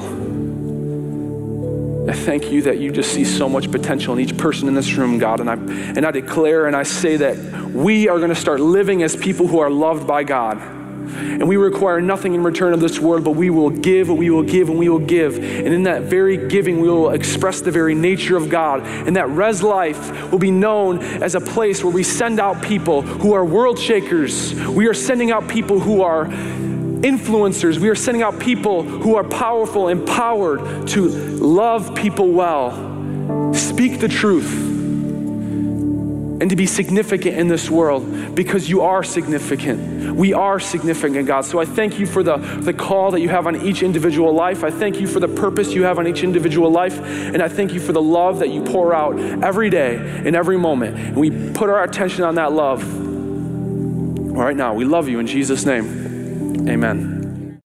I 2.10 2.14
thank 2.16 2.52
you 2.52 2.64
that 2.64 2.80
you 2.80 2.92
just 2.92 3.14
see 3.14 3.24
so 3.24 3.48
much 3.48 3.72
potential 3.72 4.14
in 4.14 4.20
each 4.20 4.36
person 4.38 4.68
in 4.68 4.74
this 4.74 4.92
room, 4.96 5.20
God. 5.20 5.40
And 5.40 5.50
I, 5.50 5.54
and 5.54 6.06
I 6.06 6.12
declare 6.12 6.68
and 6.68 6.76
I 6.76 6.84
say 6.84 7.16
that 7.16 7.38
we 7.72 8.10
are 8.10 8.18
going 8.18 8.28
to 8.28 8.36
start 8.36 8.60
living 8.60 9.04
as 9.04 9.16
people 9.16 9.48
who 9.48 9.60
are 9.60 9.70
loved 9.70 10.06
by 10.06 10.26
God. 10.26 10.81
And 11.42 11.50
we 11.50 11.58
require 11.58 12.00
nothing 12.00 12.36
in 12.36 12.44
return 12.44 12.72
of 12.72 12.82
this 12.82 13.00
world, 13.00 13.24
but 13.24 13.32
we 13.32 13.50
will 13.50 13.72
give 13.72 14.10
and 14.10 14.20
we 14.20 14.30
will 14.30 14.44
give 14.44 14.70
and 14.70 14.78
we 14.78 14.90
will 14.90 15.00
give. 15.00 15.38
And 15.38 15.70
in 15.70 15.82
that 15.84 16.04
very 16.04 16.38
giving, 16.48 16.80
we 16.80 16.88
will 16.88 17.10
express 17.10 17.62
the 17.62 17.72
very 17.72 17.96
nature 17.96 18.38
of 18.38 18.48
God. 18.48 18.82
And 18.86 19.16
that 19.16 19.28
Res 19.28 19.64
Life 19.64 20.32
will 20.32 20.38
be 20.38 20.52
known 20.52 21.00
as 21.00 21.34
a 21.34 21.42
place 21.42 21.84
where 21.84 21.92
we 21.92 22.04
send 22.04 22.40
out 22.40 22.62
people 22.62 23.02
who 23.02 23.34
are 23.34 23.44
world 23.44 23.80
shakers. 23.80 24.54
We 24.54 24.86
are 24.86 24.94
sending 24.94 25.32
out 25.32 25.48
people 25.48 25.80
who 25.80 26.04
are 26.04 26.28
influencers. 26.28 27.80
We 27.80 27.90
are 27.90 27.96
sending 27.96 28.22
out 28.22 28.40
people 28.40 28.84
who 28.84 29.16
are 29.16 29.24
powerful, 29.24 29.88
empowered 29.88 30.88
to 30.90 31.08
love 31.08 31.96
people 31.96 32.34
well, 32.34 33.52
speak 33.56 34.00
the 34.00 34.08
truth, 34.08 34.71
and 36.42 36.50
to 36.50 36.56
be 36.56 36.66
significant 36.66 37.38
in 37.38 37.48
this 37.48 37.70
world 37.70 38.34
because 38.34 38.68
you 38.68 38.82
are 38.82 39.04
significant. 39.04 40.16
We 40.16 40.34
are 40.34 40.60
significant, 40.60 41.28
God. 41.28 41.42
So 41.42 41.60
I 41.60 41.66
thank 41.66 42.00
you 42.00 42.08
for 42.08 42.24
the, 42.24 42.38
the 42.38 42.74
call 42.74 43.12
that 43.12 43.22
you 43.22 43.30
have 43.30 43.46
on 43.46 43.62
each 43.62 43.84
individual 43.84 44.34
life. 44.34 44.64
I 44.64 44.72
thank 44.72 45.00
you 45.00 45.06
for 45.06 45.20
the 45.20 45.28
purpose 45.28 45.72
you 45.74 45.84
have 45.84 46.00
on 46.00 46.08
each 46.08 46.24
individual 46.24 46.72
life. 46.72 47.00
And 47.00 47.44
I 47.44 47.48
thank 47.48 47.74
you 47.74 47.80
for 47.80 47.94
the 47.94 48.02
love 48.02 48.40
that 48.40 48.50
you 48.50 48.64
pour 48.64 48.92
out 48.92 49.20
every 49.20 49.70
day 49.70 49.98
in 50.26 50.34
every 50.34 50.58
moment. 50.58 50.98
And 50.98 51.16
we 51.16 51.30
put 51.52 51.70
our 51.70 51.84
attention 51.84 52.24
on 52.24 52.34
that 52.36 52.52
love. 52.52 52.84
All 54.32 54.44
right, 54.44 54.56
now, 54.56 54.74
we 54.74 54.84
love 54.84 55.08
you 55.08 55.20
in 55.20 55.28
Jesus' 55.28 55.64
name. 55.64 56.68
Amen. 56.68 57.21